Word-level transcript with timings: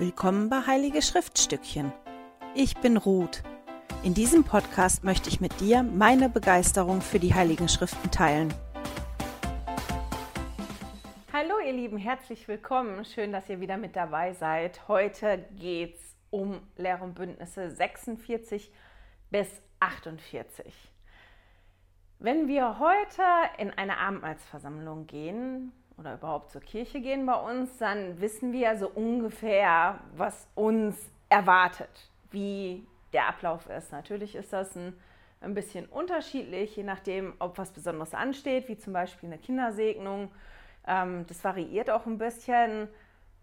Willkommen 0.00 0.48
bei 0.48 0.64
Heilige 0.64 1.02
Schriftstückchen. 1.02 1.92
Ich 2.54 2.76
bin 2.76 2.96
Ruth. 2.96 3.42
In 4.04 4.14
diesem 4.14 4.44
Podcast 4.44 5.02
möchte 5.02 5.28
ich 5.28 5.40
mit 5.40 5.58
dir 5.58 5.82
meine 5.82 6.28
Begeisterung 6.28 7.00
für 7.00 7.18
die 7.18 7.34
Heiligen 7.34 7.68
Schriften 7.68 8.08
teilen. 8.12 8.54
Hallo 11.32 11.54
ihr 11.66 11.72
Lieben, 11.72 11.98
herzlich 11.98 12.46
willkommen. 12.46 13.04
Schön, 13.04 13.32
dass 13.32 13.48
ihr 13.48 13.58
wieder 13.58 13.76
mit 13.76 13.96
dabei 13.96 14.34
seid. 14.34 14.86
Heute 14.86 15.44
geht 15.56 15.96
es 15.96 16.14
um 16.30 16.60
Lehre 16.76 17.02
und 17.02 17.14
Bündnisse 17.14 17.72
46 17.72 18.70
bis 19.30 19.48
48. 19.80 20.92
Wenn 22.20 22.46
wir 22.46 22.78
heute 22.78 23.22
in 23.58 23.72
eine 23.72 23.98
Abendmahlsversammlung 23.98 25.08
gehen, 25.08 25.72
oder 25.98 26.14
überhaupt 26.14 26.50
zur 26.50 26.60
Kirche 26.60 27.00
gehen 27.00 27.26
bei 27.26 27.34
uns, 27.34 27.76
dann 27.78 28.20
wissen 28.20 28.52
wir 28.52 28.76
so 28.76 28.88
ungefähr, 28.88 29.98
was 30.16 30.46
uns 30.54 30.96
erwartet, 31.28 32.10
wie 32.30 32.86
der 33.12 33.28
Ablauf 33.28 33.68
ist. 33.68 33.92
Natürlich 33.92 34.34
ist 34.36 34.52
das 34.52 34.76
ein, 34.76 34.94
ein 35.40 35.54
bisschen 35.54 35.86
unterschiedlich, 35.86 36.76
je 36.76 36.84
nachdem, 36.84 37.34
ob 37.38 37.58
was 37.58 37.72
Besonderes 37.72 38.14
ansteht, 38.14 38.68
wie 38.68 38.78
zum 38.78 38.92
Beispiel 38.92 39.28
eine 39.28 39.38
Kindersegnung. 39.38 40.30
Ähm, 40.86 41.26
das 41.26 41.42
variiert 41.42 41.90
auch 41.90 42.06
ein 42.06 42.18
bisschen, 42.18 42.88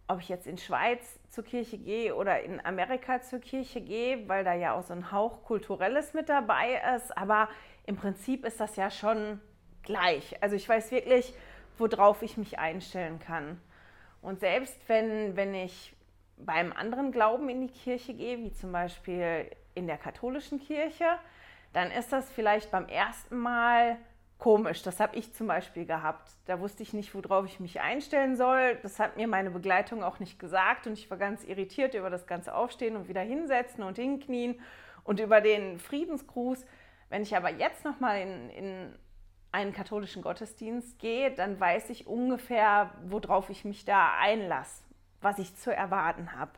ob 0.08 0.20
ich 0.20 0.30
jetzt 0.30 0.48
in 0.48 0.58
Schweiz 0.58 1.20
zur 1.30 1.44
Kirche 1.44 1.78
gehe 1.78 2.16
oder 2.16 2.42
in 2.42 2.64
Amerika 2.64 3.22
zur 3.22 3.40
Kirche 3.40 3.82
gehe, 3.82 4.28
weil 4.30 4.44
da 4.44 4.54
ja 4.54 4.74
auch 4.74 4.84
so 4.84 4.94
ein 4.94 5.12
Hauch 5.12 5.44
kulturelles 5.44 6.14
mit 6.14 6.30
dabei 6.30 6.82
ist. 6.96 7.18
Aber 7.18 7.50
im 7.86 7.96
Prinzip 7.96 8.46
ist 8.46 8.60
das 8.60 8.76
ja 8.76 8.90
schon 8.92 9.42
gleich. 9.84 10.42
Also 10.42 10.56
ich 10.56 10.68
weiß 10.68 10.92
wirklich, 10.92 11.34
worauf 11.78 12.22
ich 12.22 12.38
mich 12.38 12.60
einstellen 12.60 13.20
kann. 13.20 13.60
Und 14.22 14.40
selbst 14.40 14.78
wenn, 14.88 15.36
wenn 15.36 15.54
ich 15.54 15.96
beim 16.38 16.74
anderen 16.74 17.12
Glauben 17.12 17.50
in 17.50 17.62
die 17.62 17.74
Kirche 17.74 18.14
gehe, 18.14 18.40
wie 18.40 18.52
zum 18.52 18.72
Beispiel 18.72 19.50
in 19.74 19.88
der 19.88 19.98
katholischen 19.98 20.60
Kirche, 20.60 21.06
dann 21.74 21.92
ist 21.92 22.12
das 22.12 22.32
vielleicht 22.32 22.72
beim 22.72 22.88
ersten 22.88 23.38
Mal 23.38 23.98
komisch. 24.38 24.82
Das 24.82 25.00
habe 25.00 25.16
ich 25.16 25.34
zum 25.34 25.48
Beispiel 25.48 25.86
gehabt. 25.86 26.32
Da 26.46 26.60
wusste 26.60 26.84
ich 26.84 26.94
nicht, 26.94 27.14
worauf 27.16 27.46
ich 27.46 27.60
mich 27.60 27.82
einstellen 27.82 28.36
soll. 28.36 28.78
Das 28.82 29.00
hat 29.00 29.18
mir 29.18 29.28
meine 29.28 29.52
Begleitung 29.52 30.04
auch 30.04 30.20
nicht 30.20 30.40
gesagt 30.40 30.88
und 30.88 30.94
ich 30.94 31.10
war 31.10 31.18
ganz 31.18 31.44
irritiert 31.44 31.94
über 31.94 32.10
das 32.10 32.28
ganze 32.28 32.54
Aufstehen 32.54 32.96
und 32.96 33.08
wieder 33.08 33.22
hinsetzen 33.22 33.84
und 33.84 33.98
hinknien 33.98 34.60
und 35.04 35.20
über 35.20 35.42
den 35.42 35.80
Friedensgruß. 35.80 36.66
Wenn 37.10 37.22
ich 37.22 37.36
aber 37.36 37.50
jetzt 37.50 37.86
nochmal 37.86 38.22
in, 38.22 38.50
in 38.50 39.00
einen 39.56 39.72
katholischen 39.72 40.22
Gottesdienst 40.22 41.00
gehe, 41.00 41.32
dann 41.32 41.58
weiß 41.58 41.90
ich 41.90 42.08
ungefähr, 42.08 42.92
worauf 43.08 43.50
ich 43.50 43.64
mich 43.64 43.86
da 43.86 44.14
einlasse, 44.20 44.84
was 45.22 45.40
ich 45.40 45.56
zu 45.56 45.74
erwarten 45.74 46.34
habe. 46.38 46.52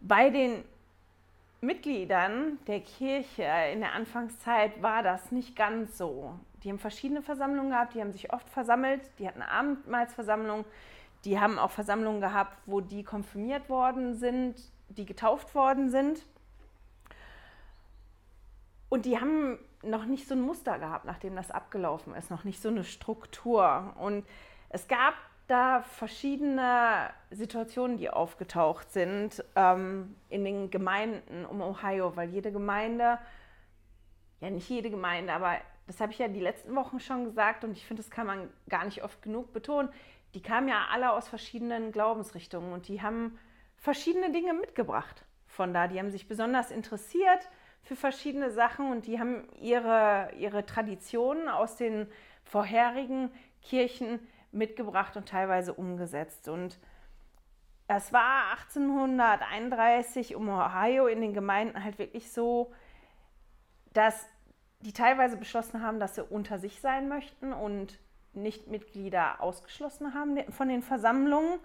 Bei 0.00 0.28
den 0.28 0.62
Mitgliedern 1.62 2.58
der 2.66 2.80
Kirche 2.80 3.48
in 3.72 3.80
der 3.80 3.94
Anfangszeit 3.94 4.82
war 4.82 5.02
das 5.02 5.32
nicht 5.32 5.56
ganz 5.56 5.96
so. 5.96 6.38
Die 6.62 6.68
haben 6.68 6.78
verschiedene 6.78 7.22
Versammlungen 7.22 7.70
gehabt, 7.70 7.94
die 7.94 8.02
haben 8.02 8.12
sich 8.12 8.34
oft 8.34 8.50
versammelt, 8.50 9.00
die 9.18 9.26
hatten 9.26 9.40
Abendmahlsversammlungen, 9.40 10.66
die 11.24 11.40
haben 11.40 11.58
auch 11.58 11.70
Versammlungen 11.70 12.20
gehabt, 12.20 12.58
wo 12.66 12.82
die 12.82 13.02
konfirmiert 13.02 13.70
worden 13.70 14.14
sind, 14.14 14.56
die 14.90 15.06
getauft 15.06 15.54
worden 15.54 15.88
sind. 15.88 16.22
Und 18.90 19.06
die 19.06 19.18
haben 19.18 19.58
noch 19.86 20.04
nicht 20.04 20.26
so 20.28 20.34
ein 20.34 20.40
Muster 20.40 20.78
gehabt, 20.78 21.04
nachdem 21.04 21.36
das 21.36 21.50
abgelaufen 21.50 22.14
ist, 22.14 22.30
noch 22.30 22.44
nicht 22.44 22.60
so 22.60 22.68
eine 22.68 22.84
Struktur. 22.84 23.94
Und 23.98 24.26
es 24.68 24.88
gab 24.88 25.14
da 25.46 25.82
verschiedene 25.82 27.10
Situationen, 27.30 27.98
die 27.98 28.10
aufgetaucht 28.10 28.90
sind 28.90 29.44
ähm, 29.56 30.16
in 30.28 30.44
den 30.44 30.70
Gemeinden 30.70 31.44
um 31.44 31.60
Ohio, 31.60 32.16
weil 32.16 32.30
jede 32.30 32.50
Gemeinde, 32.50 33.18
ja 34.40 34.50
nicht 34.50 34.68
jede 34.68 34.90
Gemeinde, 34.90 35.32
aber 35.32 35.56
das 35.86 36.00
habe 36.00 36.12
ich 36.12 36.18
ja 36.18 36.28
die 36.28 36.40
letzten 36.40 36.74
Wochen 36.74 36.98
schon 36.98 37.24
gesagt 37.24 37.62
und 37.62 37.72
ich 37.72 37.86
finde, 37.86 38.02
das 38.02 38.10
kann 38.10 38.26
man 38.26 38.48
gar 38.70 38.84
nicht 38.84 39.04
oft 39.04 39.20
genug 39.20 39.52
betonen, 39.52 39.90
die 40.34 40.42
kamen 40.42 40.68
ja 40.68 40.86
alle 40.90 41.12
aus 41.12 41.28
verschiedenen 41.28 41.92
Glaubensrichtungen 41.92 42.72
und 42.72 42.88
die 42.88 43.02
haben 43.02 43.38
verschiedene 43.76 44.32
Dinge 44.32 44.54
mitgebracht 44.54 45.24
von 45.46 45.72
da. 45.72 45.86
Die 45.86 45.98
haben 45.98 46.10
sich 46.10 46.26
besonders 46.26 46.70
interessiert 46.70 47.48
für 47.84 47.96
verschiedene 47.96 48.50
Sachen 48.50 48.90
und 48.90 49.06
die 49.06 49.20
haben 49.20 49.46
ihre, 49.60 50.30
ihre 50.38 50.66
Traditionen 50.66 51.48
aus 51.48 51.76
den 51.76 52.08
vorherigen 52.42 53.30
Kirchen 53.62 54.20
mitgebracht 54.52 55.16
und 55.16 55.28
teilweise 55.28 55.74
umgesetzt. 55.74 56.48
Und 56.48 56.78
es 57.86 58.12
war 58.12 58.52
1831 58.52 60.34
um 60.34 60.48
Ohio 60.48 61.06
in 61.06 61.20
den 61.20 61.34
Gemeinden 61.34 61.84
halt 61.84 61.98
wirklich 61.98 62.32
so, 62.32 62.72
dass 63.92 64.26
die 64.80 64.92
teilweise 64.92 65.36
beschlossen 65.36 65.82
haben, 65.82 66.00
dass 66.00 66.14
sie 66.14 66.24
unter 66.24 66.58
sich 66.58 66.80
sein 66.80 67.08
möchten 67.08 67.52
und 67.52 67.98
nicht 68.32 68.68
Mitglieder 68.68 69.40
ausgeschlossen 69.40 70.14
haben 70.14 70.38
von 70.52 70.68
den 70.68 70.82
Versammlungen. 70.82 71.58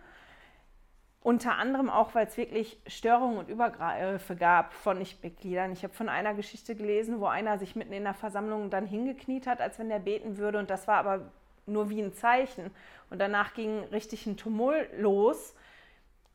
Unter 1.21 1.57
anderem 1.57 1.89
auch, 1.89 2.15
weil 2.15 2.27
es 2.27 2.37
wirklich 2.37 2.79
Störungen 2.87 3.39
und 3.39 3.49
Übergriffe 3.49 4.35
gab 4.37 4.73
von 4.73 4.99
Nichtmitgliedern. 4.99 5.73
Ich 5.73 5.83
habe 5.83 5.93
von 5.93 6.07
einer 6.07 6.33
Geschichte 6.33 6.75
gelesen, 6.75 7.19
wo 7.19 7.25
einer 7.25 7.59
sich 7.59 7.75
mitten 7.75 7.91
in 7.91 8.05
der 8.05 8.13
Versammlung 8.13 8.69
dann 8.69 8.85
hingekniet 8.85 9.45
hat, 9.45 9.59
als 9.59 9.79
wenn 9.79 9.91
er 9.91 9.99
beten 9.99 10.37
würde. 10.37 10.59
Und 10.59 10.69
das 10.69 10.87
war 10.87 10.97
aber 10.97 11.29
nur 11.65 11.89
wie 11.89 12.01
ein 12.01 12.13
Zeichen. 12.13 12.71
Und 13.09 13.19
danach 13.19 13.53
ging 13.53 13.79
richtig 13.91 14.25
ein 14.27 14.37
Tumult 14.37 14.89
los. 14.97 15.55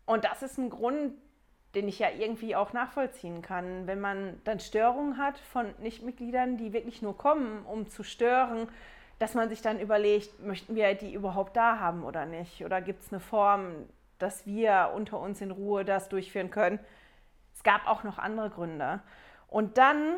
Und 0.05 0.25
das 0.25 0.43
ist 0.43 0.59
ein 0.59 0.69
Grund, 0.69 1.15
den 1.75 1.89
ich 1.89 1.99
ja 1.99 2.11
irgendwie 2.11 2.55
auch 2.55 2.75
nachvollziehen 2.75 3.41
kann. 3.41 3.87
Wenn 3.87 4.01
man 4.01 4.41
dann 4.45 4.61
Störungen 4.61 5.17
hat 5.17 5.39
von 5.39 5.75
Nichtmitgliedern, 5.79 6.59
die 6.59 6.75
wirklich 6.75 7.01
nur 7.01 7.17
kommen, 7.17 7.65
um 7.65 7.89
zu 7.89 8.03
stören, 8.03 8.69
dass 9.19 9.35
man 9.35 9.49
sich 9.49 9.63
dann 9.63 9.81
überlegt, 9.81 10.41
möchten 10.41 10.75
wir 10.75 10.95
die 10.95 11.15
überhaupt 11.15 11.57
da 11.57 11.79
haben 11.79 12.05
oder 12.05 12.27
nicht? 12.27 12.65
Oder 12.65 12.81
gibt 12.81 13.03
es 13.03 13.13
eine 13.13 13.21
Form, 13.21 13.89
dass 14.19 14.47
wir 14.47 14.93
unter 14.95 15.19
uns 15.19 15.41
in 15.41 15.51
Ruhe 15.51 15.85
das 15.85 16.09
durchführen 16.09 16.51
können. 16.51 16.79
Es 17.55 17.63
gab 17.63 17.87
auch 17.87 18.05
noch 18.05 18.19
andere 18.19 18.51
Gründe. 18.51 19.03
Und 19.49 19.79
dann 19.79 20.17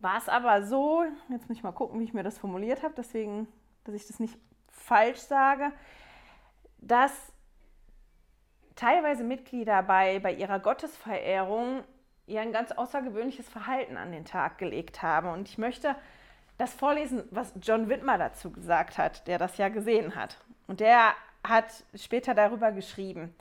war 0.00 0.18
es 0.18 0.28
aber 0.28 0.62
so, 0.62 1.04
jetzt 1.28 1.48
muss 1.48 1.58
ich 1.58 1.64
mal 1.64 1.72
gucken, 1.72 2.00
wie 2.00 2.04
ich 2.04 2.14
mir 2.14 2.22
das 2.22 2.38
formuliert 2.38 2.82
habe, 2.82 2.94
deswegen, 2.96 3.48
dass 3.84 3.94
ich 3.94 4.06
das 4.06 4.20
nicht 4.20 4.38
falsch 4.68 5.18
sage, 5.18 5.72
dass 6.78 7.32
teilweise 8.76 9.24
Mitglieder 9.24 9.82
bei, 9.82 10.20
bei 10.20 10.32
ihrer 10.32 10.60
Gottesverehrung 10.60 11.82
ihr 12.26 12.40
ein 12.40 12.52
ganz 12.52 12.72
außergewöhnliches 12.72 13.48
Verhalten 13.48 13.96
an 13.96 14.12
den 14.12 14.24
Tag 14.24 14.58
gelegt 14.58 15.02
haben. 15.02 15.28
Und 15.30 15.48
ich 15.48 15.58
möchte 15.58 15.96
das 16.58 16.74
vorlesen, 16.74 17.24
was 17.30 17.52
John 17.60 17.88
Wittmer 17.88 18.18
dazu 18.18 18.52
gesagt 18.52 18.98
hat, 18.98 19.26
der 19.26 19.38
das 19.38 19.56
ja 19.56 19.68
gesehen 19.68 20.14
hat. 20.14 20.38
Und 20.66 20.80
der 20.80 21.14
hat 21.48 21.84
später 21.94 22.34
darüber 22.34 22.72
geschrieben. 22.72 23.34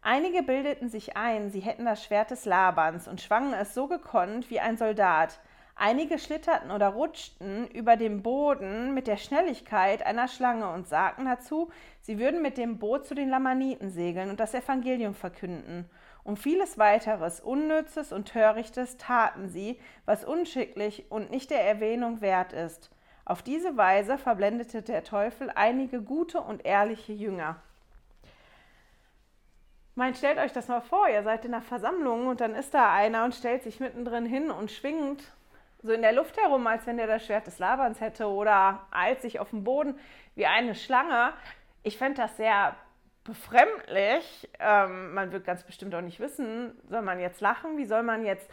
Einige 0.00 0.42
bildeten 0.42 0.88
sich 0.88 1.16
ein, 1.16 1.50
sie 1.50 1.60
hätten 1.60 1.84
das 1.84 2.04
Schwert 2.04 2.32
des 2.32 2.44
Labans 2.44 3.06
und 3.06 3.20
schwangen 3.20 3.52
es 3.52 3.72
so 3.72 3.86
gekonnt 3.86 4.50
wie 4.50 4.58
ein 4.58 4.76
Soldat. 4.76 5.38
Einige 5.76 6.18
schlitterten 6.18 6.70
oder 6.70 6.88
rutschten 6.88 7.68
über 7.68 7.96
dem 7.96 8.22
Boden 8.22 8.94
mit 8.94 9.06
der 9.06 9.16
Schnelligkeit 9.16 10.04
einer 10.04 10.28
Schlange 10.28 10.68
und 10.70 10.86
sagten 10.86 11.24
dazu, 11.24 11.70
sie 12.00 12.18
würden 12.18 12.42
mit 12.42 12.58
dem 12.58 12.78
Boot 12.78 13.06
zu 13.06 13.14
den 13.14 13.30
Lamaniten 13.30 13.90
segeln 13.90 14.28
und 14.30 14.40
das 14.40 14.54
Evangelium 14.54 15.14
verkünden. 15.14 15.88
Und 16.24 16.38
vieles 16.38 16.78
weiteres, 16.78 17.40
Unnützes 17.40 18.12
und 18.12 18.28
Törichtes 18.28 18.96
taten 18.96 19.48
sie, 19.48 19.78
was 20.04 20.24
unschicklich 20.24 21.10
und 21.10 21.30
nicht 21.30 21.50
der 21.50 21.66
Erwähnung 21.66 22.20
wert 22.20 22.52
ist. 22.52 22.90
Auf 23.32 23.40
diese 23.40 23.78
Weise 23.78 24.18
verblendete 24.18 24.82
der 24.82 25.04
Teufel 25.04 25.50
einige 25.54 26.02
gute 26.02 26.38
und 26.38 26.66
ehrliche 26.66 27.14
Jünger. 27.14 27.56
Mein, 29.94 30.14
stellt 30.14 30.36
euch 30.36 30.52
das 30.52 30.68
mal 30.68 30.82
vor, 30.82 31.08
ihr 31.08 31.22
seid 31.22 31.46
in 31.46 31.54
einer 31.54 31.62
Versammlung 31.62 32.26
und 32.26 32.42
dann 32.42 32.54
ist 32.54 32.74
da 32.74 32.92
einer 32.92 33.24
und 33.24 33.34
stellt 33.34 33.62
sich 33.62 33.80
mittendrin 33.80 34.26
hin 34.26 34.50
und 34.50 34.70
schwingt 34.70 35.32
so 35.82 35.92
in 35.92 36.02
der 36.02 36.12
Luft 36.12 36.36
herum, 36.36 36.66
als 36.66 36.86
wenn 36.86 36.98
der 36.98 37.06
das 37.06 37.24
Schwert 37.24 37.46
des 37.46 37.58
Labans 37.58 38.02
hätte 38.02 38.26
oder 38.26 38.86
eilt 38.90 39.22
sich 39.22 39.40
auf 39.40 39.48
dem 39.48 39.64
Boden 39.64 39.98
wie 40.34 40.44
eine 40.44 40.74
Schlange. 40.74 41.32
Ich 41.82 41.96
fände 41.96 42.20
das 42.20 42.36
sehr 42.36 42.76
befremdlich. 43.24 44.50
Ähm, 44.60 45.14
man 45.14 45.32
wird 45.32 45.46
ganz 45.46 45.64
bestimmt 45.64 45.94
auch 45.94 46.02
nicht 46.02 46.20
wissen, 46.20 46.78
soll 46.86 47.00
man 47.00 47.18
jetzt 47.18 47.40
lachen, 47.40 47.78
wie 47.78 47.86
soll 47.86 48.02
man 48.02 48.26
jetzt 48.26 48.50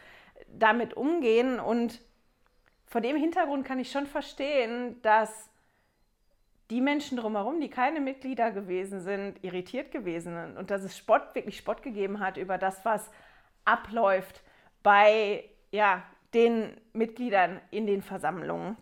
damit 0.47 0.93
umgehen 0.93 1.59
und 1.59 1.99
vor 2.89 3.01
dem 3.01 3.15
Hintergrund 3.15 3.65
kann 3.65 3.79
ich 3.79 3.91
schon 3.91 4.07
verstehen, 4.07 4.99
dass 5.03 5.49
die 6.71 6.81
Menschen 6.81 7.17
drumherum, 7.17 7.61
die 7.61 7.69
keine 7.69 7.99
Mitglieder 7.99 8.51
gewesen 8.51 9.01
sind, 9.01 9.43
irritiert 9.43 9.91
gewesen 9.91 10.35
sind 10.35 10.57
und 10.57 10.71
dass 10.71 10.83
es 10.83 10.97
Spott, 10.97 11.33
wirklich 11.33 11.57
Spott 11.57 11.81
gegeben 11.83 12.19
hat 12.19 12.37
über 12.37 12.57
das, 12.57 12.83
was 12.85 13.09
abläuft 13.63 14.43
bei 14.83 15.45
ja, 15.71 16.03
den 16.33 16.79
Mitgliedern 16.93 17.59
in 17.71 17.85
den 17.85 18.01
Versammlungen. 18.01 18.75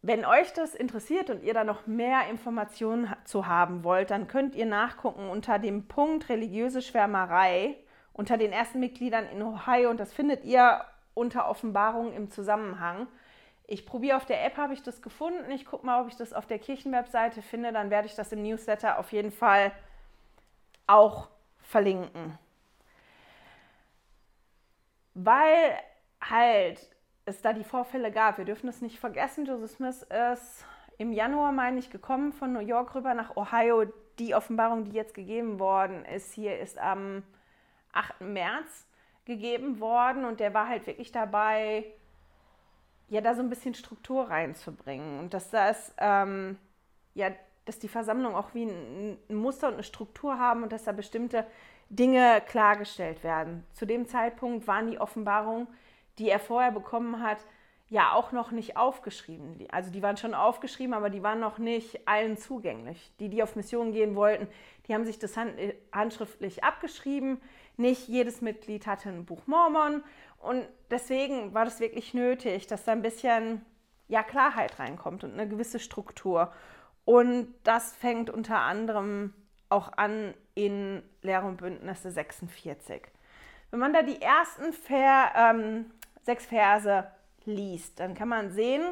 Wenn 0.00 0.26
euch 0.26 0.52
das 0.52 0.74
interessiert 0.74 1.30
und 1.30 1.42
ihr 1.42 1.54
da 1.54 1.64
noch 1.64 1.86
mehr 1.86 2.28
Informationen 2.28 3.14
zu 3.24 3.46
haben 3.46 3.84
wollt, 3.84 4.10
dann 4.10 4.28
könnt 4.28 4.54
ihr 4.54 4.66
nachgucken 4.66 5.28
unter 5.28 5.58
dem 5.58 5.88
Punkt 5.88 6.28
religiöse 6.28 6.82
Schwärmerei 6.82 7.76
unter 8.12 8.36
den 8.36 8.52
ersten 8.52 8.80
Mitgliedern 8.80 9.26
in 9.26 9.42
Ohio 9.42 9.90
und 9.90 9.98
das 9.98 10.12
findet 10.12 10.44
ihr 10.44 10.84
unter 11.14 11.48
Offenbarung 11.48 12.12
im 12.12 12.30
Zusammenhang. 12.30 13.06
Ich 13.66 13.86
probiere 13.86 14.16
auf 14.16 14.26
der 14.26 14.44
App, 14.44 14.56
habe 14.58 14.74
ich 14.74 14.82
das 14.82 15.00
gefunden. 15.00 15.50
Ich 15.50 15.64
gucke 15.64 15.86
mal, 15.86 16.02
ob 16.02 16.08
ich 16.08 16.16
das 16.16 16.32
auf 16.32 16.46
der 16.46 16.58
Kirchenwebseite 16.58 17.40
finde. 17.40 17.72
Dann 17.72 17.90
werde 17.90 18.06
ich 18.06 18.14
das 18.14 18.32
im 18.32 18.42
Newsletter 18.42 18.98
auf 18.98 19.12
jeden 19.12 19.32
Fall 19.32 19.72
auch 20.86 21.28
verlinken. 21.62 22.38
Weil 25.14 25.78
halt 26.20 26.90
es 27.24 27.40
da 27.40 27.52
die 27.52 27.64
Vorfälle 27.64 28.10
gab. 28.10 28.36
Wir 28.36 28.44
dürfen 28.44 28.68
es 28.68 28.82
nicht 28.82 28.98
vergessen. 28.98 29.46
Joseph 29.46 29.70
Smith 29.70 30.02
ist 30.02 30.66
im 30.98 31.12
Januar, 31.12 31.52
meine 31.52 31.78
ich, 31.78 31.90
gekommen 31.90 32.32
von 32.32 32.52
New 32.52 32.60
York 32.60 32.94
rüber 32.94 33.14
nach 33.14 33.36
Ohio. 33.36 33.86
Die 34.18 34.34
Offenbarung, 34.34 34.84
die 34.84 34.92
jetzt 34.92 35.14
gegeben 35.14 35.58
worden 35.58 36.04
ist, 36.04 36.34
hier 36.34 36.58
ist 36.58 36.78
am 36.78 37.22
8. 37.92 38.20
März 38.20 38.86
gegeben 39.24 39.80
worden 39.80 40.24
und 40.24 40.40
der 40.40 40.54
war 40.54 40.68
halt 40.68 40.86
wirklich 40.86 41.12
dabei, 41.12 41.84
ja, 43.08 43.20
da 43.20 43.34
so 43.34 43.42
ein 43.42 43.50
bisschen 43.50 43.74
Struktur 43.74 44.28
reinzubringen 44.28 45.18
und 45.18 45.34
dass 45.34 45.50
das, 45.50 45.94
ähm, 45.98 46.58
ja, 47.14 47.30
dass 47.64 47.78
die 47.78 47.88
Versammlung 47.88 48.34
auch 48.34 48.54
wie 48.54 48.64
ein, 48.64 49.18
Muster 49.28 49.68
und 49.68 49.74
eine 49.74 49.82
Struktur 49.82 50.38
haben 50.38 50.62
und 50.62 50.72
dass 50.72 50.84
da 50.84 50.92
bestimmte 50.92 51.46
Dinge 51.88 52.42
klargestellt 52.46 53.22
werden. 53.24 53.64
Zu 53.72 53.86
dem 53.86 54.06
Zeitpunkt 54.06 54.66
waren 54.66 54.90
die 54.90 54.98
Offenbarungen 54.98 55.68
die 56.18 56.28
er 56.28 56.38
vorher 56.38 56.70
bekommen 56.70 57.22
hat, 57.22 57.38
ja 57.88 58.12
auch 58.12 58.32
noch 58.32 58.50
nicht 58.50 58.76
aufgeschrieben. 58.76 59.66
Also 59.70 59.90
die 59.90 60.02
waren 60.02 60.16
schon 60.16 60.34
aufgeschrieben, 60.34 60.94
aber 60.94 61.10
die 61.10 61.22
waren 61.22 61.40
noch 61.40 61.58
nicht 61.58 62.08
allen 62.08 62.36
zugänglich. 62.36 63.12
Die, 63.20 63.28
die 63.28 63.42
auf 63.42 63.56
Mission 63.56 63.92
gehen 63.92 64.16
wollten, 64.16 64.48
die 64.86 64.94
haben 64.94 65.04
sich 65.04 65.18
das 65.18 65.36
äh, 65.36 65.74
handschriftlich 65.92 66.64
abgeschrieben. 66.64 67.40
Nicht 67.76 68.08
jedes 68.08 68.40
Mitglied 68.40 68.86
hatte 68.86 69.08
ein 69.08 69.24
Buch 69.24 69.46
Mormon. 69.46 70.02
Und 70.38 70.66
deswegen 70.90 71.54
war 71.54 71.64
das 71.64 71.80
wirklich 71.80 72.14
nötig, 72.14 72.66
dass 72.66 72.84
da 72.84 72.92
ein 72.92 73.02
bisschen 73.02 73.64
ja, 74.08 74.22
Klarheit 74.22 74.78
reinkommt 74.78 75.24
und 75.24 75.32
eine 75.32 75.48
gewisse 75.48 75.78
Struktur. 75.78 76.52
Und 77.04 77.52
das 77.64 77.92
fängt 77.94 78.30
unter 78.30 78.60
anderem 78.60 79.34
auch 79.68 79.92
an 79.96 80.34
in 80.54 81.02
Lehre 81.22 81.46
und 81.46 81.56
Bündnisse 81.56 82.10
46. 82.10 83.02
Wenn 83.70 83.80
man 83.80 83.92
da 83.92 84.02
die 84.02 84.22
ersten 84.22 84.72
Ver, 84.72 85.32
ähm, 85.36 85.90
sechs 86.22 86.46
Verse 86.46 87.10
liest, 87.44 87.98
dann 87.98 88.14
kann 88.14 88.28
man 88.28 88.52
sehen, 88.52 88.82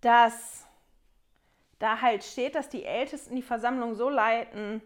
dass 0.00 0.66
da 1.78 2.00
halt 2.00 2.24
steht, 2.24 2.54
dass 2.54 2.68
die 2.68 2.84
Ältesten 2.84 3.36
die 3.36 3.42
Versammlung 3.42 3.94
so 3.94 4.08
leiten 4.08 4.82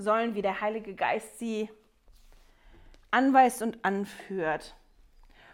sollen, 0.00 0.36
wie 0.36 0.42
der 0.42 0.60
Heilige 0.60 0.94
Geist 0.94 1.40
sie 1.40 1.68
anweist 3.10 3.62
und 3.62 3.84
anführt. 3.84 4.76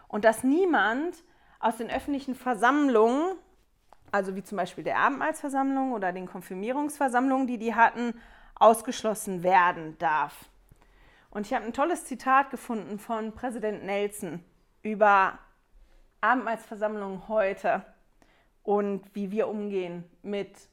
Und 0.06 0.26
dass 0.26 0.44
niemand 0.44 1.25
aus 1.61 1.79
den 1.79 1.91
öffentlichen 1.91 2.35
Versammlungen, 2.35 3.38
also 4.12 4.37
wie 4.37 4.43
zum 4.43 4.58
Beispiel 4.58 4.85
der 4.85 4.99
Abendmahlsversammlung 4.99 5.93
oder 5.93 6.12
den 6.12 6.26
Konfirmierungsversammlungen, 6.26 7.46
die 7.46 7.56
die 7.56 7.75
hatten, 7.75 8.20
ausgeschlossen 8.55 9.43
werden 9.43 9.96
darf. 9.99 10.50
Und 11.31 11.46
ich 11.46 11.55
habe 11.55 11.64
ein 11.64 11.73
tolles 11.73 12.05
Zitat 12.05 12.50
gefunden 12.50 12.99
von 12.99 13.32
Präsident 13.32 13.85
Nelson 13.85 14.44
über 14.82 15.38
Abendmahlsversammlungen 16.20 17.29
heute 17.29 17.82
und 18.62 19.02
wie 19.14 19.31
wir 19.31 19.49
umgehen 19.49 20.05
mit 20.23 20.69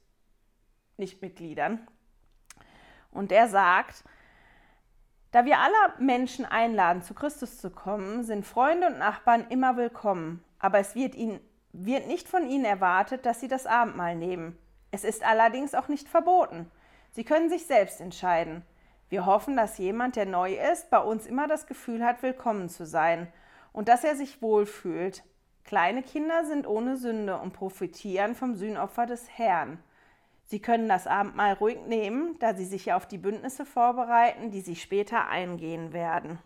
Nichtmitgliedern. 0.98 1.88
Und 3.12 3.32
er 3.32 3.48
sagt, 3.48 4.04
da 5.32 5.46
wir 5.46 5.60
alle 5.60 5.94
Menschen 6.00 6.46
einladen, 6.46 7.02
zu 7.02 7.14
Christus 7.14 7.58
zu 7.58 7.70
kommen, 7.70 8.24
sind 8.24 8.46
Freunde 8.46 8.88
und 8.88 9.00
Nachbarn 9.00 9.48
immer 9.50 9.78
willkommen. 9.78 10.44
Aber 10.60 10.80
es 10.80 10.96
wird, 10.96 11.16
ihnen, 11.16 11.40
wird 11.72 12.08
nicht 12.08 12.28
von 12.28 12.50
ihnen 12.50 12.66
erwartet, 12.66 13.26
dass 13.26 13.40
sie 13.40 13.48
das 13.48 13.66
Abendmahl 13.66 14.16
nehmen. 14.16 14.58
Es 14.92 15.04
ist 15.04 15.24
allerdings 15.24 15.74
auch 15.74 15.88
nicht 15.88 16.10
verboten. 16.10 16.70
Sie 17.12 17.24
können 17.24 17.50
sich 17.50 17.66
selbst 17.66 18.02
entscheiden. 18.02 18.64
Wir 19.10 19.26
hoffen, 19.26 19.58
dass 19.58 19.78
jemand, 19.78 20.16
der 20.16 20.26
neu 20.26 20.54
ist, 20.54 20.90
bei 20.90 21.00
uns 21.00 21.26
immer 21.26 21.48
das 21.48 21.66
Gefühl 21.66 22.04
hat, 22.04 22.24
willkommen 22.24 22.70
zu 22.70 22.86
sein 22.86 23.32
und 23.74 23.88
dass 23.88 24.04
er 24.04 24.16
sich 24.16 24.42
wohlfühlt. 24.42 25.24
Kleine 25.64 26.04
Kinder 26.04 26.46
sind 26.46 26.68
ohne 26.68 26.98
Sünde 26.98 27.38
und 27.38 27.54
profitieren 27.54 28.36
vom 28.36 28.56
Sühnopfer 28.56 29.06
des 29.06 29.30
Herrn. 29.38 29.80
Sie 30.52 30.62
können 30.62 30.90
das 30.90 31.08
Abendmahl 31.08 31.54
ruhig 31.54 31.78
nehmen, 31.88 32.38
da 32.40 32.54
sie 32.54 32.66
sich 32.66 32.92
auf 32.92 33.06
die 33.06 33.18
Bündnisse 33.18 33.66
vorbereiten, 33.66 34.52
die 34.52 34.60
sie 34.60 34.76
später 34.76 35.30
eingehen 35.30 35.94
werden. 35.94 36.40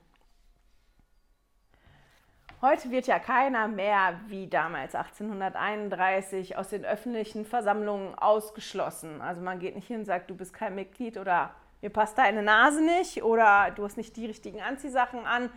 Heute 2.61 2.91
wird 2.91 3.07
ja 3.07 3.17
keiner 3.17 3.67
mehr 3.67 4.19
wie 4.27 4.45
damals 4.45 4.93
1831 4.93 6.55
aus 6.55 6.69
den 6.69 6.85
öffentlichen 6.85 7.45
Versammlungen 7.45 8.13
ausgeschlossen. 8.13 9.21
Also 9.21 9.41
man 9.41 9.57
geht 9.57 9.73
nicht 9.73 9.87
hin 9.87 10.01
und 10.01 10.05
sagt, 10.05 10.29
du 10.29 10.35
bist 10.35 10.53
kein 10.53 10.75
Mitglied 10.75 11.17
oder 11.17 11.55
mir 11.81 11.89
passt 11.89 12.19
deine 12.19 12.43
Nase 12.43 12.83
nicht 12.83 13.23
oder 13.23 13.71
du 13.71 13.85
hast 13.85 13.97
nicht 13.97 14.15
die 14.17 14.27
richtigen 14.27 14.61
Anziehsachen 14.61 15.25
an 15.25 15.49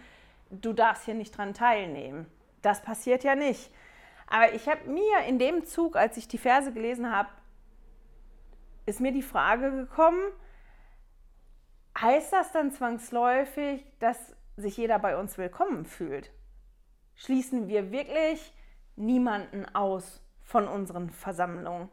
du 0.50 0.72
darfst 0.72 1.04
hier 1.04 1.12
nicht 1.12 1.36
dran 1.36 1.52
teilnehmen. 1.52 2.24
Das 2.62 2.80
passiert 2.80 3.24
ja 3.24 3.34
nicht. 3.34 3.70
Aber 4.26 4.54
ich 4.54 4.66
habe 4.70 4.88
mir 4.88 5.26
in 5.26 5.38
dem 5.38 5.66
Zug, 5.66 5.96
als 5.96 6.16
ich 6.16 6.28
die 6.28 6.38
Verse 6.38 6.72
gelesen 6.72 7.14
habe, 7.14 7.28
ist 8.88 9.00
mir 9.00 9.12
die 9.12 9.22
Frage 9.22 9.70
gekommen, 9.70 10.32
heißt 12.00 12.32
das 12.32 12.52
dann 12.52 12.72
zwangsläufig, 12.72 13.84
dass 13.98 14.34
sich 14.56 14.78
jeder 14.78 14.98
bei 14.98 15.18
uns 15.18 15.36
willkommen 15.36 15.84
fühlt? 15.84 16.30
Schließen 17.14 17.68
wir 17.68 17.92
wirklich 17.92 18.54
niemanden 18.96 19.66
aus 19.74 20.22
von 20.42 20.66
unseren 20.66 21.10
Versammlungen? 21.10 21.90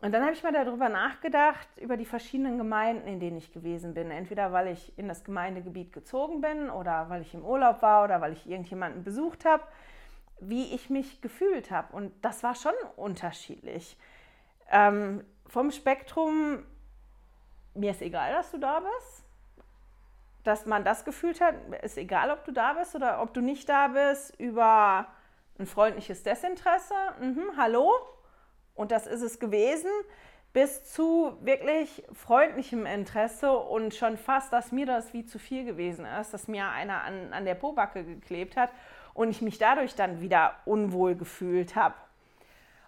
Und 0.00 0.12
dann 0.12 0.22
habe 0.22 0.32
ich 0.32 0.44
mal 0.44 0.52
darüber 0.52 0.88
nachgedacht, 0.88 1.66
über 1.80 1.96
die 1.96 2.04
verschiedenen 2.04 2.56
Gemeinden, 2.56 3.08
in 3.08 3.18
denen 3.18 3.36
ich 3.36 3.52
gewesen 3.52 3.92
bin. 3.92 4.12
Entweder 4.12 4.52
weil 4.52 4.68
ich 4.68 4.96
in 4.96 5.08
das 5.08 5.24
Gemeindegebiet 5.24 5.92
gezogen 5.92 6.40
bin 6.40 6.70
oder 6.70 7.08
weil 7.08 7.22
ich 7.22 7.34
im 7.34 7.44
Urlaub 7.44 7.82
war 7.82 8.04
oder 8.04 8.20
weil 8.20 8.32
ich 8.32 8.48
irgendjemanden 8.48 9.02
besucht 9.02 9.44
habe, 9.44 9.64
wie 10.40 10.72
ich 10.72 10.88
mich 10.88 11.20
gefühlt 11.20 11.72
habe. 11.72 11.96
Und 11.96 12.12
das 12.24 12.44
war 12.44 12.54
schon 12.54 12.74
unterschiedlich. 12.94 13.96
Ähm, 14.70 15.24
vom 15.52 15.70
Spektrum, 15.70 16.64
mir 17.74 17.90
ist 17.90 18.00
egal, 18.00 18.32
dass 18.32 18.50
du 18.50 18.58
da 18.58 18.80
bist. 18.80 19.22
Dass 20.44 20.64
man 20.64 20.82
das 20.82 21.04
gefühlt 21.04 21.42
hat, 21.42 21.54
ist 21.82 21.98
egal, 21.98 22.30
ob 22.30 22.46
du 22.46 22.52
da 22.52 22.72
bist 22.72 22.94
oder 22.94 23.20
ob 23.20 23.34
du 23.34 23.42
nicht 23.42 23.68
da 23.68 23.88
bist, 23.88 24.34
über 24.40 25.06
ein 25.58 25.66
freundliches 25.66 26.22
Desinteresse. 26.22 26.94
Mhm, 27.20 27.50
hallo, 27.58 27.92
und 28.74 28.92
das 28.92 29.06
ist 29.06 29.20
es 29.20 29.38
gewesen, 29.38 29.90
bis 30.54 30.84
zu 30.90 31.36
wirklich 31.42 32.02
freundlichem 32.14 32.86
Interesse 32.86 33.52
und 33.52 33.94
schon 33.94 34.16
fast, 34.16 34.54
dass 34.54 34.72
mir 34.72 34.86
das 34.86 35.12
wie 35.12 35.26
zu 35.26 35.38
viel 35.38 35.66
gewesen 35.66 36.06
ist, 36.06 36.32
dass 36.32 36.48
mir 36.48 36.66
einer 36.68 37.02
an, 37.02 37.34
an 37.34 37.44
der 37.44 37.56
Pobacke 37.56 38.04
geklebt 38.04 38.56
hat 38.56 38.70
und 39.12 39.28
ich 39.28 39.42
mich 39.42 39.58
dadurch 39.58 39.94
dann 39.96 40.22
wieder 40.22 40.54
unwohl 40.64 41.14
gefühlt 41.14 41.76
habe. 41.76 41.94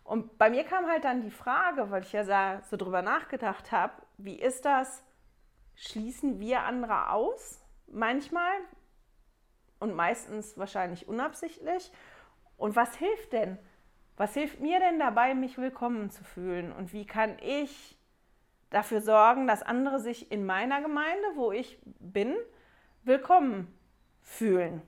Und 0.04 0.36
bei 0.36 0.50
mir 0.50 0.64
kam 0.64 0.86
halt 0.86 1.04
dann 1.04 1.22
die 1.22 1.30
Frage, 1.30 1.90
weil 1.90 2.02
ich 2.02 2.12
ja 2.12 2.60
so 2.62 2.76
drüber 2.76 3.00
nachgedacht 3.02 3.72
habe, 3.72 3.94
wie 4.18 4.38
ist 4.38 4.66
das? 4.66 5.02
Schließen 5.74 6.38
wir 6.38 6.62
andere 6.62 7.10
aus? 7.10 7.64
Manchmal 7.86 8.52
und 9.80 9.94
meistens 9.94 10.56
wahrscheinlich 10.58 11.08
unabsichtlich. 11.08 11.90
Und 12.56 12.76
was 12.76 12.94
hilft 12.96 13.32
denn? 13.32 13.58
Was 14.16 14.34
hilft 14.34 14.60
mir 14.60 14.78
denn 14.78 14.98
dabei, 14.98 15.34
mich 15.34 15.58
willkommen 15.58 16.10
zu 16.10 16.22
fühlen? 16.22 16.70
Und 16.70 16.92
wie 16.92 17.06
kann 17.06 17.36
ich 17.40 17.98
dafür 18.70 19.00
sorgen, 19.00 19.46
dass 19.46 19.62
andere 19.62 19.98
sich 20.00 20.30
in 20.30 20.46
meiner 20.46 20.80
Gemeinde, 20.80 21.26
wo 21.34 21.50
ich 21.50 21.78
bin, 21.82 22.36
willkommen 23.02 23.76
fühlen? 24.20 24.82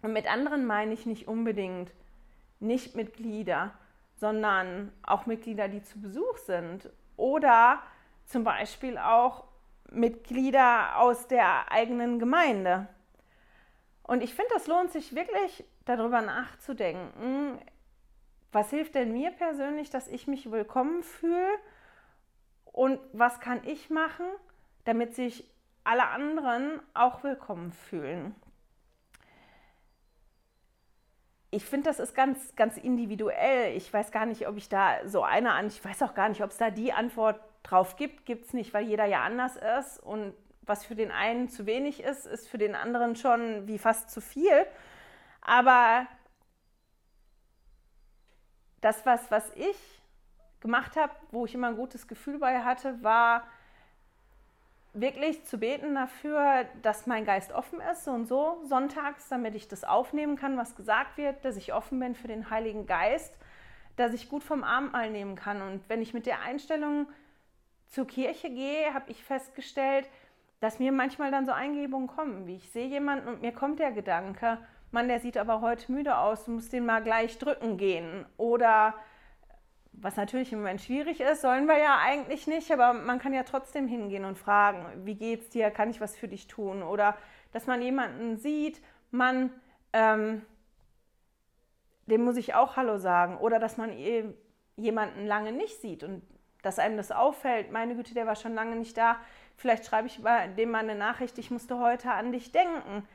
Und 0.00 0.12
mit 0.12 0.30
anderen 0.30 0.64
meine 0.64 0.94
ich 0.94 1.06
nicht 1.06 1.28
unbedingt 1.28 1.92
nicht 2.60 2.96
Mitglieder, 2.96 3.77
sondern 4.18 4.92
auch 5.02 5.26
Mitglieder, 5.26 5.68
die 5.68 5.82
zu 5.82 6.00
Besuch 6.00 6.36
sind 6.38 6.90
oder 7.16 7.80
zum 8.24 8.44
Beispiel 8.44 8.98
auch 8.98 9.44
Mitglieder 9.90 10.98
aus 10.98 11.28
der 11.28 11.70
eigenen 11.72 12.18
Gemeinde. 12.18 12.88
Und 14.02 14.22
ich 14.22 14.34
finde, 14.34 14.50
das 14.54 14.66
lohnt 14.66 14.90
sich 14.90 15.14
wirklich 15.14 15.64
darüber 15.84 16.20
nachzudenken, 16.20 17.58
was 18.52 18.70
hilft 18.70 18.94
denn 18.94 19.12
mir 19.12 19.30
persönlich, 19.30 19.90
dass 19.90 20.08
ich 20.08 20.26
mich 20.26 20.50
willkommen 20.50 21.02
fühle? 21.02 21.48
Und 22.64 23.00
was 23.12 23.40
kann 23.40 23.62
ich 23.64 23.90
machen, 23.90 24.26
damit 24.84 25.14
sich 25.14 25.50
alle 25.84 26.06
anderen 26.08 26.80
auch 26.94 27.22
willkommen 27.22 27.72
fühlen? 27.72 28.34
Ich 31.50 31.64
finde, 31.64 31.88
das 31.88 31.98
ist 31.98 32.14
ganz, 32.14 32.54
ganz 32.56 32.76
individuell. 32.76 33.74
Ich 33.76 33.92
weiß 33.92 34.10
gar 34.10 34.26
nicht, 34.26 34.46
ob 34.46 34.56
ich 34.56 34.68
da 34.68 35.06
so 35.06 35.22
eine 35.22 35.52
an, 35.52 35.68
ich 35.68 35.82
weiß 35.82 36.02
auch 36.02 36.14
gar 36.14 36.28
nicht, 36.28 36.42
ob 36.42 36.50
es 36.50 36.58
da 36.58 36.70
die 36.70 36.92
Antwort 36.92 37.40
drauf 37.62 37.96
gibt. 37.96 38.26
Gibt 38.26 38.46
es 38.46 38.52
nicht, 38.52 38.74
weil 38.74 38.84
jeder 38.84 39.06
ja 39.06 39.22
anders 39.22 39.56
ist. 39.56 39.98
Und 39.98 40.34
was 40.62 40.84
für 40.84 40.94
den 40.94 41.10
einen 41.10 41.48
zu 41.48 41.64
wenig 41.64 42.02
ist, 42.02 42.26
ist 42.26 42.48
für 42.48 42.58
den 42.58 42.74
anderen 42.74 43.16
schon 43.16 43.66
wie 43.66 43.78
fast 43.78 44.10
zu 44.10 44.20
viel. 44.20 44.66
Aber 45.40 46.06
das, 48.82 49.06
was, 49.06 49.30
was 49.30 49.50
ich 49.54 49.76
gemacht 50.60 50.96
habe, 50.96 51.12
wo 51.30 51.46
ich 51.46 51.54
immer 51.54 51.68
ein 51.68 51.76
gutes 51.76 52.06
Gefühl 52.08 52.38
bei 52.38 52.60
hatte, 52.60 53.02
war 53.02 53.44
wirklich 55.00 55.44
zu 55.44 55.58
beten 55.58 55.94
dafür, 55.94 56.66
dass 56.82 57.06
mein 57.06 57.24
Geist 57.24 57.52
offen 57.52 57.80
ist, 57.80 58.04
so 58.04 58.10
und 58.10 58.26
so 58.26 58.60
sonntags, 58.64 59.28
damit 59.28 59.54
ich 59.54 59.68
das 59.68 59.84
aufnehmen 59.84 60.36
kann, 60.36 60.56
was 60.56 60.76
gesagt 60.76 61.16
wird, 61.16 61.44
dass 61.44 61.56
ich 61.56 61.72
offen 61.72 61.98
bin 62.00 62.14
für 62.14 62.28
den 62.28 62.50
Heiligen 62.50 62.86
Geist, 62.86 63.36
dass 63.96 64.12
ich 64.12 64.28
gut 64.28 64.42
vom 64.42 64.64
Abendmahl 64.64 65.10
nehmen 65.10 65.34
kann. 65.34 65.62
Und 65.62 65.88
wenn 65.88 66.02
ich 66.02 66.14
mit 66.14 66.26
der 66.26 66.42
Einstellung 66.42 67.06
zur 67.86 68.06
Kirche 68.06 68.50
gehe, 68.50 68.92
habe 68.94 69.10
ich 69.10 69.22
festgestellt, 69.22 70.08
dass 70.60 70.78
mir 70.78 70.92
manchmal 70.92 71.30
dann 71.30 71.46
so 71.46 71.52
Eingebungen 71.52 72.08
kommen, 72.08 72.46
wie 72.46 72.56
ich 72.56 72.70
sehe 72.70 72.86
jemanden 72.86 73.28
und 73.28 73.42
mir 73.42 73.52
kommt 73.52 73.78
der 73.78 73.92
Gedanke, 73.92 74.58
Mann, 74.90 75.08
der 75.08 75.20
sieht 75.20 75.36
aber 75.36 75.60
heute 75.60 75.92
müde 75.92 76.16
aus, 76.16 76.46
du 76.46 76.52
musst 76.52 76.72
den 76.72 76.86
mal 76.86 77.02
gleich 77.02 77.38
drücken 77.38 77.76
gehen. 77.76 78.24
Oder 78.38 78.94
was 80.00 80.16
natürlich 80.16 80.52
im 80.52 80.60
Moment 80.60 80.80
schwierig 80.80 81.20
ist, 81.20 81.42
sollen 81.42 81.66
wir 81.66 81.78
ja 81.78 81.98
eigentlich 82.00 82.46
nicht, 82.46 82.70
aber 82.70 82.92
man 82.92 83.18
kann 83.18 83.32
ja 83.32 83.42
trotzdem 83.42 83.88
hingehen 83.88 84.24
und 84.24 84.38
fragen, 84.38 85.04
wie 85.04 85.14
geht's 85.14 85.48
dir, 85.48 85.70
kann 85.70 85.90
ich 85.90 86.00
was 86.00 86.16
für 86.16 86.28
dich 86.28 86.46
tun? 86.46 86.82
Oder 86.82 87.16
dass 87.52 87.66
man 87.66 87.82
jemanden 87.82 88.36
sieht, 88.36 88.80
man, 89.10 89.50
ähm, 89.92 90.42
dem 92.06 92.24
muss 92.24 92.36
ich 92.36 92.54
auch 92.54 92.76
Hallo 92.76 92.98
sagen. 92.98 93.38
Oder 93.38 93.58
dass 93.58 93.76
man 93.76 93.92
e-, 93.92 94.34
jemanden 94.76 95.26
lange 95.26 95.52
nicht 95.52 95.80
sieht 95.80 96.04
und 96.04 96.22
dass 96.62 96.78
einem 96.78 96.96
das 96.96 97.12
auffällt, 97.12 97.70
meine 97.70 97.94
Güte, 97.94 98.14
der 98.14 98.26
war 98.26 98.36
schon 98.36 98.54
lange 98.54 98.76
nicht 98.76 98.96
da, 98.96 99.16
vielleicht 99.56 99.86
schreibe 99.86 100.08
ich 100.08 100.20
dem 100.56 100.70
mal 100.70 100.78
eine 100.78 100.94
Nachricht, 100.94 101.38
ich 101.38 101.50
musste 101.50 101.78
heute 101.78 102.10
an 102.10 102.32
dich 102.32 102.52
denken. 102.52 103.06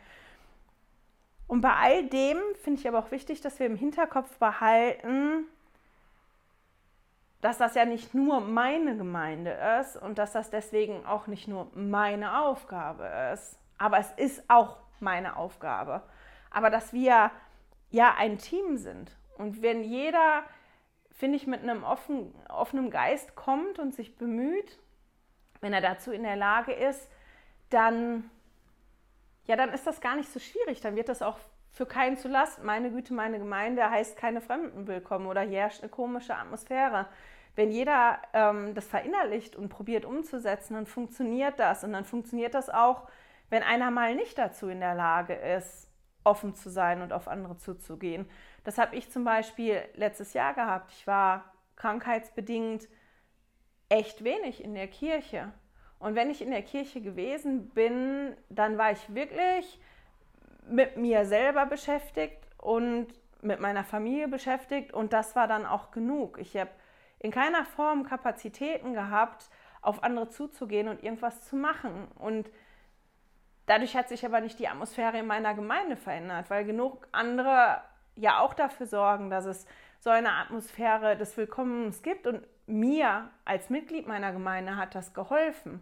Und 1.48 1.62
bei 1.62 1.74
all 1.74 2.06
dem 2.06 2.38
finde 2.62 2.80
ich 2.80 2.88
aber 2.88 3.00
auch 3.00 3.12
wichtig, 3.12 3.42
dass 3.42 3.60
wir 3.60 3.68
im 3.68 3.75
Hinterkopf 3.75 4.38
behalten, 4.38 5.46
dass 7.44 7.58
das 7.58 7.76
ja 7.76 7.84
nicht 7.84 8.14
nur 8.14 8.40
meine 8.40 8.96
Gemeinde 8.96 9.52
ist 9.82 9.98
und 9.98 10.18
dass 10.18 10.32
das 10.32 10.50
deswegen 10.50 11.06
auch 11.06 11.28
nicht 11.28 11.50
nur 11.50 11.70
meine 11.76 12.40
Aufgabe 12.40 13.04
ist, 13.34 13.60
aber 13.78 13.98
es 13.98 14.12
ist 14.14 14.50
auch 14.50 14.78
meine 15.02 15.36
Aufgabe. 15.36 16.04
Aber 16.52 16.70
dass 16.70 16.94
wir 16.94 17.32
ja 17.90 18.16
ein 18.18 18.38
Team 18.38 18.78
sind 18.78 19.12
und 19.38 19.62
wenn 19.62 19.84
jeder, 19.84 20.44
finde 21.12 21.36
ich, 21.36 21.46
mit 21.46 21.64
einem 21.64 21.84
offen, 21.84 22.34
offenen 22.48 22.90
Geist 22.90 23.36
kommt 23.36 23.78
und 23.78 23.94
sich 23.94 24.16
bemüht, 24.16 24.80
wenn 25.60 25.74
er 25.74 25.82
dazu 25.82 26.14
in 26.14 26.24
der 26.24 26.38
Lage 26.38 26.72
ist, 26.72 27.10
dann, 27.70 28.30
ja, 29.48 29.58
dann 29.58 29.74
ist 29.74 29.86
das 29.86 30.00
gar 30.00 30.16
nicht 30.16 30.32
so 30.32 30.40
schwierig. 30.40 30.80
Dann 30.80 30.96
wird 30.96 31.10
das 31.10 31.22
auch 31.22 31.40
für 31.72 31.86
keinen 31.86 32.16
zu 32.16 32.30
Last. 32.30 32.64
Meine 32.64 32.90
Güte, 32.90 33.14
meine 33.14 33.38
Gemeinde 33.38 33.90
heißt 33.90 34.16
keine 34.16 34.40
Fremden 34.40 34.88
willkommen 34.88 35.28
oder 35.28 35.42
hier 35.42 35.60
herrscht 35.60 35.82
eine 35.82 35.90
komische 35.90 36.38
Atmosphäre 36.38 37.08
wenn 37.56 37.72
jeder 37.72 38.20
ähm, 38.34 38.74
das 38.74 38.88
verinnerlicht 38.88 39.56
und 39.56 39.70
probiert 39.70 40.06
umzusetzen, 40.06 40.74
dann 40.74 40.86
funktioniert 40.86 41.60
das. 41.60 41.84
Und 41.84 41.94
dann 41.94 42.06
funktioniert 42.06 42.54
das 42.54 42.70
auch, 42.70 43.08
wenn 43.50 43.64
einer 43.64 43.92
mal 43.92 44.16
nicht 44.16 44.38
dazu 44.38 44.68
in 44.70 44.80
der 44.80 44.96
Lage 44.96 45.34
ist, 45.34 45.90
offen 46.24 46.56
zu 46.56 46.70
sein 46.70 47.02
und 47.02 47.14
auf 47.14 47.28
andere 47.28 47.58
zuzugehen. 47.58 48.30
Das 48.64 48.78
habe 48.78 48.96
ich 48.96 49.12
zum 49.12 49.24
Beispiel 49.24 49.82
letztes 49.96 50.34
Jahr 50.34 50.54
gehabt. 50.54 50.92
Ich 50.92 51.06
war 51.06 51.54
krankheitsbedingt 51.76 52.88
echt 53.90 54.24
wenig 54.24 54.64
in 54.64 54.74
der 54.74 54.88
Kirche. 54.88 55.52
Und 56.00 56.16
wenn 56.16 56.30
ich 56.30 56.42
in 56.42 56.52
der 56.52 56.64
Kirche 56.64 57.02
gewesen 57.02 57.70
bin, 57.70 58.36
dann 58.50 58.78
war 58.78 58.92
ich 58.92 59.14
wirklich 59.14 59.80
mit 60.68 60.98
mir 60.98 61.26
selber 61.26 61.66
beschäftigt 61.66 62.48
und 62.58 63.08
mit 63.42 63.60
meiner 63.60 63.84
Familie 63.84 64.28
beschäftigt 64.28 64.94
und 64.94 65.14
das 65.14 65.36
war 65.36 65.48
dann 65.48 65.66
auch 65.66 65.92
genug. 65.92 66.38
Ich 66.40 66.56
habe 66.56 66.72
in 67.24 67.32
keiner 67.32 67.65
Form 67.65 68.03
Kapazitäten 68.03 68.94
gehabt, 68.94 69.50
auf 69.82 70.03
andere 70.03 70.30
zuzugehen 70.30 70.88
und 70.88 71.01
irgendwas 71.01 71.42
zu 71.42 71.56
machen. 71.56 72.08
Und 72.15 72.50
dadurch 73.65 73.96
hat 73.96 74.10
sich 74.10 74.25
aber 74.25 74.42
nicht 74.42 74.60
die 74.60 74.68
Atmosphäre 74.68 75.18
in 75.18 75.25
meiner 75.25 75.56
Gemeinde 75.56 75.96
verändert, 75.96 76.50
weil 76.50 76.65
genug 76.65 77.08
andere 77.12 77.82
ja 78.15 78.39
auch 78.39 78.53
dafür 78.53 78.86
sorgen, 78.86 79.30
dass 79.30 79.46
es 79.46 79.65
so 80.00 80.10
eine 80.10 80.34
Atmosphäre 80.34 81.18
des 81.18 81.36
Willkommens 81.38 82.03
gibt. 82.03 82.27
Und 82.27 82.46
mir 82.68 83.30
als 83.46 83.70
Mitglied 83.70 84.06
meiner 84.06 84.34
Gemeinde 84.34 84.75
hat 84.75 84.94
das 84.94 85.13
geholfen, 85.13 85.82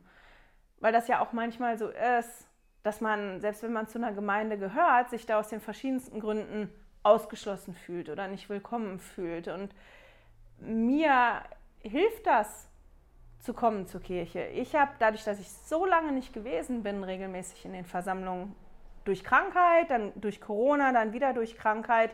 weil 0.79 0.93
das 0.93 1.07
ja 1.07 1.21
auch 1.21 1.33
manchmal 1.33 1.77
so 1.77 1.89
ist, 1.89 2.47
dass 2.83 3.01
man, 3.01 3.41
selbst 3.41 3.63
wenn 3.63 3.73
man 3.73 3.87
zu 3.87 3.97
einer 3.97 4.13
Gemeinde 4.13 4.59
gehört, 4.59 5.09
sich 5.09 5.25
da 5.25 5.39
aus 5.39 5.49
den 5.49 5.59
verschiedensten 5.59 6.19
Gründen 6.19 6.69
ausgeschlossen 7.03 7.73
fühlt 7.73 8.09
oder 8.09 8.27
nicht 8.27 8.47
willkommen 8.47 8.99
fühlt. 8.99 9.47
Und 9.47 9.73
mir 10.61 11.43
hilft 11.81 12.25
das, 12.25 12.71
zu 13.41 13.53
kommen 13.53 13.87
zur 13.87 14.01
Kirche. 14.01 14.45
Ich 14.53 14.75
habe 14.75 14.91
dadurch, 14.99 15.23
dass 15.23 15.39
ich 15.39 15.49
so 15.49 15.85
lange 15.85 16.11
nicht 16.11 16.31
gewesen 16.31 16.83
bin, 16.83 17.03
regelmäßig 17.03 17.65
in 17.65 17.73
den 17.73 17.85
Versammlungen 17.85 18.55
durch 19.03 19.23
Krankheit, 19.23 19.89
dann 19.89 20.11
durch 20.15 20.39
Corona, 20.39 20.91
dann 20.93 21.11
wieder 21.11 21.33
durch 21.33 21.57
Krankheit, 21.57 22.11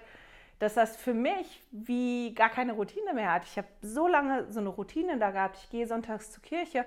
dass 0.59 0.73
das 0.73 0.95
für 0.95 1.13
mich 1.13 1.61
wie 1.71 2.33
gar 2.33 2.49
keine 2.49 2.73
Routine 2.73 3.13
mehr 3.13 3.33
hat. 3.33 3.43
Ich 3.43 3.57
habe 3.57 3.67
so 3.81 4.07
lange 4.07 4.49
so 4.51 4.59
eine 4.59 4.69
Routine 4.69 5.17
da 5.17 5.31
gehabt. 5.31 5.57
Ich 5.57 5.69
gehe 5.69 5.85
sonntags 5.85 6.31
zur 6.31 6.41
Kirche 6.41 6.85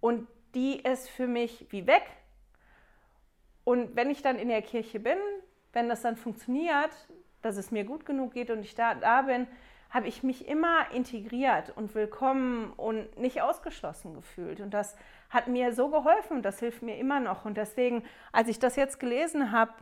und 0.00 0.26
die 0.54 0.80
ist 0.80 1.10
für 1.10 1.26
mich 1.26 1.66
wie 1.70 1.86
weg. 1.86 2.04
Und 3.64 3.94
wenn 3.94 4.10
ich 4.10 4.22
dann 4.22 4.38
in 4.38 4.48
der 4.48 4.62
Kirche 4.62 5.00
bin, 5.00 5.18
wenn 5.72 5.88
das 5.88 6.00
dann 6.00 6.16
funktioniert, 6.16 6.90
dass 7.42 7.58
es 7.58 7.70
mir 7.70 7.84
gut 7.84 8.06
genug 8.06 8.32
geht 8.32 8.50
und 8.50 8.60
ich 8.60 8.74
da, 8.74 8.94
da 8.94 9.22
bin, 9.22 9.46
habe 9.96 10.08
ich 10.08 10.22
mich 10.22 10.46
immer 10.46 10.90
integriert 10.92 11.72
und 11.74 11.94
willkommen 11.94 12.74
und 12.76 13.18
nicht 13.18 13.40
ausgeschlossen 13.40 14.12
gefühlt. 14.12 14.60
Und 14.60 14.74
das 14.74 14.94
hat 15.30 15.48
mir 15.48 15.72
so 15.72 15.88
geholfen 15.88 16.36
und 16.36 16.42
das 16.42 16.58
hilft 16.58 16.82
mir 16.82 16.98
immer 16.98 17.18
noch. 17.18 17.46
Und 17.46 17.56
deswegen, 17.56 18.04
als 18.30 18.48
ich 18.48 18.58
das 18.58 18.76
jetzt 18.76 19.00
gelesen 19.00 19.52
habe, 19.52 19.72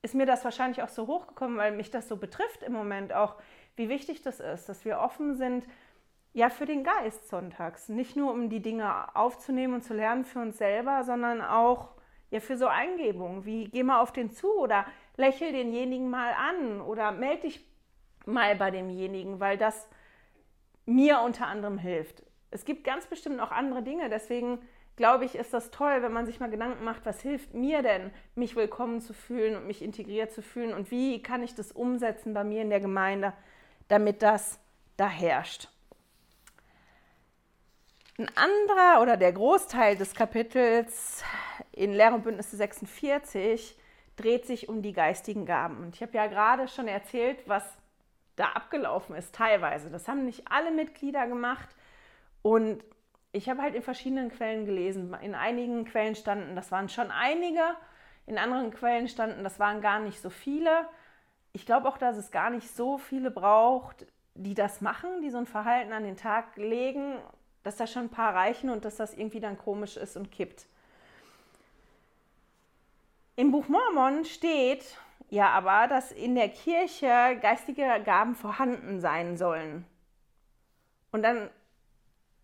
ist 0.00 0.14
mir 0.14 0.24
das 0.24 0.44
wahrscheinlich 0.44 0.82
auch 0.82 0.88
so 0.88 1.06
hochgekommen, 1.08 1.58
weil 1.58 1.72
mich 1.72 1.90
das 1.90 2.08
so 2.08 2.16
betrifft 2.16 2.62
im 2.62 2.72
Moment 2.72 3.12
auch, 3.12 3.36
wie 3.76 3.90
wichtig 3.90 4.22
das 4.22 4.40
ist, 4.40 4.70
dass 4.70 4.86
wir 4.86 5.00
offen 5.00 5.34
sind, 5.34 5.66
ja, 6.32 6.48
für 6.48 6.64
den 6.64 6.82
Geist 6.82 7.28
sonntags. 7.28 7.90
Nicht 7.90 8.16
nur, 8.16 8.32
um 8.32 8.48
die 8.48 8.62
Dinge 8.62 9.14
aufzunehmen 9.14 9.74
und 9.74 9.82
zu 9.82 9.92
lernen 9.92 10.24
für 10.24 10.38
uns 10.38 10.56
selber, 10.56 11.04
sondern 11.04 11.42
auch 11.42 11.90
ja, 12.30 12.40
für 12.40 12.56
so 12.56 12.66
Eingebungen, 12.66 13.44
wie 13.44 13.68
geh 13.68 13.82
mal 13.82 14.00
auf 14.00 14.10
den 14.10 14.30
zu 14.30 14.50
oder 14.58 14.86
lächel 15.18 15.52
denjenigen 15.52 16.08
mal 16.08 16.32
an 16.32 16.80
oder 16.80 17.12
melde 17.12 17.42
dich 17.42 17.69
mal 18.32 18.56
bei 18.56 18.70
demjenigen, 18.70 19.40
weil 19.40 19.58
das 19.58 19.88
mir 20.86 21.20
unter 21.20 21.46
anderem 21.46 21.78
hilft. 21.78 22.22
Es 22.50 22.64
gibt 22.64 22.84
ganz 22.84 23.06
bestimmt 23.06 23.36
noch 23.36 23.52
andere 23.52 23.82
Dinge, 23.82 24.08
deswegen 24.08 24.60
glaube 24.96 25.24
ich, 25.24 25.34
ist 25.34 25.54
das 25.54 25.70
toll, 25.70 26.02
wenn 26.02 26.12
man 26.12 26.26
sich 26.26 26.40
mal 26.40 26.50
Gedanken 26.50 26.84
macht, 26.84 27.06
was 27.06 27.22
hilft 27.22 27.54
mir 27.54 27.80
denn, 27.82 28.10
mich 28.34 28.54
willkommen 28.54 29.00
zu 29.00 29.14
fühlen 29.14 29.56
und 29.56 29.66
mich 29.66 29.80
integriert 29.82 30.30
zu 30.30 30.42
fühlen 30.42 30.74
und 30.74 30.90
wie 30.90 31.22
kann 31.22 31.42
ich 31.42 31.54
das 31.54 31.72
umsetzen 31.72 32.34
bei 32.34 32.44
mir 32.44 32.60
in 32.60 32.70
der 32.70 32.80
Gemeinde, 32.80 33.32
damit 33.88 34.22
das 34.22 34.58
da 34.98 35.08
herrscht. 35.08 35.68
Ein 38.18 38.28
anderer 38.36 39.00
oder 39.00 39.16
der 39.16 39.32
Großteil 39.32 39.96
des 39.96 40.14
Kapitels 40.14 41.24
in 41.72 41.94
Lehre 41.94 42.14
und 42.14 42.24
Bündnisse 42.24 42.56
46 42.56 43.78
dreht 44.16 44.44
sich 44.44 44.68
um 44.68 44.82
die 44.82 44.92
geistigen 44.92 45.46
Gaben. 45.46 45.78
Und 45.78 45.94
ich 45.94 46.02
habe 46.02 46.14
ja 46.14 46.26
gerade 46.26 46.68
schon 46.68 46.86
erzählt, 46.88 47.38
was 47.46 47.64
da 48.40 48.52
abgelaufen 48.52 49.14
ist, 49.14 49.34
teilweise. 49.34 49.90
Das 49.90 50.08
haben 50.08 50.24
nicht 50.24 50.50
alle 50.50 50.70
Mitglieder 50.70 51.26
gemacht. 51.26 51.68
Und 52.42 52.82
ich 53.32 53.48
habe 53.48 53.62
halt 53.62 53.74
in 53.74 53.82
verschiedenen 53.82 54.30
Quellen 54.30 54.64
gelesen. 54.66 55.14
In 55.20 55.34
einigen 55.34 55.84
Quellen 55.84 56.14
standen, 56.14 56.56
das 56.56 56.72
waren 56.72 56.88
schon 56.88 57.10
einige. 57.10 57.62
In 58.26 58.38
anderen 58.38 58.70
Quellen 58.70 59.08
standen, 59.08 59.44
das 59.44 59.58
waren 59.58 59.80
gar 59.80 60.00
nicht 60.00 60.20
so 60.20 60.30
viele. 60.30 60.88
Ich 61.52 61.66
glaube 61.66 61.88
auch, 61.88 61.98
dass 61.98 62.16
es 62.16 62.30
gar 62.30 62.50
nicht 62.50 62.74
so 62.74 62.96
viele 62.96 63.30
braucht, 63.30 64.06
die 64.34 64.54
das 64.54 64.80
machen, 64.80 65.20
die 65.22 65.30
so 65.30 65.38
ein 65.38 65.46
Verhalten 65.46 65.92
an 65.92 66.04
den 66.04 66.16
Tag 66.16 66.56
legen, 66.56 67.18
dass 67.62 67.76
da 67.76 67.86
schon 67.86 68.04
ein 68.04 68.10
paar 68.10 68.34
reichen 68.34 68.70
und 68.70 68.84
dass 68.84 68.96
das 68.96 69.14
irgendwie 69.14 69.40
dann 69.40 69.58
komisch 69.58 69.96
ist 69.96 70.16
und 70.16 70.32
kippt. 70.32 70.66
Im 73.36 73.52
Buch 73.52 73.68
Mormon 73.68 74.24
steht, 74.24 74.96
ja 75.30 75.48
aber, 75.50 75.88
dass 75.88 76.12
in 76.12 76.34
der 76.34 76.48
Kirche 76.48 77.38
geistige 77.40 77.86
Gaben 78.04 78.34
vorhanden 78.34 79.00
sein 79.00 79.36
sollen. 79.36 79.86
Und 81.12 81.22
dann 81.22 81.50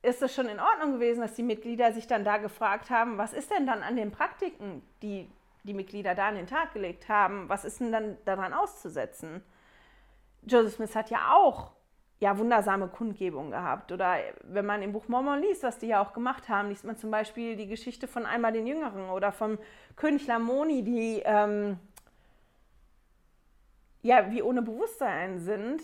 ist 0.02 0.22
es 0.22 0.34
schon 0.34 0.46
in 0.46 0.60
Ordnung 0.60 0.94
gewesen, 0.94 1.20
dass 1.20 1.34
die 1.34 1.42
Mitglieder 1.42 1.92
sich 1.92 2.06
dann 2.06 2.24
da 2.24 2.38
gefragt 2.38 2.90
haben, 2.90 3.18
was 3.18 3.32
ist 3.32 3.50
denn 3.50 3.66
dann 3.66 3.82
an 3.82 3.96
den 3.96 4.12
Praktiken, 4.12 4.82
die 5.02 5.28
die 5.64 5.74
Mitglieder 5.74 6.14
da 6.14 6.28
an 6.28 6.36
den 6.36 6.46
Tag 6.46 6.72
gelegt 6.72 7.08
haben, 7.08 7.48
was 7.48 7.64
ist 7.64 7.80
denn 7.80 7.90
dann 7.90 8.16
daran 8.24 8.52
auszusetzen? 8.52 9.42
Joseph 10.42 10.74
Smith 10.74 10.94
hat 10.94 11.10
ja 11.10 11.32
auch 11.32 11.72
ja, 12.18 12.38
wundersame 12.38 12.88
Kundgebungen 12.88 13.50
gehabt. 13.50 13.92
Oder 13.92 14.16
wenn 14.44 14.64
man 14.64 14.82
im 14.82 14.92
Buch 14.92 15.08
Mormon 15.08 15.40
liest, 15.40 15.62
was 15.62 15.78
die 15.78 15.88
ja 15.88 16.02
auch 16.02 16.12
gemacht 16.12 16.48
haben, 16.48 16.68
liest 16.68 16.84
man 16.84 16.96
zum 16.96 17.10
Beispiel 17.10 17.56
die 17.56 17.66
Geschichte 17.66 18.08
von 18.08 18.24
einmal 18.24 18.52
den 18.52 18.66
Jüngeren 18.66 19.10
oder 19.10 19.32
vom 19.32 19.58
König 19.96 20.26
Lamoni, 20.26 20.82
die 20.82 21.22
ähm, 21.24 21.78
ja 24.02 24.30
wie 24.30 24.42
ohne 24.42 24.62
Bewusstsein 24.62 25.38
sind 25.38 25.82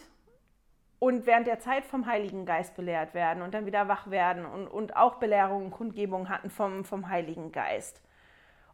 und 0.98 1.26
während 1.26 1.46
der 1.46 1.58
Zeit 1.58 1.84
vom 1.84 2.06
Heiligen 2.06 2.46
Geist 2.46 2.76
belehrt 2.76 3.12
werden 3.12 3.42
und 3.42 3.54
dann 3.54 3.66
wieder 3.66 3.88
wach 3.88 4.10
werden 4.10 4.46
und, 4.46 4.68
und 4.68 4.96
auch 4.96 5.16
Belehrungen, 5.16 5.70
Kundgebungen 5.70 6.28
hatten 6.28 6.48
vom, 6.48 6.84
vom 6.84 7.08
Heiligen 7.08 7.50
Geist. 7.50 8.00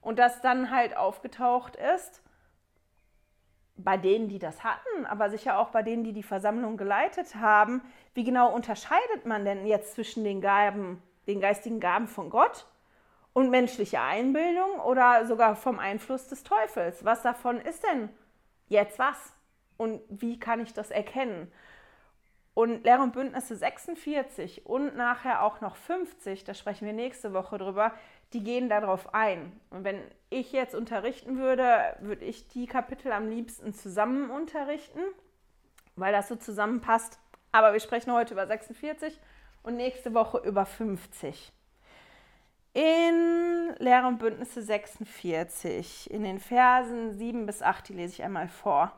Und 0.00 0.18
das 0.18 0.40
dann 0.40 0.71
halt 0.71 0.97
aufgetaucht 0.97 1.76
ist 1.76 2.23
bei 3.78 3.97
denen, 3.97 4.28
die 4.28 4.38
das 4.38 4.64
hatten, 4.64 5.07
aber 5.07 5.30
sicher 5.30 5.59
auch 5.59 5.68
bei 5.68 5.83
denen, 5.83 6.04
die 6.04 6.12
die 6.12 6.23
Versammlung 6.23 6.76
geleitet 6.76 7.37
haben, 7.37 7.80
wie 8.12 8.25
genau 8.25 8.52
unterscheidet 8.52 9.25
man 9.25 9.45
denn 9.45 9.66
jetzt 9.66 9.95
zwischen 9.95 10.25
den 10.25 10.40
Gaben, 10.40 11.00
den 11.26 11.40
geistigen 11.40 11.78
Gaben 11.78 12.09
von 12.09 12.28
Gott 12.28 12.66
und 13.33 13.50
menschlicher 13.50 14.02
Einbildung 14.02 14.80
oder 14.80 15.26
sogar 15.26 15.54
vom 15.54 15.78
Einfluss 15.78 16.26
des 16.26 16.42
Teufels? 16.42 17.04
Was 17.04 17.23
davon 17.23 17.61
ist 17.61 17.85
denn 17.85 18.11
jetzt 18.68 18.98
was? 18.98 19.32
Und 19.76 20.00
wie 20.08 20.38
kann 20.38 20.60
ich 20.60 20.72
das 20.72 20.90
erkennen? 20.90 21.50
Und 22.54 22.82
Lehre 22.82 23.02
und 23.02 23.12
Bündnisse 23.12 23.54
46 23.54 24.66
und 24.66 24.96
nachher 24.96 25.44
auch 25.44 25.60
noch 25.60 25.76
50, 25.76 26.42
da 26.42 26.54
sprechen 26.54 26.87
wir 26.87 26.92
nächste 26.92 27.32
Woche 27.32 27.56
drüber, 27.56 27.92
die 28.32 28.42
gehen 28.42 28.68
darauf 28.68 29.14
ein. 29.14 29.52
Und 29.70 29.84
wenn 29.84 30.02
ich 30.28 30.50
jetzt 30.50 30.75
unterrichten 30.75 31.38
würde, 31.38 31.96
würde 32.00 32.25
ich 32.25 32.48
die 32.48 32.66
Kapitel 32.66 33.12
am 33.12 33.28
liebsten 33.28 33.75
zusammen 33.75 34.30
unterrichten, 34.30 35.00
weil 35.94 36.12
das 36.12 36.26
so 36.26 36.34
zusammenpasst. 36.34 37.20
Aber 37.52 37.72
wir 37.72 37.80
sprechen 37.80 38.12
heute 38.12 38.34
über 38.34 38.48
46 38.48 39.20
und 39.62 39.76
nächste 39.76 40.12
Woche 40.12 40.38
über 40.38 40.66
50. 40.66 41.52
In 42.78 43.75
Lehre 43.78 44.06
und 44.06 44.18
Bündnisse 44.18 44.62
46, 44.62 46.12
in 46.12 46.23
den 46.23 46.38
Versen 46.38 47.18
7 47.18 47.44
bis 47.44 47.61
8, 47.61 47.88
die 47.88 47.94
lese 47.94 48.12
ich 48.12 48.23
einmal 48.23 48.47
vor. 48.47 48.92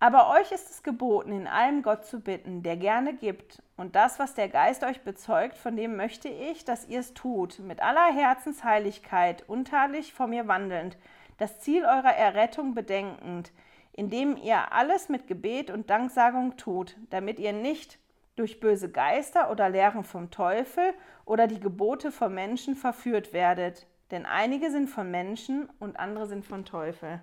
Aber 0.00 0.28
euch 0.28 0.52
ist 0.52 0.68
es 0.68 0.82
geboten, 0.82 1.32
in 1.32 1.46
allem 1.46 1.82
Gott 1.82 2.04
zu 2.04 2.20
bitten, 2.20 2.62
der 2.62 2.76
gerne 2.76 3.14
gibt. 3.14 3.62
Und 3.78 3.96
das, 3.96 4.18
was 4.18 4.34
der 4.34 4.50
Geist 4.50 4.84
euch 4.84 5.00
bezeugt, 5.00 5.56
von 5.56 5.78
dem 5.78 5.96
möchte 5.96 6.28
ich, 6.28 6.66
dass 6.66 6.86
ihr 6.86 7.00
es 7.00 7.14
tut, 7.14 7.58
mit 7.60 7.80
aller 7.80 8.12
Herzensheiligkeit, 8.12 9.48
untadelig 9.48 10.12
vor 10.12 10.26
mir 10.26 10.46
wandelnd, 10.46 10.98
das 11.38 11.60
Ziel 11.60 11.86
eurer 11.86 12.14
Errettung 12.14 12.74
bedenkend, 12.74 13.50
indem 13.94 14.36
ihr 14.36 14.74
alles 14.74 15.08
mit 15.08 15.26
Gebet 15.26 15.70
und 15.70 15.88
Danksagung 15.88 16.58
tut, 16.58 16.98
damit 17.08 17.38
ihr 17.38 17.54
nicht 17.54 17.98
durch 18.36 18.60
böse 18.60 18.90
Geister 18.90 19.50
oder 19.50 19.68
Lehren 19.68 20.04
vom 20.04 20.30
Teufel 20.30 20.94
oder 21.24 21.46
die 21.46 21.60
Gebote 21.60 22.12
von 22.12 22.32
Menschen 22.32 22.76
verführt 22.76 23.32
werdet. 23.32 23.86
Denn 24.10 24.24
einige 24.26 24.70
sind 24.70 24.88
von 24.88 25.10
Menschen 25.10 25.68
und 25.80 25.98
andere 25.98 26.26
sind 26.26 26.44
von 26.44 26.64
Teufel. 26.64 27.20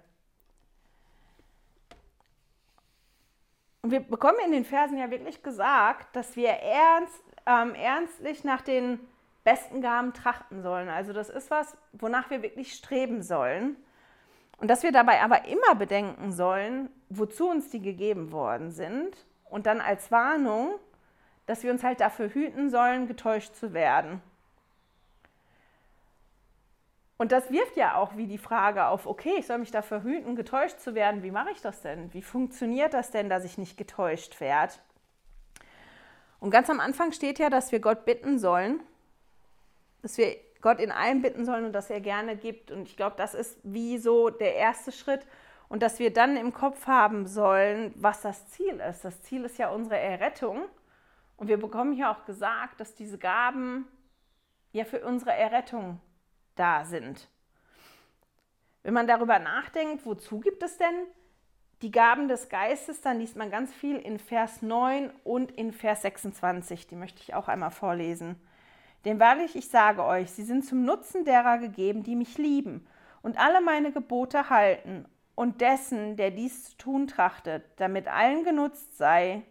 Und 3.82 3.92
wir 3.92 4.00
bekommen 4.00 4.40
in 4.46 4.52
den 4.52 4.66
Versen 4.66 4.98
ja 4.98 5.12
wirklich 5.12 5.44
gesagt, 5.44 6.16
dass 6.16 6.36
wir 6.36 6.50
ernst, 6.50 7.24
ähm, 7.46 7.76
ernstlich 7.76 8.44
nach 8.44 8.62
den 8.62 9.00
besten 9.44 9.82
Gaben 9.82 10.14
trachten 10.14 10.62
sollen. 10.62 10.90
Also 10.90 11.12
das 11.14 11.30
ist 11.30 11.52
was, 11.52 11.78
wonach 11.92 12.30
wir 12.30 12.42
wirklich 12.42 12.74
streben 12.74 13.22
sollen. 13.22 13.76
Und 14.58 14.70
dass 14.70 14.84
wir 14.84 14.94
dabei 14.94 15.22
aber 15.22 15.46
immer 15.46 15.76
bedenken 15.76 16.32
sollen, 16.32 16.90
wozu 17.10 17.50
uns 17.50 17.70
die 17.70 17.82
gegeben 17.82 18.32
worden 18.32 18.72
sind. 18.72 19.26
Und 19.50 19.66
dann 19.66 19.82
als 19.82 20.12
Warnung, 20.12 20.76
dass 21.46 21.64
wir 21.64 21.72
uns 21.72 21.84
halt 21.84 22.00
dafür 22.00 22.30
hüten 22.30 22.70
sollen, 22.70 23.08
getäuscht 23.08 23.56
zu 23.56 23.74
werden. 23.74 24.22
Und 27.18 27.32
das 27.32 27.52
wirft 27.52 27.78
ja 27.78 27.96
auch 27.96 28.18
wie 28.18 28.28
die 28.28 28.38
Frage 28.38 28.88
auf, 28.88 29.06
okay, 29.06 29.36
ich 29.38 29.48
soll 29.48 29.60
mich 29.60 29.72
dafür 29.72 30.04
hüten, 30.04 30.36
getäuscht 30.36 30.80
zu 30.80 30.96
werden. 30.96 31.24
Wie 31.24 31.32
mache 31.32 31.52
ich 31.52 31.62
das 31.62 31.82
denn? 31.82 32.14
Wie 32.14 32.22
funktioniert 32.22 32.94
das 32.94 33.12
denn, 33.12 33.30
dass 33.30 33.46
ich 33.46 33.58
nicht 33.58 33.78
getäuscht 33.78 34.42
werde? 34.42 34.74
Und 36.40 36.50
ganz 36.50 36.70
am 36.70 36.82
Anfang 36.82 37.14
steht 37.14 37.40
ja, 37.40 37.50
dass 37.50 37.72
wir 37.72 37.80
Gott 37.80 38.04
bitten 38.04 38.40
sollen, 38.40 38.82
dass 40.02 40.18
wir 40.18 40.36
Gott 40.60 40.80
in 40.80 40.92
allem 40.92 41.22
bitten 41.22 41.46
sollen 41.46 41.66
und 41.66 41.74
dass 41.74 41.90
er 41.90 42.02
gerne 42.02 42.36
gibt. 42.36 42.72
Und 42.72 42.90
ich 42.90 42.98
glaube, 42.98 43.16
das 43.18 43.34
ist 43.34 43.58
wie 43.64 43.98
so 43.98 44.30
der 44.30 44.56
erste 44.56 44.92
Schritt. 44.92 45.26
Und 45.70 45.82
dass 45.82 46.00
wir 46.00 46.12
dann 46.12 46.36
im 46.36 46.52
Kopf 46.54 46.88
haben 46.88 47.26
sollen, 47.26 47.94
was 47.96 48.22
das 48.22 48.50
Ziel 48.50 48.82
ist. 48.90 49.06
Das 49.06 49.22
Ziel 49.22 49.46
ist 49.46 49.58
ja 49.58 49.70
unsere 49.70 49.98
Errettung. 49.98 50.66
Und 51.38 51.48
wir 51.48 51.58
bekommen 51.58 51.94
hier 51.94 52.10
auch 52.10 52.26
gesagt, 52.26 52.80
dass 52.80 52.96
diese 52.96 53.18
Gaben 53.18 53.88
ja 54.72 54.86
für 54.86 55.06
unsere 55.06 55.34
Errettung 55.34 56.00
da 56.56 56.86
sind. 56.86 57.30
Wenn 58.84 58.94
man 58.94 59.08
darüber 59.08 59.40
nachdenkt, 59.40 60.06
wozu 60.06 60.40
gibt 60.40 60.62
es 60.64 60.78
denn 60.78 60.94
die 61.82 61.92
Gaben 61.92 62.28
des 62.28 62.50
Geistes, 62.50 63.02
dann 63.02 63.20
liest 63.20 63.36
man 63.36 63.52
ganz 63.52 63.74
viel 63.74 63.98
in 63.98 64.20
Vers 64.20 64.62
9 64.62 65.12
und 65.24 65.52
in 65.52 65.74
Vers 65.74 66.02
26. 66.04 66.88
Die 66.88 66.96
möchte 66.96 67.22
ich 67.22 67.34
auch 67.34 67.48
einmal 67.48 67.72
vorlesen. 67.72 68.36
Denn 69.06 69.20
wahrlich, 69.20 69.56
ich 69.56 69.70
sage 69.70 70.04
euch, 70.04 70.32
sie 70.32 70.44
sind 70.44 70.66
zum 70.66 70.86
Nutzen 70.86 71.26
derer 71.26 71.58
gegeben, 71.58 72.04
die 72.04 72.16
mich 72.16 72.38
lieben 72.38 72.88
und 73.22 73.38
alle 73.38 73.62
meine 73.62 73.92
Gebote 73.92 74.50
halten 74.50 75.06
und 75.36 75.62
dessen, 75.62 76.16
der 76.16 76.32
dies 76.32 76.70
zu 76.70 76.78
tun 76.78 77.08
trachtet, 77.08 77.64
damit 77.78 78.08
allen 78.08 78.46
genutzt 78.46 78.98
sei, 78.98 79.44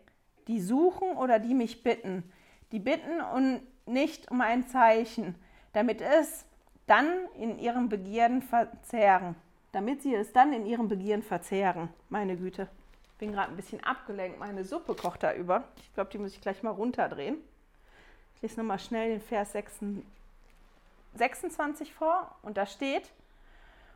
die 0.48 0.60
suchen 0.60 1.16
oder 1.16 1.38
die 1.38 1.54
mich 1.54 1.82
bitten, 1.82 2.24
die 2.72 2.78
bitten 2.78 3.20
und 3.20 3.60
nicht 3.86 4.30
um 4.30 4.40
ein 4.40 4.66
Zeichen, 4.66 5.34
damit 5.72 6.00
es 6.00 6.44
dann 6.86 7.06
in 7.38 7.58
ihren 7.58 7.88
Begierden 7.88 8.42
verzehren. 8.42 9.34
Damit 9.72 10.02
sie 10.02 10.14
es 10.14 10.32
dann 10.32 10.52
in 10.52 10.66
ihren 10.66 10.88
Begierden 10.88 11.22
verzehren. 11.22 11.88
Meine 12.08 12.36
Güte. 12.36 12.68
Bin 13.18 13.32
gerade 13.32 13.50
ein 13.50 13.56
bisschen 13.56 13.82
abgelenkt. 13.82 14.38
Meine 14.38 14.64
Suppe 14.64 14.94
kocht 14.94 15.22
da 15.22 15.32
über. 15.32 15.64
Ich 15.76 15.94
glaube, 15.94 16.10
die 16.10 16.18
muss 16.18 16.34
ich 16.34 16.40
gleich 16.40 16.62
mal 16.62 16.70
runterdrehen. 16.70 17.38
Ich 18.36 18.42
lese 18.42 18.60
nochmal 18.60 18.80
schnell 18.80 19.10
den 19.10 19.20
Vers 19.20 19.52
26 21.14 21.94
vor. 21.94 22.36
Und 22.42 22.56
da 22.56 22.66
steht, 22.66 23.10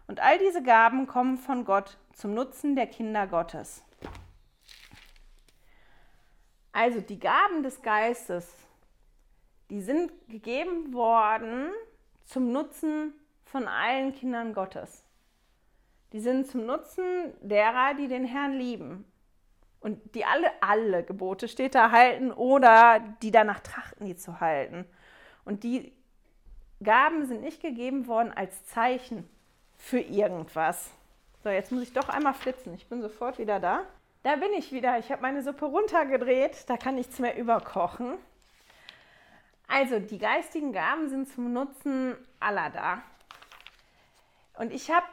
und 0.07 0.21
all 0.21 0.39
diese 0.39 0.63
Gaben 0.63 1.07
kommen 1.07 1.37
von 1.37 1.65
Gott 1.65 1.99
zum 2.15 2.35
Nutzen 2.35 2.77
der 2.77 2.87
Kinder 2.87 3.27
Gottes. 3.27 3.83
Also 6.77 7.01
die 7.01 7.19
Gaben 7.19 7.63
des 7.63 7.81
Geistes, 7.81 8.55
die 9.71 9.81
sind 9.81 10.13
gegeben 10.29 10.93
worden 10.93 11.71
zum 12.27 12.53
Nutzen 12.53 13.15
von 13.47 13.67
allen 13.67 14.15
Kindern 14.15 14.53
Gottes. 14.53 15.03
Die 16.13 16.21
sind 16.21 16.47
zum 16.47 16.67
Nutzen 16.67 17.33
derer, 17.41 17.95
die 17.95 18.09
den 18.09 18.27
Herrn 18.27 18.59
lieben 18.59 19.11
und 19.81 20.15
die 20.15 20.27
alle, 20.27 20.51
alle 20.61 21.03
Gebote 21.03 21.49
steht 21.49 21.75
da 21.75 21.93
halten 21.93 22.31
oder 22.31 23.01
die 23.23 23.31
danach 23.31 23.61
trachten, 23.61 24.05
die 24.05 24.17
zu 24.17 24.41
halten. 24.41 24.85
Und 25.47 25.65
die 25.65 25.95
Gaben 26.83 27.25
sind 27.25 27.41
nicht 27.41 27.63
gegeben 27.63 28.07
worden 28.07 28.35
als 28.35 28.67
Zeichen 28.67 29.27
für 29.77 30.01
irgendwas. 30.01 30.91
So, 31.43 31.49
jetzt 31.49 31.73
muss 31.73 31.85
ich 31.85 31.95
doch 31.95 32.11
einmal 32.11 32.35
flitzen. 32.35 32.75
Ich 32.75 32.87
bin 32.87 33.01
sofort 33.01 33.39
wieder 33.39 33.61
da. 33.61 33.87
Da 34.27 34.35
bin 34.35 34.53
ich 34.55 34.73
wieder. 34.73 34.99
Ich 34.99 35.13
habe 35.13 35.23
meine 35.23 35.41
Suppe 35.41 35.67
runtergedreht. 35.67 36.69
Da 36.69 36.77
kann 36.77 36.97
nichts 36.97 37.21
mehr 37.21 37.39
überkochen. 37.39 38.19
Also, 39.69 40.01
die 40.01 40.19
geistigen 40.19 40.73
Gaben 40.73 41.09
sind 41.09 41.29
zum 41.29 41.53
Nutzen 41.53 42.17
aller 42.41 42.71
da. 42.71 43.03
Und 44.59 44.73
ich 44.73 44.91
habe 44.91 45.07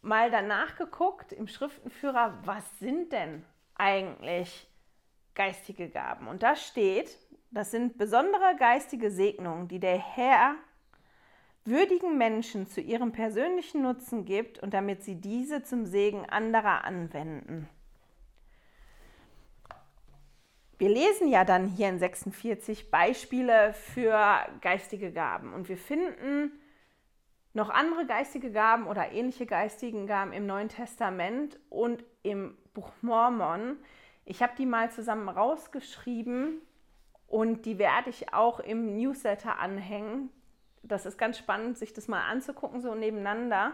mal 0.00 0.30
danach 0.30 0.76
geguckt 0.76 1.34
im 1.34 1.46
Schriftenführer, 1.46 2.38
was 2.46 2.64
sind 2.78 3.12
denn 3.12 3.44
eigentlich 3.74 4.66
geistige 5.34 5.90
Gaben? 5.90 6.26
Und 6.26 6.42
da 6.42 6.56
steht, 6.56 7.18
das 7.50 7.70
sind 7.70 7.98
besondere 7.98 8.56
geistige 8.58 9.10
Segnungen, 9.10 9.68
die 9.68 9.78
der 9.78 9.98
Herr 9.98 10.54
würdigen 11.66 12.16
Menschen 12.16 12.66
zu 12.66 12.80
ihrem 12.80 13.12
persönlichen 13.12 13.82
Nutzen 13.82 14.24
gibt 14.24 14.58
und 14.58 14.72
damit 14.72 15.04
sie 15.04 15.20
diese 15.20 15.62
zum 15.64 15.84
Segen 15.84 16.24
anderer 16.30 16.84
anwenden. 16.84 17.68
Wir 20.82 20.90
lesen 20.90 21.28
ja 21.28 21.44
dann 21.44 21.68
hier 21.68 21.90
in 21.90 22.00
46 22.00 22.90
Beispiele 22.90 23.72
für 23.72 24.18
geistige 24.62 25.12
Gaben 25.12 25.54
und 25.54 25.68
wir 25.68 25.76
finden 25.76 26.50
noch 27.54 27.70
andere 27.70 28.04
geistige 28.04 28.50
Gaben 28.50 28.88
oder 28.88 29.12
ähnliche 29.12 29.46
geistige 29.46 30.06
Gaben 30.06 30.32
im 30.32 30.44
Neuen 30.44 30.68
Testament 30.68 31.60
und 31.70 32.02
im 32.24 32.58
Buch 32.74 32.90
Mormon. 33.00 33.76
Ich 34.24 34.42
habe 34.42 34.54
die 34.58 34.66
mal 34.66 34.90
zusammen 34.90 35.28
rausgeschrieben 35.28 36.60
und 37.28 37.64
die 37.64 37.78
werde 37.78 38.10
ich 38.10 38.34
auch 38.34 38.58
im 38.58 38.96
Newsletter 38.96 39.60
anhängen. 39.60 40.30
Das 40.82 41.06
ist 41.06 41.16
ganz 41.16 41.38
spannend, 41.38 41.78
sich 41.78 41.92
das 41.92 42.08
mal 42.08 42.28
anzugucken, 42.28 42.80
so 42.80 42.96
nebeneinander. 42.96 43.72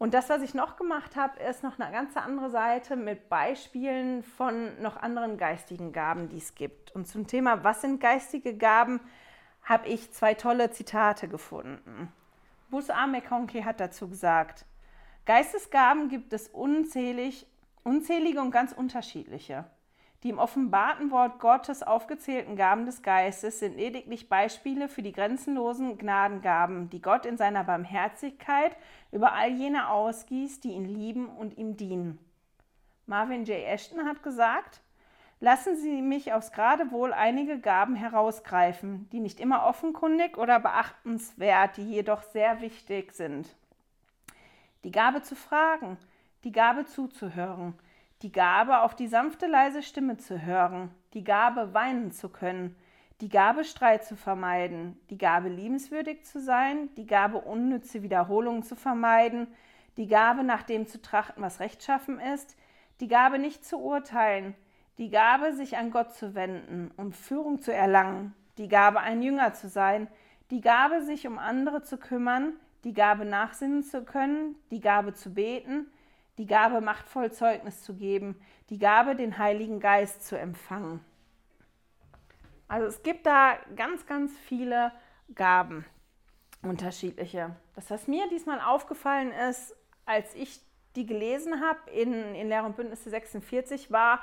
Und 0.00 0.14
das, 0.14 0.30
was 0.30 0.40
ich 0.40 0.54
noch 0.54 0.76
gemacht 0.76 1.14
habe, 1.14 1.38
ist 1.40 1.62
noch 1.62 1.78
eine 1.78 1.92
ganz 1.92 2.16
andere 2.16 2.48
Seite 2.48 2.96
mit 2.96 3.28
Beispielen 3.28 4.22
von 4.22 4.80
noch 4.80 4.96
anderen 4.96 5.36
geistigen 5.36 5.92
Gaben, 5.92 6.30
die 6.30 6.38
es 6.38 6.54
gibt. 6.54 6.90
Und 6.92 7.06
zum 7.06 7.26
Thema, 7.26 7.64
was 7.64 7.82
sind 7.82 8.00
geistige 8.00 8.56
Gaben, 8.56 9.00
habe 9.62 9.88
ich 9.88 10.10
zwei 10.10 10.32
tolle 10.32 10.70
Zitate 10.70 11.28
gefunden. 11.28 12.10
Bus 12.70 12.88
A. 12.88 13.06
McConkie 13.06 13.62
hat 13.62 13.78
dazu 13.78 14.08
gesagt, 14.08 14.64
Geistesgaben 15.26 16.08
gibt 16.08 16.32
es 16.32 16.48
unzählig, 16.48 17.46
unzählige 17.84 18.40
und 18.40 18.52
ganz 18.52 18.72
unterschiedliche. 18.72 19.66
Die 20.22 20.28
im 20.28 20.38
offenbarten 20.38 21.10
Wort 21.10 21.38
Gottes 21.40 21.82
aufgezählten 21.82 22.54
Gaben 22.54 22.84
des 22.84 23.02
Geistes 23.02 23.58
sind 23.58 23.76
lediglich 23.76 24.28
Beispiele 24.28 24.88
für 24.88 25.02
die 25.02 25.12
grenzenlosen 25.12 25.96
Gnadengaben, 25.96 26.90
die 26.90 27.00
Gott 27.00 27.24
in 27.24 27.38
seiner 27.38 27.64
Barmherzigkeit 27.64 28.76
über 29.12 29.32
all 29.32 29.50
jene 29.50 29.88
ausgießt, 29.88 30.62
die 30.62 30.72
ihn 30.72 30.84
lieben 30.84 31.26
und 31.26 31.56
ihm 31.56 31.78
dienen. 31.78 32.18
Marvin 33.06 33.44
J. 33.44 33.66
Ashton 33.66 34.06
hat 34.06 34.22
gesagt, 34.22 34.82
lassen 35.40 35.74
Sie 35.76 36.02
mich 36.02 36.34
aufs 36.34 36.52
Geradewohl 36.52 37.14
einige 37.14 37.58
Gaben 37.58 37.94
herausgreifen, 37.94 39.08
die 39.10 39.20
nicht 39.20 39.40
immer 39.40 39.64
offenkundig 39.64 40.36
oder 40.36 40.60
beachtenswert, 40.60 41.78
die 41.78 41.90
jedoch 41.90 42.22
sehr 42.24 42.60
wichtig 42.60 43.12
sind. 43.12 43.48
Die 44.84 44.92
Gabe 44.92 45.22
zu 45.22 45.34
fragen, 45.34 45.96
die 46.44 46.52
Gabe 46.52 46.84
zuzuhören, 46.84 47.74
die 48.22 48.32
Gabe, 48.32 48.80
auf 48.80 48.94
die 48.94 49.08
sanfte, 49.08 49.46
leise 49.46 49.82
Stimme 49.82 50.18
zu 50.18 50.42
hören, 50.42 50.90
die 51.14 51.24
Gabe, 51.24 51.72
weinen 51.72 52.12
zu 52.12 52.28
können, 52.28 52.76
die 53.20 53.28
Gabe, 53.28 53.64
Streit 53.64 54.04
zu 54.04 54.16
vermeiden, 54.16 54.98
die 55.10 55.18
Gabe, 55.18 55.48
liebenswürdig 55.48 56.24
zu 56.24 56.40
sein, 56.40 56.88
die 56.96 57.06
Gabe, 57.06 57.38
unnütze 57.38 58.02
Wiederholungen 58.02 58.62
zu 58.62 58.76
vermeiden, 58.76 59.46
die 59.96 60.06
Gabe, 60.06 60.44
nach 60.44 60.62
dem 60.62 60.86
zu 60.86 61.00
trachten, 61.00 61.42
was 61.42 61.60
rechtschaffen 61.60 62.20
ist, 62.20 62.56
die 63.00 63.08
Gabe, 63.08 63.38
nicht 63.38 63.64
zu 63.64 63.78
urteilen, 63.78 64.54
die 64.98 65.10
Gabe, 65.10 65.52
sich 65.54 65.76
an 65.78 65.90
Gott 65.90 66.12
zu 66.12 66.34
wenden, 66.34 66.90
um 66.96 67.12
Führung 67.12 67.60
zu 67.60 67.72
erlangen, 67.72 68.34
die 68.58 68.68
Gabe, 68.68 69.00
ein 69.00 69.22
Jünger 69.22 69.54
zu 69.54 69.68
sein, 69.68 70.08
die 70.50 70.60
Gabe, 70.60 71.02
sich 71.02 71.26
um 71.26 71.38
andere 71.38 71.82
zu 71.82 71.96
kümmern, 71.96 72.52
die 72.84 72.92
Gabe, 72.92 73.24
nachsinnen 73.24 73.82
zu 73.82 74.04
können, 74.04 74.56
die 74.70 74.80
Gabe 74.80 75.14
zu 75.14 75.32
beten, 75.32 75.86
die 76.40 76.46
Gabe, 76.46 76.80
machtvoll 76.80 77.30
Zeugnis 77.30 77.82
zu 77.82 77.94
geben, 77.94 78.34
die 78.70 78.78
Gabe, 78.78 79.14
den 79.14 79.36
Heiligen 79.36 79.78
Geist 79.78 80.26
zu 80.26 80.38
empfangen. 80.38 81.04
Also 82.66 82.86
es 82.86 83.02
gibt 83.02 83.26
da 83.26 83.58
ganz, 83.76 84.06
ganz 84.06 84.32
viele 84.38 84.90
Gaben, 85.34 85.84
unterschiedliche. 86.62 87.54
Das, 87.74 87.90
was 87.90 88.08
mir 88.08 88.26
diesmal 88.30 88.58
aufgefallen 88.58 89.32
ist, 89.50 89.76
als 90.06 90.34
ich 90.34 90.60
die 90.96 91.04
gelesen 91.04 91.60
habe 91.60 91.90
in, 91.90 92.34
in 92.34 92.48
Lehre 92.48 92.64
und 92.64 92.74
Bündnisse 92.74 93.10
46, 93.10 93.90
war, 93.90 94.22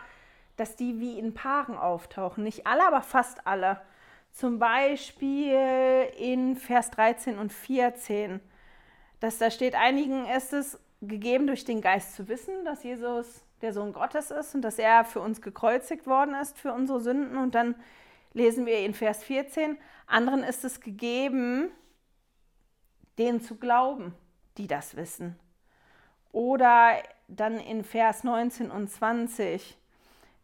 dass 0.56 0.76
die 0.76 1.00
wie 1.00 1.20
in 1.20 1.36
Paaren 1.36 1.78
auftauchen. 1.78 2.44
Nicht 2.44 2.66
alle, 2.66 2.88
aber 2.88 3.04
fast 3.04 3.46
alle. 3.46 3.80
Zum 4.32 4.58
Beispiel 4.58 6.08
in 6.18 6.56
Vers 6.56 6.90
13 6.90 7.38
und 7.38 7.54
14, 7.54 8.40
dass 9.20 9.38
da 9.38 9.52
steht, 9.52 9.76
einigen 9.76 10.26
ist 10.26 10.54
es 10.54 10.80
gegeben 11.02 11.48
durch 11.48 11.66
den 11.66 11.82
Geist 11.82 12.16
zu 12.16 12.28
wissen, 12.28 12.66
dass 12.66 12.84
Jesus 12.84 13.44
der 13.62 13.74
Sohn 13.74 13.94
Gottes 13.94 14.32
ist 14.32 14.56
und 14.56 14.62
dass 14.62 14.80
er 14.80 15.06
für 15.06 15.20
uns 15.20 15.42
gekreuzigt 15.42 16.08
worden 16.08 16.36
ist 16.36 16.58
für 16.58 16.74
unsere 16.74 17.00
Sünden. 17.00 17.38
Und 17.38 17.56
dann 17.56 17.76
lesen 18.34 18.66
wir 18.66 18.80
in 18.80 18.94
Vers 18.94 19.24
14, 19.24 19.78
anderen 20.06 20.44
ist 20.44 20.64
es 20.64 20.80
gegeben, 20.80 21.70
denen 23.18 23.42
zu 23.42 23.56
glauben, 23.56 24.14
die 24.58 24.68
das 24.68 24.96
wissen. 24.96 25.38
Oder 26.32 26.92
dann 27.28 27.60
in 27.60 27.84
Vers 27.84 28.24
19 28.24 28.70
und 28.70 28.90
20, 28.90 29.78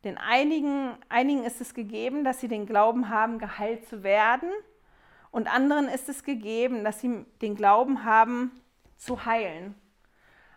denn 0.04 0.18
einigen, 0.18 0.98
einigen 1.08 1.44
ist 1.46 1.62
es 1.62 1.74
gegeben, 1.74 2.24
dass 2.24 2.42
sie 2.42 2.48
den 2.48 2.66
Glauben 2.66 3.10
haben, 3.10 3.40
geheilt 3.40 3.88
zu 3.88 4.04
werden. 4.04 4.50
Und 5.32 5.48
anderen 5.48 5.88
ist 5.88 6.10
es 6.10 6.24
gegeben, 6.24 6.84
dass 6.84 7.00
sie 7.00 7.26
den 7.42 7.56
Glauben 7.56 8.04
haben, 8.04 8.52
zu 8.98 9.26
heilen. 9.26 9.76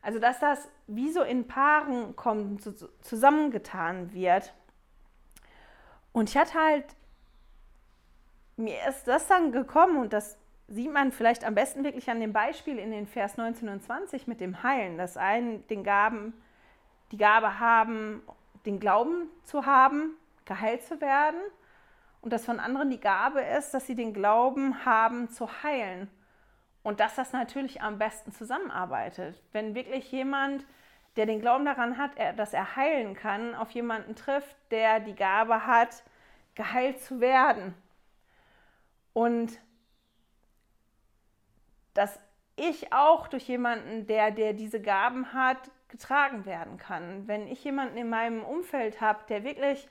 Also 0.07 0.21
dass 0.21 0.39
das 0.39 0.69
wie 0.87 1.11
so 1.11 1.23
in 1.25 1.49
Paaren 1.49 2.15
kommt, 2.15 2.63
zusammengetan 3.01 4.15
wird. 4.15 4.55
Und 6.13 6.31
ich 6.31 6.37
hatte 6.37 6.55
halt, 6.55 6.85
mir 8.57 8.77
ist 8.89 9.09
das 9.09 9.27
dann 9.27 9.51
gekommen 9.51 9.97
und 9.97 10.13
das 10.13 10.39
sieht 10.69 10.93
man 10.93 11.11
vielleicht 11.11 11.45
am 11.45 11.57
besten 11.57 11.83
wirklich 11.83 12.09
an 12.09 12.21
dem 12.21 12.33
Beispiel 12.33 12.79
in 12.79 12.93
den 12.93 13.09
Vers 13.09 13.37
19 13.37 13.69
und 13.69 13.83
20 13.83 14.29
mit 14.29 14.41
dem 14.41 14.63
Heilen, 14.63 14.97
dass 14.97 15.17
einen 15.17 15.67
den 15.67 15.83
Gaben, 15.83 16.35
die 17.11 17.19
Gabe 17.19 17.59
haben, 17.59 18.23
den 18.65 18.79
Glauben 18.79 19.29
zu 19.43 19.67
haben, 19.67 20.15
geheilt 20.45 20.85
zu 20.85 21.01
werden 21.01 21.41
und 22.21 22.33
dass 22.33 22.45
von 22.45 22.61
anderen 22.61 22.91
die 22.91 23.01
Gabe 23.01 23.41
ist, 23.41 23.75
dass 23.75 23.89
sie 23.89 23.97
den 23.97 24.15
Glauben 24.15 24.85
haben 24.85 25.31
zu 25.31 25.65
heilen. 25.65 26.09
Und 26.87 27.01
dass 27.01 27.17
das 27.17 27.33
natürlich 27.33 27.83
am 27.83 27.99
besten 27.99 28.31
zusammenarbeitet. 28.31 29.43
Wenn 29.51 29.75
wirklich 29.75 30.13
jemand, 30.13 30.65
der 31.17 31.27
den 31.27 31.41
Glauben 31.41 31.65
daran 31.65 31.99
hat, 31.99 32.13
dass 32.37 32.53
er 32.53 32.77
heilen 32.77 33.15
kann, 33.15 33.57
auf 33.57 33.73
jemanden 33.73 34.15
trifft, 34.15 34.57
der 34.71 35.01
die 35.01 35.17
Gabe 35.17 35.67
hat, 35.67 36.05
geheilt 36.55 37.01
zu 37.03 37.19
werden. 37.19 37.75
Und 39.15 39.59
dass 41.93 42.21
ich 42.55 42.93
auch 42.93 43.27
durch 43.27 43.49
jemanden, 43.49 44.07
der, 44.07 44.31
der 44.31 44.53
diese 44.53 44.81
Gaben 44.81 45.33
hat, 45.33 45.59
getragen 45.89 46.47
werden 46.47 46.77
kann. 46.77 47.27
Wenn 47.27 47.49
ich 47.49 47.65
jemanden 47.65 47.97
in 47.97 48.09
meinem 48.09 48.45
Umfeld 48.45 49.01
habe, 49.01 49.25
der 49.29 49.43
wirklich 49.43 49.89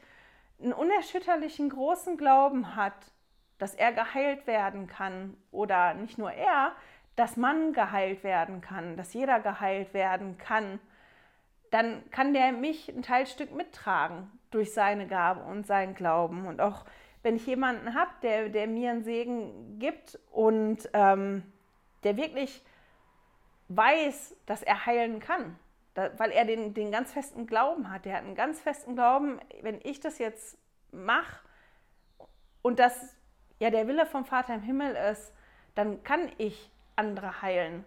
einen 0.61 0.71
unerschütterlichen 0.71 1.67
großen 1.67 2.15
Glauben 2.15 2.77
hat, 2.77 3.11
dass 3.57 3.73
er 3.73 3.93
geheilt 3.93 4.47
werden 4.47 4.87
kann 4.87 5.37
oder 5.51 5.93
nicht 5.93 6.17
nur 6.17 6.31
er, 6.31 6.73
dass 7.15 7.37
man 7.37 7.73
geheilt 7.73 8.23
werden 8.23 8.61
kann, 8.61 8.97
dass 8.97 9.13
jeder 9.13 9.39
geheilt 9.39 9.93
werden 9.93 10.37
kann, 10.37 10.79
dann 11.71 12.09
kann 12.11 12.33
der 12.33 12.51
mich 12.51 12.89
ein 12.89 13.01
Teilstück 13.01 13.53
mittragen 13.53 14.31
durch 14.51 14.73
seine 14.73 15.07
Gabe 15.07 15.41
und 15.43 15.65
seinen 15.65 15.95
Glauben. 15.95 16.47
Und 16.47 16.61
auch 16.61 16.85
wenn 17.23 17.35
ich 17.35 17.45
jemanden 17.47 17.95
habe, 17.95 18.11
der, 18.21 18.49
der 18.49 18.67
mir 18.67 18.91
einen 18.91 19.03
Segen 19.03 19.79
gibt 19.79 20.19
und 20.31 20.89
ähm, 20.93 21.43
der 22.03 22.17
wirklich 22.17 22.63
weiß, 23.69 24.35
dass 24.45 24.61
er 24.61 24.85
heilen 24.85 25.19
kann, 25.19 25.57
da, 25.95 26.11
weil 26.19 26.31
er 26.31 26.45
den, 26.45 26.73
den 26.73 26.91
ganz 26.91 27.13
festen 27.13 27.47
Glauben 27.47 27.89
hat. 27.89 28.05
Der 28.05 28.17
hat 28.17 28.23
einen 28.23 28.35
ganz 28.35 28.61
festen 28.61 28.95
Glauben, 28.95 29.39
wenn 29.61 29.79
ich 29.83 29.99
das 29.99 30.19
jetzt 30.19 30.57
mache 30.91 31.39
und 32.61 32.79
das 32.79 33.15
ja 33.59 33.69
der 33.69 33.87
Wille 33.87 34.05
vom 34.05 34.25
Vater 34.25 34.55
im 34.55 34.61
Himmel 34.61 34.95
ist, 35.11 35.33
dann 35.75 36.03
kann 36.03 36.31
ich 36.37 36.71
andere 36.95 37.41
heilen. 37.41 37.85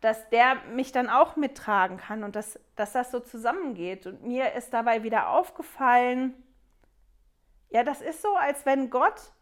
Dass 0.00 0.28
der 0.30 0.56
mich 0.74 0.92
dann 0.92 1.10
auch 1.10 1.36
mittragen 1.36 1.98
kann 1.98 2.24
und 2.24 2.34
dass, 2.34 2.58
dass 2.76 2.92
das 2.92 3.10
so 3.10 3.20
zusammengeht. 3.20 4.06
Und 4.06 4.22
mir 4.22 4.52
ist 4.54 4.72
dabei 4.72 5.02
wieder 5.02 5.28
aufgefallen, 5.28 6.34
ja, 7.68 7.84
das 7.84 8.00
ist 8.00 8.22
so, 8.22 8.34
als 8.34 8.66
wenn 8.66 8.90
Gott 8.90 9.32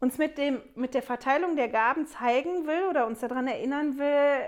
uns 0.00 0.18
mit, 0.18 0.38
dem, 0.38 0.60
mit 0.74 0.94
der 0.94 1.02
Verteilung 1.02 1.56
der 1.56 1.68
Gaben 1.68 2.06
zeigen 2.06 2.66
will 2.66 2.84
oder 2.88 3.06
uns 3.06 3.20
daran 3.20 3.46
erinnern 3.46 3.98
will, 3.98 4.40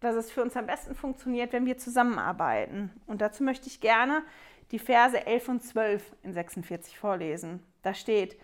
dass 0.00 0.14
es 0.14 0.30
für 0.30 0.42
uns 0.42 0.56
am 0.56 0.66
besten 0.66 0.94
funktioniert, 0.94 1.52
wenn 1.52 1.66
wir 1.66 1.78
zusammenarbeiten. 1.78 2.90
Und 3.06 3.20
dazu 3.20 3.42
möchte 3.42 3.66
ich 3.68 3.80
gerne 3.80 4.22
die 4.70 4.78
Verse 4.78 5.26
11 5.26 5.48
und 5.48 5.62
12 5.62 6.16
in 6.22 6.32
46 6.32 6.98
vorlesen. 6.98 7.62
Da 7.82 7.94
steht, 7.94 8.36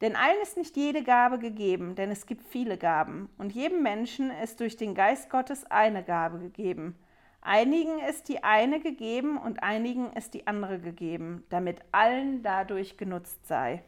denn 0.00 0.16
allen 0.16 0.40
ist 0.42 0.56
nicht 0.56 0.76
jede 0.76 1.02
Gabe 1.02 1.38
gegeben, 1.38 1.94
denn 1.94 2.10
es 2.10 2.26
gibt 2.26 2.42
viele 2.44 2.78
Gaben. 2.78 3.28
Und 3.36 3.52
jedem 3.52 3.82
Menschen 3.82 4.30
ist 4.30 4.60
durch 4.60 4.76
den 4.76 4.94
Geist 4.94 5.28
Gottes 5.28 5.64
eine 5.70 6.02
Gabe 6.02 6.38
gegeben. 6.38 6.98
Einigen 7.42 8.00
ist 8.00 8.28
die 8.28 8.42
eine 8.42 8.80
gegeben 8.80 9.38
und 9.38 9.62
einigen 9.62 10.12
ist 10.12 10.34
die 10.34 10.46
andere 10.46 10.78
gegeben, 10.78 11.44
damit 11.48 11.80
allen 11.92 12.42
dadurch 12.42 12.96
genutzt 12.96 13.46
sei. 13.46 13.82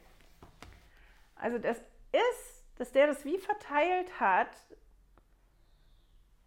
Also 1.34 1.58
das 1.58 1.78
ist, 2.12 2.64
dass 2.76 2.92
der 2.92 3.06
das 3.08 3.24
wie 3.24 3.38
verteilt 3.38 4.20
hat, 4.20 4.48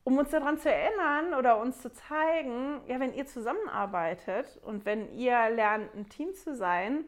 um 0.04 0.18
uns 0.18 0.30
daran 0.30 0.58
zu 0.58 0.72
erinnern 0.72 1.34
oder 1.34 1.60
uns 1.60 1.82
zu 1.82 1.92
zeigen, 1.92 2.82
ja, 2.88 3.00
wenn 3.00 3.14
ihr 3.14 3.26
zusammenarbeitet 3.26 4.60
und 4.64 4.86
wenn 4.86 5.12
ihr 5.16 5.50
lernt, 5.50 5.94
ein 5.96 6.10
Team 6.10 6.34
zu 6.36 6.56
sein 6.56 7.06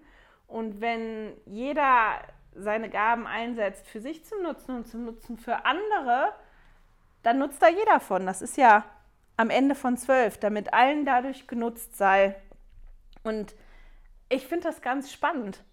und 0.48 0.82
wenn 0.82 1.38
jeder 1.46 2.20
seine 2.58 2.90
Gaben 2.90 3.28
einsetzt, 3.28 3.88
für 3.88 4.02
sich 4.02 4.26
zum 4.26 4.44
Nutzen 4.44 4.76
und 4.76 4.88
zum 4.88 5.06
Nutzen 5.06 5.38
für 5.38 5.66
andere, 5.66 6.34
dann 7.24 7.40
nutzt 7.40 7.62
da 7.62 7.70
jeder 7.70 8.00
von. 8.00 8.26
Das 8.26 8.42
ist 8.42 8.58
ja 8.58 8.84
am 9.38 9.50
Ende 9.50 9.76
von 9.76 9.98
zwölf, 9.98 10.38
damit 10.38 10.74
allen 10.74 11.06
dadurch 11.06 11.48
genutzt 11.48 11.98
sei. 11.98 12.36
Und 13.24 13.56
ich 14.30 14.48
finde 14.48 14.68
das 14.68 14.82
ganz 14.82 15.12
spannend. 15.12 15.64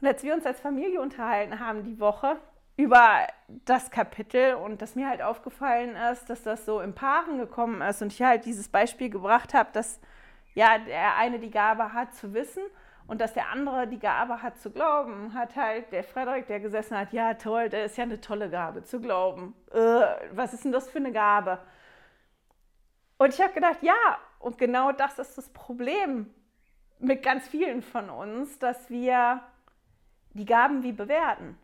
Und 0.00 0.08
als 0.08 0.22
wir 0.22 0.34
uns 0.34 0.46
als 0.46 0.60
Familie 0.60 1.00
unterhalten 1.00 1.60
haben 1.60 1.84
die 1.84 2.00
Woche 2.00 2.36
über 2.76 3.26
das 3.66 3.90
Kapitel 3.90 4.54
und 4.54 4.80
dass 4.80 4.94
mir 4.94 5.08
halt 5.08 5.20
aufgefallen 5.20 5.96
ist, 6.12 6.30
dass 6.30 6.42
das 6.42 6.64
so 6.64 6.80
im 6.80 6.94
Paaren 6.94 7.38
gekommen 7.38 7.82
ist 7.82 8.00
und 8.00 8.12
ich 8.12 8.22
halt 8.22 8.46
dieses 8.46 8.68
Beispiel 8.68 9.10
gebracht 9.10 9.52
habe, 9.52 9.68
dass 9.72 10.00
ja 10.54 10.78
der 10.78 11.16
eine 11.16 11.38
die 11.38 11.50
Gabe 11.50 11.92
hat 11.92 12.14
zu 12.14 12.32
wissen 12.32 12.62
und 13.10 13.20
dass 13.20 13.32
der 13.34 13.50
andere 13.50 13.88
die 13.88 13.98
Gabe 13.98 14.40
hat 14.40 14.58
zu 14.58 14.70
glauben, 14.70 15.34
hat 15.34 15.56
halt 15.56 15.90
der 15.90 16.04
Frederik, 16.04 16.46
der 16.46 16.60
gesessen 16.60 16.96
hat, 16.96 17.12
ja 17.12 17.34
toll, 17.34 17.68
das 17.68 17.90
ist 17.90 17.96
ja 17.98 18.04
eine 18.04 18.20
tolle 18.20 18.48
Gabe 18.48 18.84
zu 18.84 19.00
glauben. 19.00 19.54
Äh, 19.72 20.02
was 20.32 20.54
ist 20.54 20.64
denn 20.64 20.70
das 20.70 20.88
für 20.88 20.98
eine 20.98 21.10
Gabe? 21.10 21.58
Und 23.18 23.34
ich 23.34 23.40
habe 23.40 23.52
gedacht, 23.52 23.82
ja, 23.82 24.18
und 24.38 24.58
genau 24.58 24.92
das 24.92 25.18
ist 25.18 25.36
das 25.36 25.48
Problem 25.50 26.32
mit 27.00 27.24
ganz 27.24 27.48
vielen 27.48 27.82
von 27.82 28.10
uns, 28.10 28.60
dass 28.60 28.88
wir 28.90 29.40
die 30.34 30.44
Gaben 30.44 30.84
wie 30.84 30.92
bewerten 30.92 31.58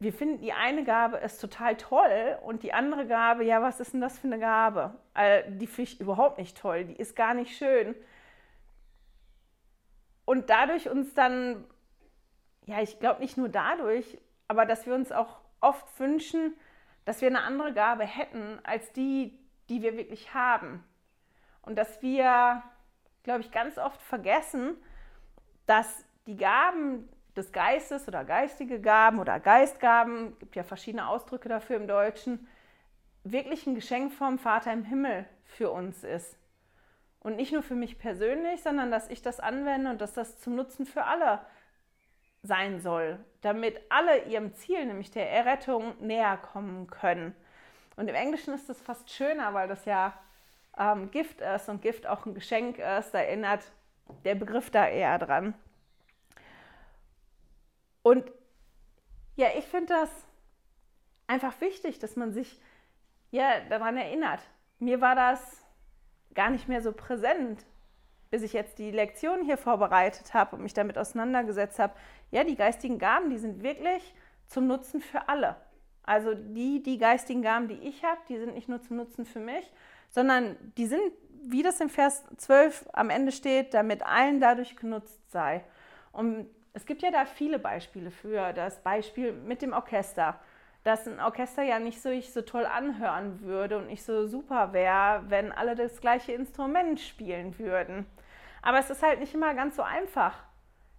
wir 0.00 0.12
finden, 0.12 0.38
die 0.38 0.52
eine 0.52 0.84
Gabe 0.84 1.16
ist 1.16 1.40
total 1.40 1.76
toll 1.76 2.38
und 2.42 2.62
die 2.62 2.72
andere 2.72 3.06
Gabe, 3.06 3.44
ja, 3.44 3.60
was 3.62 3.80
ist 3.80 3.94
denn 3.94 4.00
das 4.00 4.18
für 4.18 4.28
eine 4.28 4.38
Gabe? 4.38 4.94
Die 5.48 5.66
finde 5.66 5.90
ich 5.90 6.00
überhaupt 6.00 6.38
nicht 6.38 6.56
toll, 6.56 6.84
die 6.84 6.94
ist 6.94 7.16
gar 7.16 7.34
nicht 7.34 7.56
schön. 7.56 7.96
Und 10.28 10.50
dadurch 10.50 10.90
uns 10.90 11.14
dann, 11.14 11.64
ja, 12.66 12.82
ich 12.82 12.98
glaube 12.98 13.22
nicht 13.22 13.38
nur 13.38 13.48
dadurch, 13.48 14.18
aber 14.46 14.66
dass 14.66 14.84
wir 14.84 14.94
uns 14.94 15.10
auch 15.10 15.40
oft 15.62 15.86
wünschen, 15.98 16.54
dass 17.06 17.22
wir 17.22 17.28
eine 17.28 17.40
andere 17.40 17.72
Gabe 17.72 18.04
hätten 18.04 18.60
als 18.62 18.92
die, 18.92 19.38
die 19.70 19.80
wir 19.80 19.96
wirklich 19.96 20.34
haben. 20.34 20.84
Und 21.62 21.76
dass 21.78 22.02
wir, 22.02 22.62
glaube 23.22 23.40
ich, 23.40 23.50
ganz 23.50 23.78
oft 23.78 24.02
vergessen, 24.02 24.76
dass 25.64 26.04
die 26.26 26.36
Gaben, 26.36 27.08
des 27.34 27.50
Geistes 27.50 28.06
oder 28.06 28.22
geistige 28.22 28.82
Gaben 28.82 29.20
oder 29.20 29.40
Geistgaben, 29.40 30.38
gibt 30.40 30.56
ja 30.56 30.62
verschiedene 30.62 31.08
Ausdrücke 31.08 31.48
dafür 31.48 31.76
im 31.76 31.86
Deutschen, 31.88 32.46
wirklich 33.24 33.66
ein 33.66 33.74
Geschenk 33.74 34.12
vom 34.12 34.38
Vater 34.38 34.74
im 34.74 34.84
Himmel 34.84 35.24
für 35.46 35.70
uns 35.70 36.04
ist. 36.04 36.36
Und 37.20 37.36
nicht 37.36 37.52
nur 37.52 37.62
für 37.62 37.74
mich 37.74 37.98
persönlich, 37.98 38.62
sondern 38.62 38.90
dass 38.90 39.08
ich 39.08 39.22
das 39.22 39.40
anwende 39.40 39.90
und 39.90 40.00
dass 40.00 40.14
das 40.14 40.38
zum 40.38 40.54
Nutzen 40.54 40.86
für 40.86 41.04
alle 41.04 41.40
sein 42.42 42.80
soll, 42.80 43.18
damit 43.40 43.80
alle 43.88 44.24
ihrem 44.24 44.54
Ziel, 44.54 44.86
nämlich 44.86 45.10
der 45.10 45.30
Errettung, 45.30 45.94
näher 46.00 46.36
kommen 46.36 46.86
können. 46.86 47.34
Und 47.96 48.08
im 48.08 48.14
Englischen 48.14 48.54
ist 48.54 48.68
das 48.68 48.80
fast 48.80 49.10
schöner, 49.10 49.54
weil 49.54 49.66
das 49.66 49.84
ja 49.84 50.16
ähm, 50.78 51.10
Gift 51.10 51.40
ist 51.40 51.68
und 51.68 51.82
Gift 51.82 52.06
auch 52.06 52.24
ein 52.26 52.34
Geschenk 52.34 52.78
ist. 52.78 53.10
Da 53.10 53.18
erinnert 53.18 53.72
der 54.24 54.36
Begriff 54.36 54.70
da 54.70 54.86
eher 54.86 55.18
dran. 55.18 55.54
Und 58.02 58.30
ja, 59.36 59.48
ich 59.56 59.64
finde 59.64 59.94
das 59.94 60.10
einfach 61.26 61.60
wichtig, 61.60 61.98
dass 61.98 62.16
man 62.16 62.32
sich 62.32 62.60
ja 63.30 63.60
daran 63.68 63.96
erinnert. 63.96 64.40
Mir 64.78 65.00
war 65.00 65.14
das 65.14 65.64
gar 66.38 66.50
nicht 66.50 66.68
mehr 66.68 66.80
so 66.82 66.92
präsent, 66.92 67.66
bis 68.30 68.44
ich 68.44 68.52
jetzt 68.52 68.78
die 68.78 68.92
Lektion 68.92 69.44
hier 69.44 69.56
vorbereitet 69.56 70.34
habe 70.34 70.54
und 70.54 70.62
mich 70.62 70.72
damit 70.72 70.96
auseinandergesetzt 70.96 71.80
habe. 71.80 71.94
Ja, 72.30 72.44
die 72.44 72.54
geistigen 72.54 73.00
Gaben, 73.00 73.28
die 73.28 73.38
sind 73.38 73.64
wirklich 73.64 74.14
zum 74.46 74.68
Nutzen 74.68 75.00
für 75.00 75.28
alle. 75.28 75.56
Also 76.04 76.34
die, 76.34 76.80
die 76.80 76.96
geistigen 76.96 77.42
Gaben, 77.42 77.66
die 77.66 77.80
ich 77.88 78.04
habe, 78.04 78.20
die 78.28 78.38
sind 78.38 78.54
nicht 78.54 78.68
nur 78.68 78.80
zum 78.80 78.98
Nutzen 78.98 79.26
für 79.26 79.40
mich, 79.40 79.68
sondern 80.10 80.56
die 80.76 80.86
sind, 80.86 81.02
wie 81.42 81.64
das 81.64 81.80
im 81.80 81.88
Vers 81.88 82.22
12 82.36 82.88
am 82.92 83.10
Ende 83.10 83.32
steht, 83.32 83.74
damit 83.74 84.06
allen 84.06 84.38
dadurch 84.38 84.76
genutzt 84.76 85.18
sei. 85.32 85.64
Und 86.12 86.48
es 86.72 86.86
gibt 86.86 87.02
ja 87.02 87.10
da 87.10 87.24
viele 87.24 87.58
Beispiele 87.58 88.12
für. 88.12 88.52
Das 88.52 88.80
Beispiel 88.84 89.32
mit 89.32 89.60
dem 89.60 89.72
Orchester, 89.72 90.38
dass 90.88 91.06
ein 91.06 91.20
Orchester 91.20 91.62
ja 91.62 91.78
nicht 91.78 92.00
so, 92.00 92.08
ich 92.08 92.32
so 92.32 92.40
toll 92.40 92.64
anhören 92.64 93.42
würde 93.42 93.76
und 93.76 93.88
nicht 93.88 94.02
so 94.02 94.26
super 94.26 94.72
wäre, 94.72 95.22
wenn 95.28 95.52
alle 95.52 95.74
das 95.74 96.00
gleiche 96.00 96.32
Instrument 96.32 96.98
spielen 96.98 97.58
würden. 97.58 98.06
Aber 98.62 98.78
es 98.78 98.88
ist 98.88 99.02
halt 99.02 99.20
nicht 99.20 99.34
immer 99.34 99.52
ganz 99.54 99.76
so 99.76 99.82
einfach, 99.82 100.42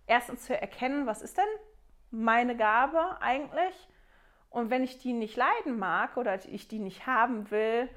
erstens 0.05 0.45
zu 0.45 0.55
erkennen, 0.55 1.07
was 1.07 1.23
ist 1.23 1.39
denn 1.39 1.43
meine 2.11 2.55
Gabe 2.55 3.19
eigentlich? 3.19 3.89
Und 4.51 4.69
wenn 4.69 4.83
ich 4.83 4.99
die 4.99 5.13
nicht 5.13 5.35
leiden 5.35 5.79
mag 5.79 6.17
oder 6.17 6.35
ich 6.45 6.67
die 6.67 6.79
nicht 6.79 7.07
haben 7.07 7.49
will, 7.49 7.89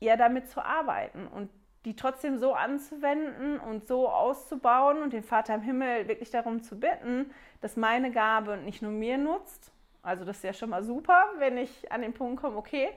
eher 0.00 0.16
damit 0.16 0.48
zu 0.48 0.64
arbeiten 0.64 1.26
und 1.26 1.50
die 1.84 1.94
trotzdem 1.94 2.38
so 2.38 2.54
anzuwenden 2.54 3.60
und 3.60 3.86
so 3.86 4.08
auszubauen 4.08 5.02
und 5.02 5.12
den 5.12 5.24
Vater 5.24 5.56
im 5.56 5.60
Himmel 5.60 6.08
wirklich 6.08 6.30
darum 6.30 6.62
zu 6.62 6.80
bitten, 6.80 7.30
dass 7.60 7.76
meine 7.76 8.10
Gabe 8.10 8.56
nicht 8.56 8.80
nur 8.80 8.92
mir 8.92 9.18
nutzt. 9.18 9.73
Also 10.04 10.24
das 10.24 10.36
ist 10.36 10.44
ja 10.44 10.52
schon 10.52 10.70
mal 10.70 10.84
super, 10.84 11.24
wenn 11.38 11.56
ich 11.56 11.90
an 11.90 12.02
den 12.02 12.12
Punkt 12.12 12.40
komme, 12.40 12.56
okay, 12.56 12.90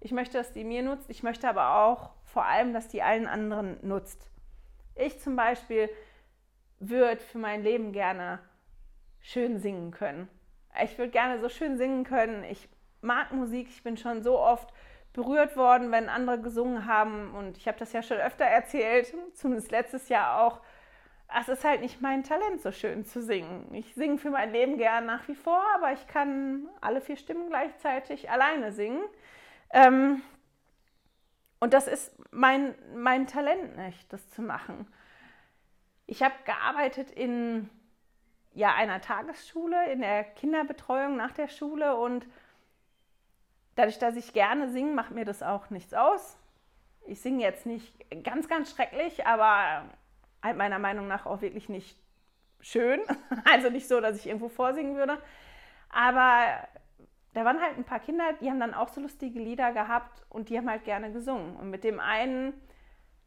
ich 0.00 0.12
möchte, 0.12 0.36
dass 0.36 0.52
die 0.52 0.64
mir 0.64 0.82
nutzt, 0.82 1.08
ich 1.08 1.22
möchte 1.22 1.48
aber 1.48 1.86
auch 1.86 2.10
vor 2.24 2.44
allem, 2.44 2.74
dass 2.74 2.88
die 2.88 3.02
allen 3.02 3.26
anderen 3.26 3.78
nutzt. 3.80 4.30
Ich 4.94 5.18
zum 5.20 5.36
Beispiel 5.36 5.88
würde 6.78 7.22
für 7.22 7.38
mein 7.38 7.62
Leben 7.62 7.92
gerne 7.92 8.40
schön 9.20 9.58
singen 9.58 9.90
können. 9.90 10.28
Ich 10.82 10.98
würde 10.98 11.10
gerne 11.10 11.40
so 11.40 11.48
schön 11.48 11.78
singen 11.78 12.04
können. 12.04 12.44
Ich 12.44 12.68
mag 13.00 13.32
Musik, 13.32 13.68
ich 13.68 13.82
bin 13.82 13.96
schon 13.96 14.22
so 14.22 14.38
oft 14.38 14.68
berührt 15.14 15.56
worden, 15.56 15.90
wenn 15.92 16.10
andere 16.10 16.40
gesungen 16.40 16.84
haben. 16.84 17.34
Und 17.34 17.56
ich 17.56 17.66
habe 17.66 17.78
das 17.78 17.92
ja 17.94 18.02
schon 18.02 18.18
öfter 18.18 18.44
erzählt, 18.44 19.14
zumindest 19.32 19.70
letztes 19.70 20.10
Jahr 20.10 20.42
auch. 20.42 20.60
Es 21.28 21.48
ist 21.48 21.64
halt 21.64 21.80
nicht 21.80 22.00
mein 22.00 22.22
Talent, 22.22 22.60
so 22.60 22.70
schön 22.70 23.04
zu 23.04 23.22
singen. 23.22 23.72
Ich 23.72 23.94
singe 23.94 24.18
für 24.18 24.30
mein 24.30 24.52
Leben 24.52 24.78
gern 24.78 25.06
nach 25.06 25.26
wie 25.28 25.34
vor, 25.34 25.62
aber 25.74 25.92
ich 25.92 26.06
kann 26.06 26.68
alle 26.80 27.00
vier 27.00 27.16
Stimmen 27.16 27.48
gleichzeitig 27.48 28.30
alleine 28.30 28.72
singen. 28.72 29.02
Ähm, 29.70 30.22
und 31.60 31.74
das 31.74 31.88
ist 31.88 32.12
mein, 32.30 32.74
mein 32.94 33.26
Talent 33.26 33.76
nicht, 33.76 34.12
das 34.12 34.30
zu 34.30 34.42
machen. 34.42 34.86
Ich 36.06 36.22
habe 36.22 36.34
gearbeitet 36.44 37.10
in 37.10 37.70
ja, 38.52 38.74
einer 38.74 39.00
Tagesschule, 39.00 39.90
in 39.90 40.00
der 40.00 40.24
Kinderbetreuung 40.24 41.16
nach 41.16 41.32
der 41.32 41.48
Schule 41.48 41.96
und 41.96 42.26
Dadurch, 43.74 43.98
dass 43.98 44.16
ich 44.16 44.32
gerne 44.32 44.68
singe, 44.68 44.92
macht 44.92 45.10
mir 45.10 45.24
das 45.24 45.42
auch 45.42 45.70
nichts 45.70 45.94
aus. 45.94 46.36
Ich 47.06 47.20
singe 47.20 47.42
jetzt 47.42 47.66
nicht 47.66 47.92
ganz, 48.22 48.48
ganz 48.48 48.70
schrecklich, 48.70 49.26
aber 49.26 49.84
meiner 50.52 50.78
Meinung 50.78 51.08
nach 51.08 51.26
auch 51.26 51.40
wirklich 51.40 51.68
nicht 51.68 51.98
schön. 52.60 53.00
Also 53.50 53.70
nicht 53.70 53.88
so, 53.88 54.00
dass 54.00 54.18
ich 54.18 54.26
irgendwo 54.26 54.48
vorsingen 54.48 54.96
würde. 54.96 55.18
Aber 55.90 56.46
da 57.34 57.44
waren 57.44 57.60
halt 57.60 57.76
ein 57.76 57.84
paar 57.84 58.00
Kinder, 58.00 58.24
die 58.40 58.48
haben 58.48 58.60
dann 58.60 58.74
auch 58.74 58.88
so 58.88 59.00
lustige 59.00 59.38
Lieder 59.38 59.72
gehabt 59.72 60.24
und 60.28 60.48
die 60.48 60.56
haben 60.56 60.70
halt 60.70 60.84
gerne 60.84 61.12
gesungen. 61.12 61.56
Und 61.56 61.70
mit 61.70 61.84
dem 61.84 62.00
einen 62.00 62.52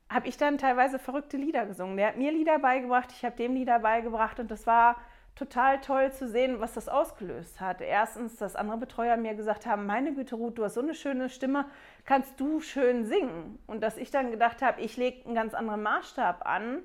habe 0.10 0.28
ich 0.28 0.38
dann 0.38 0.58
teilweise 0.58 1.00
verrückte 1.00 1.38
Lieder 1.38 1.66
gesungen. 1.66 1.98
Der 1.98 2.08
hat 2.08 2.18
mir 2.18 2.32
Lieder 2.32 2.60
beigebracht, 2.60 3.12
ich 3.12 3.26
habe 3.26 3.36
dem 3.36 3.54
Lieder 3.54 3.80
beigebracht 3.80 4.40
und 4.40 4.50
das 4.50 4.66
war 4.66 4.96
total 5.36 5.80
toll 5.82 6.12
zu 6.12 6.28
sehen, 6.28 6.60
was 6.60 6.74
das 6.74 6.90
ausgelöst 6.90 7.62
hat. 7.62 7.82
Erstens, 7.82 8.38
dass 8.38 8.56
andere 8.56 8.78
Betreuer 8.78 9.18
mir 9.18 9.36
gesagt 9.36 9.66
haben, 9.66 9.86
meine 9.86 10.14
Güte, 10.14 10.36
Ruth, 10.36 10.58
du 10.58 10.64
hast 10.64 10.74
so 10.74 10.82
eine 10.82 10.96
schöne 10.96 11.30
Stimme, 11.30 11.66
kannst 12.06 12.40
du 12.40 12.60
schön 12.60 13.06
singen? 13.06 13.60
Und 13.68 13.82
dass 13.82 13.98
ich 13.98 14.10
dann 14.10 14.32
gedacht 14.32 14.62
habe, 14.62 14.82
ich 14.82 14.98
lege 14.98 15.26
einen 15.26 15.36
ganz 15.36 15.54
anderen 15.54 15.84
Maßstab 15.84 16.48
an, 16.48 16.80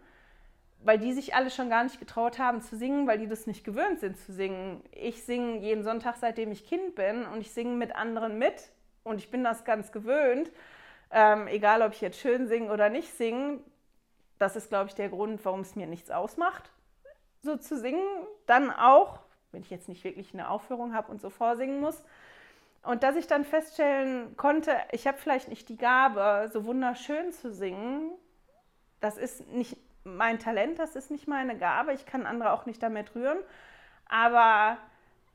weil 0.84 0.98
die 0.98 1.12
sich 1.12 1.34
alle 1.34 1.50
schon 1.50 1.70
gar 1.70 1.84
nicht 1.84 1.98
getraut 1.98 2.38
haben 2.38 2.60
zu 2.60 2.76
singen, 2.76 3.06
weil 3.06 3.18
die 3.18 3.28
das 3.28 3.46
nicht 3.46 3.64
gewöhnt 3.64 4.00
sind 4.00 4.18
zu 4.18 4.32
singen. 4.32 4.82
Ich 4.92 5.24
singe 5.24 5.58
jeden 5.58 5.84
Sonntag, 5.84 6.16
seitdem 6.16 6.52
ich 6.52 6.66
Kind 6.66 6.94
bin 6.94 7.24
und 7.26 7.40
ich 7.40 7.52
singe 7.52 7.76
mit 7.76 7.94
anderen 7.94 8.38
mit 8.38 8.70
und 9.04 9.18
ich 9.18 9.30
bin 9.30 9.44
das 9.44 9.64
ganz 9.64 9.92
gewöhnt. 9.92 10.50
Ähm, 11.10 11.46
egal, 11.46 11.82
ob 11.82 11.92
ich 11.92 12.00
jetzt 12.00 12.18
schön 12.18 12.46
singe 12.46 12.72
oder 12.72 12.88
nicht 12.88 13.16
singe, 13.16 13.60
das 14.38 14.56
ist, 14.56 14.70
glaube 14.70 14.88
ich, 14.88 14.94
der 14.94 15.08
Grund, 15.08 15.44
warum 15.44 15.60
es 15.60 15.76
mir 15.76 15.86
nichts 15.86 16.10
ausmacht 16.10 16.72
so 17.42 17.56
zu 17.56 17.78
singen, 17.78 18.04
dann 18.46 18.70
auch, 18.70 19.20
wenn 19.50 19.62
ich 19.62 19.70
jetzt 19.70 19.88
nicht 19.88 20.04
wirklich 20.04 20.32
eine 20.32 20.48
Aufführung 20.48 20.94
habe 20.94 21.10
und 21.10 21.20
so 21.20 21.30
vorsingen 21.30 21.80
muss. 21.80 22.02
Und 22.82 23.02
dass 23.02 23.16
ich 23.16 23.26
dann 23.26 23.44
feststellen 23.44 24.36
konnte, 24.36 24.76
ich 24.90 25.06
habe 25.06 25.18
vielleicht 25.18 25.48
nicht 25.48 25.68
die 25.68 25.76
Gabe, 25.76 26.48
so 26.52 26.64
wunderschön 26.64 27.32
zu 27.32 27.52
singen. 27.52 28.12
Das 29.00 29.16
ist 29.16 29.46
nicht 29.48 29.76
mein 30.04 30.38
Talent, 30.38 30.78
das 30.78 30.96
ist 30.96 31.10
nicht 31.10 31.28
meine 31.28 31.56
Gabe. 31.56 31.92
Ich 31.92 32.06
kann 32.06 32.26
andere 32.26 32.52
auch 32.52 32.66
nicht 32.66 32.82
damit 32.82 33.14
rühren. 33.14 33.38
Aber 34.06 34.78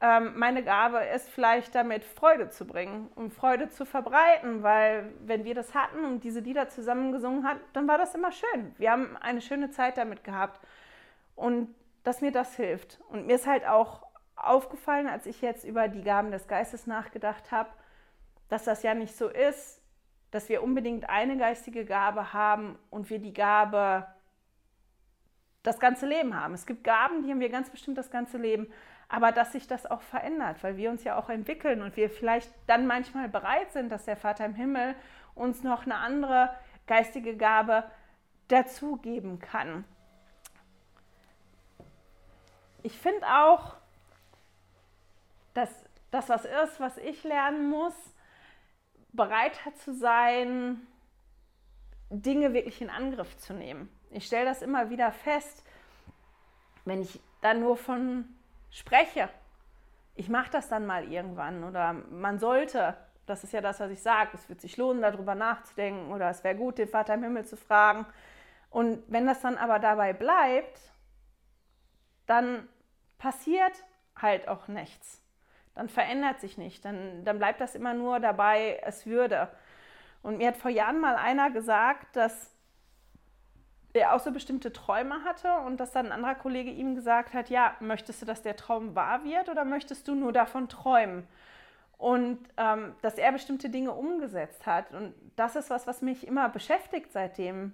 ähm, 0.01 0.38
meine 0.38 0.63
Gabe 0.63 0.99
ist 1.15 1.30
vielleicht 1.30 1.73
damit 1.73 2.03
Freude 2.03 2.49
zu 2.49 2.65
bringen 2.65 3.10
und 3.15 3.34
Freude 3.34 3.69
zu 3.69 3.86
verbreiten, 3.86 4.62
weil 4.62 5.12
wenn 5.21 5.43
wir 5.43 5.56
das 5.56 5.73
hatten 5.73 6.06
und 6.06 6.23
diese 6.23 6.41
Lieder 6.41 6.69
zusammen 6.69 7.12
gesungen 7.12 7.47
haben, 7.47 7.60
dann 7.73 7.88
war 7.88 7.97
das 7.97 8.13
immer 8.13 8.32
schön. 8.32 8.75
Wir 8.77 8.91
haben 8.91 9.17
eine 9.17 9.41
schöne 9.41 9.71
Zeit 9.71 9.97
damit 9.97 10.23
gehabt. 10.23 10.60
Und 11.36 11.73
dass 12.03 12.21
mir 12.21 12.32
das 12.32 12.56
hilft. 12.56 12.99
Und 13.10 13.25
mir 13.27 13.36
ist 13.36 13.47
halt 13.47 13.65
auch 13.67 14.08
aufgefallen, 14.36 15.08
als 15.08 15.25
ich 15.25 15.41
jetzt 15.41 15.65
über 15.65 15.88
die 15.88 16.03
Gaben 16.03 16.32
des 16.32 16.47
Geistes 16.47 16.88
nachgedacht 16.88 17.51
habe, 17.51 17.69
dass 18.49 18.63
das 18.63 18.84
ja 18.84 18.93
nicht 18.93 19.17
so 19.17 19.27
ist, 19.27 19.82
dass 20.32 20.47
wir 20.49 20.63
unbedingt 20.63 21.10
eine 21.10 21.38
geistige 21.38 21.86
Gabe 21.86 22.34
haben 22.34 22.77
und 22.89 23.10
wir 23.10 23.19
die 23.19 23.34
Gabe 23.34 24.08
das 25.63 25.79
ganze 25.79 26.05
Leben 26.05 26.39
haben. 26.39 26.53
Es 26.53 26.65
gibt 26.65 26.83
Gaben, 26.83 27.23
die 27.23 27.31
haben 27.31 27.39
wir 27.39 27.49
ganz 27.49 27.69
bestimmt 27.69 27.97
das 27.97 28.09
ganze 28.09 28.37
Leben, 28.37 28.71
aber 29.09 29.31
dass 29.31 29.53
sich 29.53 29.67
das 29.67 29.85
auch 29.85 30.01
verändert, 30.01 30.63
weil 30.63 30.77
wir 30.77 30.89
uns 30.89 31.03
ja 31.03 31.17
auch 31.17 31.29
entwickeln 31.29 31.81
und 31.81 31.95
wir 31.97 32.09
vielleicht 32.09 32.51
dann 32.67 32.87
manchmal 32.87 33.29
bereit 33.29 33.71
sind, 33.71 33.89
dass 33.89 34.05
der 34.05 34.17
Vater 34.17 34.45
im 34.45 34.55
Himmel 34.55 34.95
uns 35.35 35.63
noch 35.63 35.85
eine 35.85 35.95
andere 35.95 36.55
geistige 36.87 37.35
Gabe 37.35 37.83
dazugeben 38.47 39.39
kann. 39.39 39.83
Ich 42.83 42.97
finde 42.97 43.25
auch, 43.27 43.75
dass 45.53 45.69
das 46.11 46.29
was 46.29 46.45
ist, 46.45 46.79
was 46.79 46.97
ich 46.97 47.23
lernen 47.23 47.69
muss, 47.69 47.93
bereiter 49.11 49.73
zu 49.75 49.93
sein, 49.93 50.85
Dinge 52.09 52.53
wirklich 52.53 52.81
in 52.81 52.89
Angriff 52.89 53.35
zu 53.37 53.53
nehmen. 53.53 53.89
Ich 54.09 54.25
stelle 54.25 54.45
das 54.45 54.61
immer 54.61 54.89
wieder 54.89 55.11
fest, 55.11 55.63
wenn 56.85 57.01
ich 57.01 57.19
da 57.41 57.53
nur 57.53 57.77
von 57.77 58.25
spreche. 58.71 59.29
Ich 60.15 60.29
mache 60.29 60.49
das 60.51 60.69
dann 60.69 60.85
mal 60.85 61.11
irgendwann 61.11 61.63
oder 61.63 61.93
man 61.93 62.39
sollte, 62.39 62.97
das 63.25 63.43
ist 63.43 63.53
ja 63.53 63.61
das, 63.61 63.79
was 63.79 63.91
ich 63.91 64.01
sage, 64.01 64.31
es 64.33 64.49
wird 64.49 64.61
sich 64.61 64.77
lohnen, 64.77 65.01
darüber 65.01 65.35
nachzudenken 65.35 66.11
oder 66.11 66.29
es 66.29 66.43
wäre 66.43 66.55
gut, 66.55 66.77
den 66.77 66.87
Vater 66.87 67.13
im 67.13 67.23
Himmel 67.23 67.45
zu 67.45 67.57
fragen. 67.57 68.05
Und 68.69 69.03
wenn 69.07 69.27
das 69.27 69.41
dann 69.41 69.57
aber 69.57 69.79
dabei 69.79 70.13
bleibt, 70.13 70.79
dann 72.25 72.67
passiert 73.17 73.83
halt 74.15 74.47
auch 74.47 74.67
nichts. 74.67 75.21
Dann 75.75 75.89
verändert 75.89 76.39
sich 76.39 76.57
nicht. 76.57 76.83
Dann, 76.85 77.23
dann 77.23 77.37
bleibt 77.37 77.61
das 77.61 77.75
immer 77.75 77.93
nur 77.93 78.19
dabei, 78.19 78.81
es 78.83 79.05
würde. 79.05 79.49
Und 80.23 80.37
mir 80.37 80.47
hat 80.49 80.57
vor 80.57 80.71
Jahren 80.71 80.99
mal 80.99 81.15
einer 81.15 81.51
gesagt, 81.51 82.15
dass 82.15 82.56
er 83.97 84.13
auch 84.13 84.19
so 84.19 84.31
bestimmte 84.31 84.73
Träume 84.73 85.23
hatte 85.23 85.51
und 85.65 85.77
dass 85.79 85.91
dann 85.91 86.07
ein 86.07 86.12
anderer 86.12 86.36
Kollege 86.36 86.71
ihm 86.71 86.95
gesagt 86.95 87.33
hat, 87.33 87.49
ja, 87.49 87.75
möchtest 87.79 88.21
du, 88.21 88.25
dass 88.25 88.41
der 88.41 88.55
Traum 88.55 88.95
wahr 88.95 89.23
wird 89.23 89.49
oder 89.49 89.65
möchtest 89.65 90.07
du 90.07 90.15
nur 90.15 90.33
davon 90.33 90.69
träumen? 90.69 91.27
Und 91.97 92.39
ähm, 92.57 92.95
dass 93.01 93.17
er 93.17 93.31
bestimmte 93.31 93.69
Dinge 93.69 93.91
umgesetzt 93.91 94.65
hat. 94.65 94.93
Und 94.93 95.15
das 95.36 95.55
ist 95.55 95.69
was, 95.69 95.88
was 95.88 96.01
mich 96.01 96.27
immer 96.27 96.47
beschäftigt 96.49 97.12
seitdem, 97.12 97.73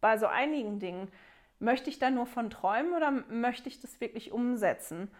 bei 0.00 0.16
so 0.16 0.26
einigen 0.26 0.78
Dingen. 0.78 1.10
Möchte 1.58 1.90
ich 1.90 1.98
da 1.98 2.10
nur 2.10 2.26
von 2.26 2.50
träumen 2.50 2.92
oder 2.94 3.10
möchte 3.10 3.68
ich 3.68 3.80
das 3.80 4.00
wirklich 4.00 4.32
umsetzen? 4.32 5.10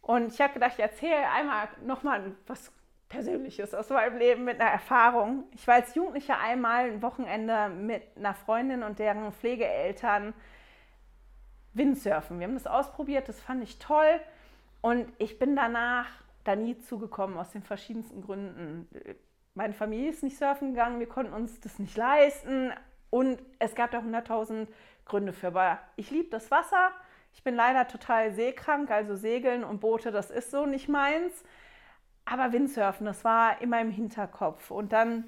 Und 0.00 0.32
ich 0.32 0.40
habe 0.40 0.54
gedacht, 0.54 0.72
ich 0.74 0.80
erzähle 0.80 1.28
einmal 1.30 1.68
nochmal 1.84 2.34
was 2.46 2.72
Persönliches 3.10 3.74
aus 3.74 3.90
meinem 3.90 4.16
Leben 4.18 4.44
mit 4.44 4.60
einer 4.60 4.70
Erfahrung. 4.70 5.44
Ich 5.52 5.66
war 5.66 5.74
als 5.74 5.94
Jugendliche 5.94 6.38
einmal 6.38 6.86
ein 6.86 7.02
Wochenende 7.02 7.68
mit 7.68 8.02
einer 8.16 8.34
Freundin 8.34 8.82
und 8.82 8.98
deren 8.98 9.32
Pflegeeltern 9.32 10.32
Windsurfen. 11.74 12.38
Wir 12.38 12.46
haben 12.46 12.54
das 12.54 12.68
ausprobiert, 12.68 13.28
das 13.28 13.40
fand 13.40 13.62
ich 13.64 13.78
toll. 13.78 14.20
Und 14.80 15.12
ich 15.18 15.38
bin 15.38 15.56
danach 15.56 16.06
da 16.44 16.56
nie 16.56 16.78
zugekommen, 16.78 17.36
aus 17.36 17.50
den 17.50 17.62
verschiedensten 17.62 18.22
Gründen. 18.22 18.88
Meine 19.54 19.74
Familie 19.74 20.10
ist 20.10 20.22
nicht 20.22 20.38
surfen 20.38 20.70
gegangen, 20.72 21.00
wir 21.00 21.08
konnten 21.08 21.32
uns 21.32 21.60
das 21.60 21.80
nicht 21.80 21.96
leisten. 21.96 22.72
Und 23.10 23.42
es 23.58 23.74
gab 23.74 23.90
da 23.90 23.98
100.000 23.98 24.68
Gründe 25.04 25.32
für. 25.32 25.48
Aber 25.48 25.80
ich 25.96 26.12
liebe 26.12 26.30
das 26.30 26.50
Wasser. 26.52 26.92
Ich 27.32 27.42
bin 27.42 27.56
leider 27.56 27.88
total 27.88 28.32
seekrank, 28.32 28.90
also 28.92 29.16
Segeln 29.16 29.64
und 29.64 29.80
Boote, 29.80 30.12
das 30.12 30.30
ist 30.30 30.52
so 30.52 30.64
nicht 30.64 30.88
meins. 30.88 31.44
Aber 32.30 32.52
Windsurfen, 32.52 33.06
das 33.06 33.24
war 33.24 33.60
immer 33.60 33.80
im 33.80 33.90
Hinterkopf. 33.90 34.70
Und 34.70 34.92
dann 34.92 35.24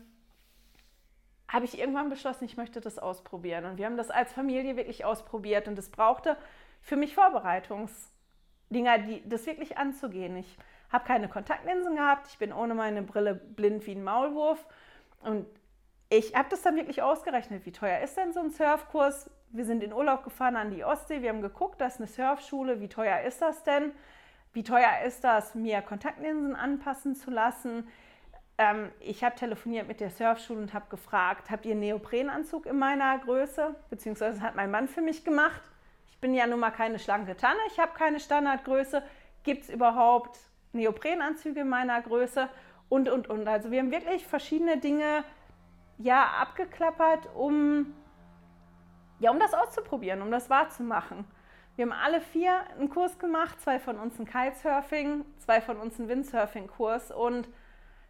habe 1.49 1.65
ich 1.65 1.77
irgendwann 1.77 2.09
beschlossen, 2.09 2.45
ich 2.45 2.57
möchte 2.57 2.81
das 2.81 3.01
ausprobieren. 3.01 3.65
Und 3.65 3.77
wir 3.77 3.87
haben 3.87 3.97
das 3.97 4.13
als 4.13 4.33
Familie 4.33 4.77
wirklich 4.77 5.05
ausprobiert. 5.05 5.67
Und 5.67 5.77
es 5.81 5.91
brauchte 5.91 6.37
für 6.81 6.95
mich 6.95 7.17
Vorbereitungsdinger, 7.17 8.99
die, 8.99 9.29
das 9.29 9.47
wirklich 9.47 9.79
anzugehen. 9.79 10.37
Ich 10.37 10.57
habe 10.93 11.05
keine 11.05 11.29
Kontaktlinsen 11.29 11.97
gehabt. 11.97 12.29
Ich 12.29 12.39
bin 12.39 12.53
ohne 12.53 12.75
meine 12.75 13.03
Brille 13.03 13.35
blind 13.35 13.85
wie 13.87 13.97
ein 13.97 14.05
Maulwurf. 14.05 14.65
Und 15.23 15.47
ich 16.09 16.37
habe 16.37 16.51
das 16.51 16.63
dann 16.63 16.77
wirklich 16.77 17.03
ausgerechnet. 17.03 17.67
Wie 17.67 17.73
teuer 17.73 17.99
ist 17.99 18.17
denn 18.17 18.33
so 18.33 18.39
ein 18.39 18.51
Surfkurs? 18.51 19.29
Wir 19.49 19.65
sind 19.65 19.83
in 19.83 19.93
Urlaub 19.93 20.23
gefahren 20.23 20.55
an 20.55 20.71
die 20.71 20.85
Ostsee. 20.85 21.21
Wir 21.21 21.31
haben 21.31 21.43
geguckt, 21.43 21.81
da 21.81 21.87
ist 21.87 21.99
eine 21.99 22.07
Surfschule. 22.07 22.81
Wie 22.81 22.89
teuer 22.89 23.23
ist 23.23 23.43
das 23.43 23.65
denn? 23.65 23.91
Wie 24.53 24.65
teuer 24.65 25.01
ist 25.07 25.25
das, 25.25 25.55
mir 25.55 25.81
Kontaktlinsen 25.81 26.55
anpassen 26.55 27.15
zu 27.15 27.31
lassen? 27.31 27.89
Ähm, 28.59 28.91
ich 29.01 29.25
habe 29.25 29.35
telefoniert 29.35 29.89
mit 29.89 30.01
der 30.01 30.11
Surfschule 30.11 30.61
und 30.61 30.75
habe 30.75 30.85
gefragt, 30.91 31.51
habt 31.51 31.65
ihr 31.65 31.73
einen 31.73 31.81
Neoprenanzug 31.81 32.67
in 32.67 32.79
meiner 32.79 33.19
Größe? 33.19 33.75
Beziehungsweise 33.89 34.43
hat 34.43 34.55
mein 34.55 34.71
Mann 34.71 34.89
für 34.89 35.01
mich 35.01 35.25
gemacht. 35.25 35.63
Ich 36.11 36.19
bin 36.19 36.35
ja 36.35 36.47
nun 36.47 36.61
mal 36.61 36.71
keine 36.71 36.99
schlanke 36.99 37.37
Tanne, 37.37 37.59
ich 37.69 37.79
habe 37.79 37.93
keine 37.97 38.21
Standardgröße. 38.21 39.03
Gibt 39.43 39.65
es 39.65 39.71
überhaupt 39.71 40.39
Neoprenanzüge 40.73 41.61
in 41.61 41.69
meiner 41.69 42.01
Größe? 42.03 42.49
Und, 42.91 43.09
und, 43.09 43.29
und. 43.31 43.49
Also 43.49 43.71
wir 43.71 43.81
haben 43.81 43.91
wirklich 43.91 44.27
verschiedene 44.27 44.77
Dinge 44.77 45.25
ja, 45.97 46.27
abgeklappert, 46.41 47.27
um, 47.35 47.95
ja, 49.19 49.31
um 49.31 49.41
das 49.41 49.55
auszuprobieren, 49.55 50.21
um 50.21 50.31
das 50.31 50.51
wahrzumachen. 50.51 51.25
Wir 51.77 51.87
haben 51.87 51.93
alle 51.93 52.21
vier 52.21 52.65
einen 52.79 52.91
Kurs 52.91 53.19
gemacht, 53.19 53.61
zwei 53.61 53.81
von 53.81 53.99
uns 53.99 54.19
ein 54.19 54.27
Kitesurfing, 54.27 55.25
zwei 55.39 55.61
von 55.61 55.79
uns 55.79 55.99
einen 55.99 56.09
Windsurfing-Kurs 56.09 57.11
und 57.11 57.49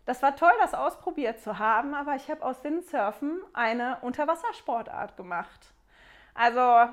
das 0.04 0.20
war 0.20 0.34
toll, 0.34 0.50
das 0.60 0.74
ausprobiert 0.74 1.40
zu 1.40 1.60
haben, 1.60 1.94
aber 1.94 2.16
ich 2.16 2.28
habe 2.28 2.44
aus 2.44 2.64
Windsurfen 2.64 3.40
eine 3.52 3.98
Unterwassersportart 4.00 5.16
gemacht. 5.16 5.72
Also 6.34 6.92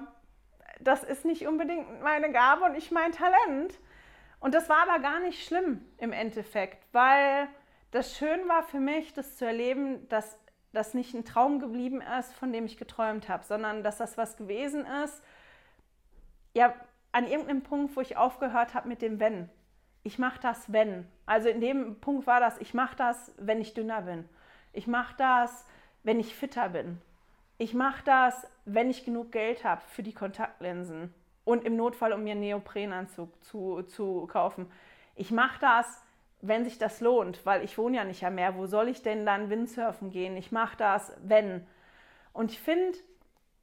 das 0.79 1.03
ist 1.03 1.25
nicht 1.25 1.47
unbedingt 1.47 2.01
meine 2.03 2.31
Gabe 2.31 2.65
und 2.65 2.73
nicht 2.73 2.91
mein 2.91 3.11
Talent. 3.11 3.79
Und 4.39 4.53
das 4.53 4.69
war 4.69 4.87
aber 4.87 4.99
gar 4.99 5.19
nicht 5.19 5.45
schlimm 5.45 5.83
im 5.97 6.13
Endeffekt, 6.13 6.85
weil 6.93 7.47
das 7.91 8.15
schön 8.15 8.47
war 8.47 8.63
für 8.63 8.79
mich, 8.79 9.13
das 9.13 9.37
zu 9.37 9.45
erleben, 9.45 10.07
dass 10.09 10.37
das 10.71 10.93
nicht 10.93 11.15
ein 11.15 11.25
Traum 11.25 11.59
geblieben 11.59 12.01
ist, 12.19 12.33
von 12.33 12.53
dem 12.53 12.65
ich 12.65 12.77
geträumt 12.77 13.27
habe, 13.27 13.43
sondern 13.43 13.83
dass 13.83 13.97
das 13.97 14.17
was 14.17 14.37
gewesen 14.37 14.85
ist, 15.03 15.23
ja, 16.53 16.73
an 17.11 17.27
irgendeinem 17.27 17.63
Punkt, 17.63 17.95
wo 17.95 18.01
ich 18.01 18.17
aufgehört 18.17 18.73
habe 18.73 18.87
mit 18.87 19.01
dem 19.01 19.19
Wenn. 19.19 19.49
Ich 20.03 20.19
mache 20.19 20.39
das, 20.41 20.71
wenn. 20.71 21.07
Also 21.25 21.49
in 21.49 21.61
dem 21.61 21.99
Punkt 21.99 22.27
war 22.27 22.39
das, 22.39 22.57
ich 22.59 22.73
mache 22.73 22.95
das, 22.95 23.33
wenn 23.37 23.61
ich 23.61 23.73
dünner 23.73 24.01
bin. 24.01 24.27
Ich 24.73 24.87
mache 24.87 25.15
das, 25.17 25.65
wenn 26.03 26.19
ich 26.19 26.35
fitter 26.35 26.69
bin. 26.69 27.01
Ich 27.57 27.73
mache 27.73 28.03
das, 28.05 28.47
wenn 28.65 28.89
ich 28.89 29.03
genug 29.03 29.31
Geld 29.31 29.63
habe 29.65 29.81
für 29.89 30.03
die 30.03 30.13
Kontaktlinsen 30.13 31.13
und 31.43 31.65
im 31.65 31.75
Notfall, 31.75 32.13
um 32.13 32.23
mir 32.23 32.31
einen 32.31 32.41
Neoprenanzug 32.41 33.43
zu, 33.43 33.83
zu 33.83 34.27
kaufen. 34.27 34.71
Ich 35.15 35.31
mache 35.31 35.59
das, 35.59 36.01
wenn 36.41 36.63
sich 36.63 36.77
das 36.77 37.01
lohnt, 37.01 37.45
weil 37.45 37.63
ich 37.63 37.77
wohne 37.77 37.97
ja 37.97 38.03
nicht 38.05 38.23
am 38.25 38.35
Meer. 38.35 38.55
Wo 38.55 38.65
soll 38.65 38.87
ich 38.87 39.01
denn 39.01 39.25
dann 39.25 39.49
Windsurfen 39.49 40.09
gehen? 40.09 40.37
Ich 40.37 40.51
mache 40.51 40.77
das, 40.77 41.13
wenn. 41.21 41.67
Und 42.31 42.51
ich 42.51 42.59
finde, 42.59 42.97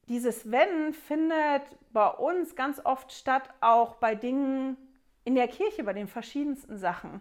dieses 0.08 0.50
Wenn 0.50 0.92
findet 0.92 1.62
bei 1.92 2.08
uns 2.08 2.54
ganz 2.54 2.80
oft 2.84 3.12
statt, 3.12 3.48
auch 3.60 3.96
bei 3.96 4.14
Dingen 4.14 4.76
in 5.24 5.34
der 5.34 5.48
Kirche, 5.48 5.84
bei 5.84 5.92
den 5.92 6.08
verschiedensten 6.08 6.78
Sachen. 6.78 7.20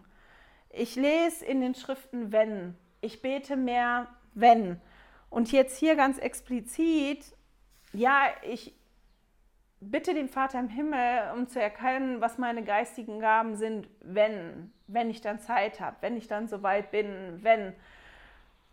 Ich 0.70 0.94
lese 0.94 1.44
in 1.44 1.60
den 1.60 1.74
Schriften 1.74 2.32
Wenn. 2.32 2.76
Ich 3.00 3.22
bete 3.22 3.56
mehr 3.56 4.08
Wenn. 4.34 4.80
Und 5.30 5.50
jetzt 5.50 5.78
hier 5.78 5.96
ganz 5.96 6.18
explizit, 6.18 7.34
ja, 7.92 8.26
ich 8.42 8.74
bitte 9.80 10.14
den 10.14 10.28
Vater 10.28 10.60
im 10.60 10.68
Himmel, 10.68 11.32
um 11.34 11.48
zu 11.48 11.60
erkennen, 11.60 12.20
was 12.20 12.38
meine 12.38 12.62
geistigen 12.62 13.20
Gaben 13.20 13.56
sind, 13.56 13.88
wenn, 14.00 14.72
wenn 14.86 15.10
ich 15.10 15.20
dann 15.20 15.40
Zeit 15.40 15.80
habe, 15.80 15.96
wenn 16.00 16.16
ich 16.16 16.28
dann 16.28 16.48
soweit 16.48 16.90
bin, 16.90 17.42
wenn. 17.42 17.74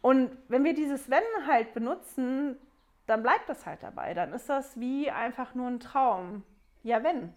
Und 0.02 0.38
wenn 0.48 0.64
wir 0.64 0.74
dieses 0.74 1.10
Wenn 1.10 1.24
halt 1.48 1.74
benutzen, 1.74 2.58
dann 3.06 3.24
bleibt 3.24 3.50
das 3.50 3.66
halt 3.66 3.84
dabei. 3.84 4.14
Dann 4.14 4.34
ist 4.34 4.50
das 4.50 4.80
wie 4.80 5.12
einfach 5.12 5.56
nur 5.56 5.68
ein 5.68 5.80
Traum. 5.80 6.44
Ja, 6.84 7.04
wenn. 7.04 7.34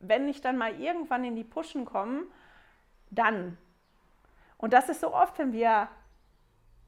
Wenn 0.00 0.28
ich 0.28 0.40
dann 0.40 0.58
mal 0.58 0.78
irgendwann 0.80 1.24
in 1.24 1.36
die 1.36 1.44
Puschen 1.44 1.84
komme, 1.84 2.24
dann. 3.10 3.56
Und 4.58 4.72
das 4.72 4.88
ist 4.88 5.00
so 5.00 5.14
oft, 5.14 5.38
wenn 5.38 5.52
wir 5.52 5.88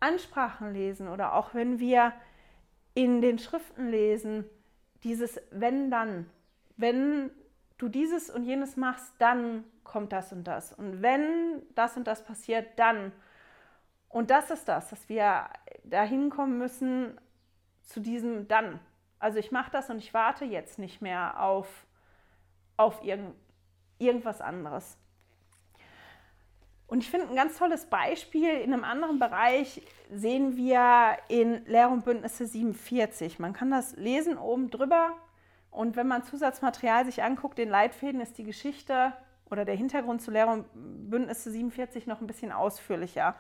Ansprachen 0.01 0.73
lesen 0.73 1.09
oder 1.09 1.35
auch 1.35 1.55
wenn 1.55 1.79
wir 1.79 2.13
in 2.95 3.21
den 3.21 3.39
Schriften 3.39 3.89
lesen, 3.89 4.45
dieses 5.03 5.41
wenn 5.51 5.91
dann. 5.91 6.31
Wenn 6.77 7.31
du 7.79 7.89
dieses 7.89 8.31
und 8.31 8.45
jenes 8.45 8.77
machst, 8.77 9.15
dann 9.19 9.65
kommt 9.85 10.13
das 10.13 10.33
und 10.33 10.45
das. 10.45 10.73
Und 10.73 11.01
wenn 11.01 11.63
das 11.75 11.97
und 11.97 12.07
das 12.07 12.25
passiert, 12.25 12.79
dann. 12.79 13.13
Und 14.09 14.31
das 14.31 14.51
ist 14.51 14.69
das, 14.69 14.91
dass 14.91 15.09
wir 15.09 15.47
dahin 15.85 16.31
kommen 16.31 16.59
müssen, 16.59 17.19
zu 17.87 18.01
diesem 18.01 18.47
dann. 18.49 18.79
Also 19.19 19.39
ich 19.39 19.51
mache 19.51 19.71
das 19.71 19.89
und 19.89 19.99
ich 19.99 20.13
warte 20.13 20.45
jetzt 20.45 20.79
nicht 20.79 21.01
mehr 21.01 21.43
auf, 21.43 21.87
auf 22.77 23.03
irgend, 23.03 23.35
irgendwas 23.99 24.41
anderes. 24.41 24.99
Und 26.87 27.01
ich 27.03 27.11
finde 27.11 27.29
ein 27.29 27.35
ganz 27.35 27.59
tolles 27.59 27.87
Beispiel 27.87 28.49
in 28.49 28.73
einem 28.73 28.85
anderen 28.85 29.19
Bereich 29.19 29.83
sehen 30.13 30.57
wir 30.57 31.17
in 31.29 31.65
Lehr 31.67 31.91
und 31.91 32.05
Bündnisse 32.05 32.47
47. 32.47 33.39
Man 33.39 33.53
kann 33.53 33.71
das 33.71 33.97
lesen 33.97 34.39
oben 34.39 34.71
drüber 34.71 35.15
Und 35.71 35.97
wenn 35.97 36.07
man 36.07 36.23
Zusatzmaterial 36.23 37.05
sich 37.05 37.23
anguckt, 37.23 37.59
den 37.59 37.71
Leitfäden 37.71 38.21
ist 38.21 38.39
die 38.39 38.45
Geschichte 38.45 39.13
oder 39.51 39.65
der 39.65 39.75
Hintergrund 39.75 40.23
zu 40.23 40.31
Lehre 40.31 40.51
und 40.51 40.67
Bündnisse 41.11 41.51
47 41.51 42.07
noch 42.07 42.21
ein 42.21 42.27
bisschen 42.27 42.53
ausführlicher. 42.53 43.35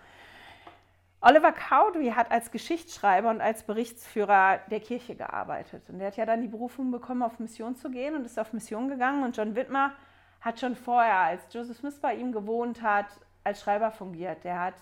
Oliver 1.29 1.51
Cowdery 1.51 2.12
hat 2.14 2.31
als 2.31 2.53
Geschichtsschreiber 2.53 3.31
und 3.31 3.41
als 3.41 3.64
Berichtsführer 3.64 4.61
der 4.70 4.79
Kirche 4.79 5.16
gearbeitet. 5.16 5.83
Und 5.89 6.01
er 6.01 6.07
hat 6.07 6.16
ja 6.16 6.24
dann 6.24 6.41
die 6.41 6.47
Berufung 6.47 6.93
bekommen, 6.93 7.24
auf 7.24 7.41
Mission 7.41 7.74
zu 7.74 7.91
gehen 7.91 8.14
und 8.14 8.24
ist 8.24 8.39
auf 8.39 8.53
Mission 8.53 8.89
gegangen. 8.89 9.24
Und 9.24 9.37
John 9.37 9.57
Whitmer 9.57 9.93
hat 10.41 10.61
schon 10.61 10.77
vorher, 10.77 11.16
als 11.16 11.43
Joseph 11.53 11.79
Smith 11.79 11.99
bei 12.01 12.14
ihm 12.14 12.31
gewohnt 12.31 12.81
hat, 12.81 13.07
als 13.43 13.61
Schreiber 13.61 13.91
fungiert. 13.91 14.45
Der 14.45 14.61
hat 14.61 14.74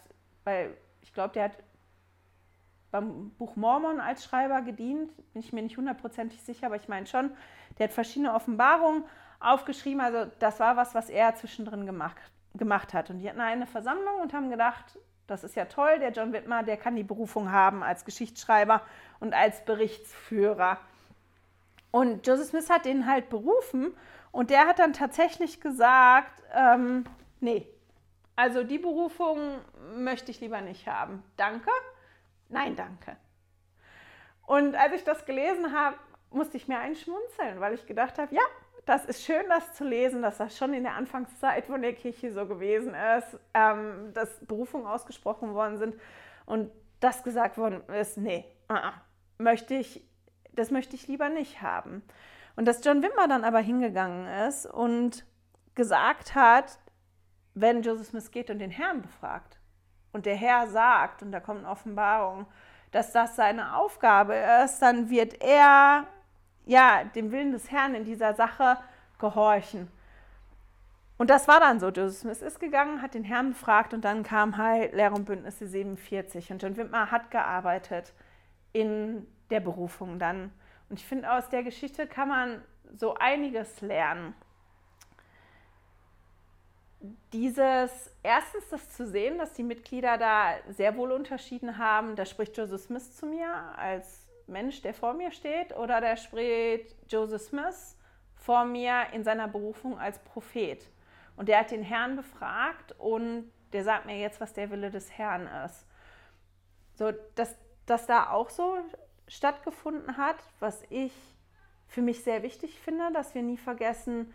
bei, 0.44 0.68
ich 1.00 1.14
glaube, 1.14 1.32
der 1.32 1.44
hat 1.44 1.56
beim 2.90 3.30
Buch 3.38 3.56
Mormon 3.56 3.98
als 3.98 4.22
Schreiber 4.22 4.60
gedient, 4.60 5.16
bin 5.32 5.40
ich 5.40 5.54
mir 5.54 5.62
nicht 5.62 5.78
hundertprozentig 5.78 6.42
sicher, 6.42 6.66
aber 6.66 6.76
ich 6.76 6.88
meine 6.88 7.06
schon, 7.06 7.30
der 7.78 7.88
hat 7.88 7.94
verschiedene 7.94 8.34
Offenbarungen 8.34 9.04
aufgeschrieben. 9.40 10.02
Also 10.02 10.30
das 10.40 10.60
war 10.60 10.76
was, 10.76 10.94
was 10.94 11.08
er 11.08 11.34
zwischendrin 11.36 11.86
gemacht, 11.86 12.18
gemacht 12.52 12.92
hat. 12.92 13.08
Und 13.08 13.20
die 13.20 13.30
hatten 13.30 13.40
eine 13.40 13.66
Versammlung 13.66 14.20
und 14.20 14.34
haben 14.34 14.50
gedacht, 14.50 14.98
das 15.26 15.44
ist 15.44 15.56
ja 15.56 15.64
toll, 15.64 15.98
der 15.98 16.12
John 16.12 16.32
Whitmer, 16.32 16.62
der 16.62 16.76
kann 16.76 16.96
die 16.96 17.02
Berufung 17.02 17.50
haben 17.50 17.82
als 17.82 18.04
Geschichtsschreiber 18.04 18.82
und 19.20 19.34
als 19.34 19.64
Berichtsführer. 19.64 20.78
Und 21.90 22.26
Joseph 22.26 22.48
Smith 22.48 22.70
hat 22.70 22.84
den 22.84 23.06
halt 23.06 23.30
berufen 23.30 23.94
und 24.32 24.50
der 24.50 24.66
hat 24.66 24.78
dann 24.78 24.92
tatsächlich 24.92 25.60
gesagt, 25.60 26.42
ähm, 26.52 27.04
nee, 27.40 27.66
also 28.36 28.64
die 28.64 28.78
Berufung 28.78 29.60
möchte 29.94 30.30
ich 30.30 30.40
lieber 30.40 30.60
nicht 30.60 30.88
haben. 30.88 31.22
Danke? 31.36 31.70
Nein, 32.48 32.76
danke. 32.76 33.16
Und 34.46 34.74
als 34.74 34.92
ich 34.94 35.04
das 35.04 35.24
gelesen 35.24 35.72
habe, 35.72 35.96
musste 36.30 36.56
ich 36.56 36.68
mir 36.68 36.78
einschmunzeln, 36.78 37.60
weil 37.60 37.74
ich 37.74 37.86
gedacht 37.86 38.18
habe, 38.18 38.34
ja, 38.34 38.42
das 38.86 39.04
ist 39.04 39.24
schön, 39.24 39.44
das 39.48 39.74
zu 39.74 39.84
lesen, 39.84 40.22
dass 40.22 40.38
das 40.38 40.56
schon 40.56 40.74
in 40.74 40.82
der 40.82 40.94
Anfangszeit 40.94 41.66
von 41.66 41.82
der 41.82 41.94
Kirche 41.94 42.32
so 42.32 42.46
gewesen 42.46 42.94
ist, 43.18 43.38
ähm, 43.54 44.12
dass 44.12 44.40
Berufungen 44.46 44.86
ausgesprochen 44.86 45.54
worden 45.54 45.78
sind 45.78 45.94
und 46.46 46.70
das 47.00 47.22
gesagt 47.22 47.58
worden 47.58 47.82
ist, 47.88 48.16
nee, 48.16 48.44
uh 48.70 48.74
-uh, 48.74 48.92
möchte 49.38 49.74
ich, 49.74 50.06
das 50.52 50.70
möchte 50.70 50.96
ich 50.96 51.08
lieber 51.08 51.28
nicht 51.28 51.62
haben. 51.62 52.02
Und 52.56 52.66
dass 52.66 52.84
John 52.84 53.02
Wimmer 53.02 53.28
dann 53.28 53.44
aber 53.44 53.58
hingegangen 53.58 54.26
ist 54.48 54.66
und 54.66 55.24
gesagt 55.74 56.34
hat, 56.34 56.78
wenn 57.54 57.82
Joseph 57.82 58.08
Smith 58.08 58.30
geht 58.30 58.50
und 58.50 58.58
den 58.58 58.70
Herrn 58.70 59.02
befragt 59.02 59.58
und 60.12 60.26
der 60.26 60.36
Herr 60.36 60.68
sagt, 60.68 61.22
und 61.22 61.32
da 61.32 61.40
kommt 61.40 61.60
eine 61.60 61.68
Offenbarung, 61.68 62.46
dass 62.90 63.12
das 63.12 63.34
seine 63.34 63.76
Aufgabe 63.76 64.34
ist, 64.64 64.80
dann 64.80 65.10
wird 65.10 65.42
er 65.42 66.06
ja, 66.66 67.04
dem 67.04 67.30
Willen 67.32 67.52
des 67.52 67.70
Herrn 67.70 67.94
in 67.94 68.04
dieser 68.04 68.34
Sache 68.34 68.78
gehorchen. 69.18 69.88
Und 71.16 71.30
das 71.30 71.46
war 71.46 71.60
dann 71.60 71.78
so. 71.78 71.88
Joseph 71.88 72.20
Smith 72.20 72.42
ist 72.42 72.58
gegangen, 72.58 73.00
hat 73.00 73.14
den 73.14 73.24
Herrn 73.24 73.50
befragt 73.50 73.94
und 73.94 74.04
dann 74.04 74.22
kam 74.24 74.56
halt 74.56 74.94
Lehre 74.94 75.14
und 75.14 75.26
Bündnisse 75.26 75.66
47. 75.66 76.50
Und 76.50 76.62
John 76.62 76.76
Wittmer 76.76 77.10
hat 77.10 77.30
gearbeitet 77.30 78.12
in 78.72 79.26
der 79.50 79.60
Berufung 79.60 80.18
dann. 80.18 80.50
Und 80.88 80.98
ich 80.98 81.06
finde, 81.06 81.30
aus 81.30 81.48
der 81.48 81.62
Geschichte 81.62 82.06
kann 82.06 82.28
man 82.28 82.62
so 82.96 83.14
einiges 83.14 83.80
lernen. 83.80 84.34
Dieses, 87.32 88.10
erstens 88.22 88.68
das 88.70 88.90
zu 88.90 89.06
sehen, 89.06 89.38
dass 89.38 89.52
die 89.52 89.62
Mitglieder 89.62 90.18
da 90.18 90.54
sehr 90.70 90.96
wohl 90.96 91.12
unterschieden 91.12 91.78
haben, 91.78 92.16
da 92.16 92.24
spricht 92.24 92.56
Joseph 92.56 92.82
Smith 92.82 93.16
zu 93.16 93.26
mir 93.26 93.48
als 93.76 94.23
Mensch, 94.46 94.82
der 94.82 94.94
vor 94.94 95.14
mir 95.14 95.30
steht, 95.30 95.76
oder 95.76 96.00
der 96.00 96.16
spricht 96.16 96.96
Joseph 97.10 97.42
Smith 97.42 97.96
vor 98.36 98.64
mir 98.64 99.06
in 99.12 99.24
seiner 99.24 99.48
Berufung 99.48 99.98
als 99.98 100.18
Prophet. 100.18 100.86
Und 101.36 101.48
der 101.48 101.60
hat 101.60 101.70
den 101.70 101.82
Herrn 101.82 102.16
befragt 102.16 102.94
und 102.98 103.50
der 103.72 103.84
sagt 103.84 104.06
mir 104.06 104.18
jetzt, 104.18 104.40
was 104.40 104.52
der 104.52 104.70
Wille 104.70 104.90
des 104.90 105.10
Herrn 105.10 105.48
ist. 105.64 105.86
So, 106.94 107.12
dass 107.34 107.56
das 107.86 108.06
da 108.06 108.30
auch 108.30 108.50
so 108.50 108.76
stattgefunden 109.26 110.16
hat, 110.16 110.36
was 110.60 110.82
ich 110.90 111.12
für 111.88 112.02
mich 112.02 112.22
sehr 112.22 112.42
wichtig 112.42 112.78
finde, 112.78 113.12
dass 113.12 113.34
wir 113.34 113.42
nie 113.42 113.56
vergessen, 113.56 114.34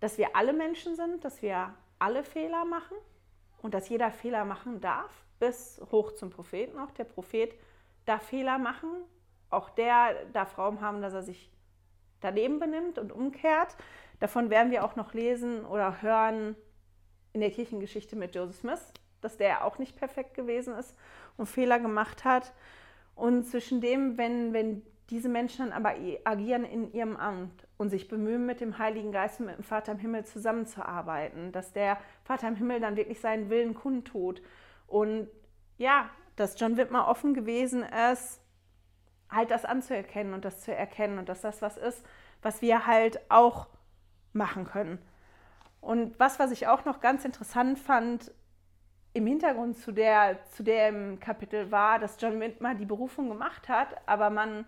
dass 0.00 0.18
wir 0.18 0.34
alle 0.34 0.52
Menschen 0.52 0.96
sind, 0.96 1.24
dass 1.24 1.42
wir 1.42 1.74
alle 1.98 2.24
Fehler 2.24 2.64
machen 2.64 2.96
und 3.62 3.74
dass 3.74 3.88
jeder 3.88 4.10
Fehler 4.10 4.44
machen 4.44 4.80
darf, 4.80 5.24
bis 5.38 5.80
hoch 5.90 6.12
zum 6.12 6.30
Propheten. 6.30 6.78
Auch 6.78 6.90
der 6.92 7.04
Prophet 7.04 7.54
darf 8.06 8.22
Fehler 8.22 8.58
machen, 8.58 8.88
auch 9.50 9.70
der 9.70 10.14
darf 10.32 10.56
Raum 10.58 10.80
haben, 10.80 11.02
dass 11.02 11.12
er 11.12 11.22
sich 11.22 11.50
daneben 12.20 12.58
benimmt 12.58 12.98
und 12.98 13.12
umkehrt. 13.12 13.76
Davon 14.20 14.50
werden 14.50 14.70
wir 14.70 14.84
auch 14.84 14.96
noch 14.96 15.14
lesen 15.14 15.64
oder 15.64 16.02
hören 16.02 16.56
in 17.32 17.40
der 17.40 17.50
Kirchengeschichte 17.50 18.16
mit 18.16 18.34
Joseph 18.34 18.56
Smith, 18.56 18.92
dass 19.20 19.36
der 19.36 19.64
auch 19.64 19.78
nicht 19.78 19.96
perfekt 19.96 20.34
gewesen 20.34 20.74
ist 20.74 20.96
und 21.36 21.46
Fehler 21.46 21.78
gemacht 21.78 22.24
hat. 22.24 22.52
Und 23.14 23.44
zwischen 23.44 23.80
dem, 23.80 24.18
wenn, 24.18 24.52
wenn 24.52 24.82
diese 25.10 25.28
Menschen 25.28 25.66
dann 25.66 25.72
aber 25.72 25.96
agieren 26.24 26.64
in 26.64 26.92
ihrem 26.92 27.16
Amt 27.16 27.66
und 27.76 27.90
sich 27.90 28.08
bemühen, 28.08 28.46
mit 28.46 28.60
dem 28.60 28.78
Heiligen 28.78 29.10
Geist 29.12 29.40
und 29.40 29.46
mit 29.46 29.58
dem 29.58 29.64
Vater 29.64 29.92
im 29.92 29.98
Himmel 29.98 30.24
zusammenzuarbeiten, 30.24 31.52
dass 31.52 31.72
der 31.72 31.98
Vater 32.24 32.48
im 32.48 32.56
Himmel 32.56 32.80
dann 32.80 32.96
wirklich 32.96 33.20
seinen 33.20 33.50
Willen 33.50 33.74
kundtut. 33.74 34.40
Und 34.86 35.28
ja, 35.78 36.08
dass 36.36 36.58
John 36.58 36.76
Wittmer 36.76 37.08
offen 37.08 37.34
gewesen 37.34 37.84
ist, 38.12 38.39
halt 39.30 39.50
das 39.50 39.64
anzuerkennen 39.64 40.34
und 40.34 40.44
das 40.44 40.60
zu 40.60 40.74
erkennen 40.74 41.18
und 41.18 41.28
dass 41.28 41.40
das 41.40 41.62
was 41.62 41.76
ist, 41.76 42.04
was 42.42 42.62
wir 42.62 42.86
halt 42.86 43.20
auch 43.30 43.68
machen 44.32 44.64
können. 44.64 44.98
Und 45.80 46.18
was, 46.18 46.38
was 46.38 46.50
ich 46.50 46.66
auch 46.66 46.84
noch 46.84 47.00
ganz 47.00 47.24
interessant 47.24 47.78
fand 47.78 48.32
im 49.12 49.26
Hintergrund 49.26 49.76
zu, 49.78 49.92
der, 49.92 50.44
zu 50.44 50.62
dem 50.62 51.18
Kapitel 51.20 51.70
war, 51.70 51.98
dass 51.98 52.20
John 52.20 52.38
Windmer 52.38 52.74
die 52.74 52.84
Berufung 52.84 53.28
gemacht 53.28 53.68
hat, 53.68 53.96
aber 54.06 54.30
man 54.30 54.64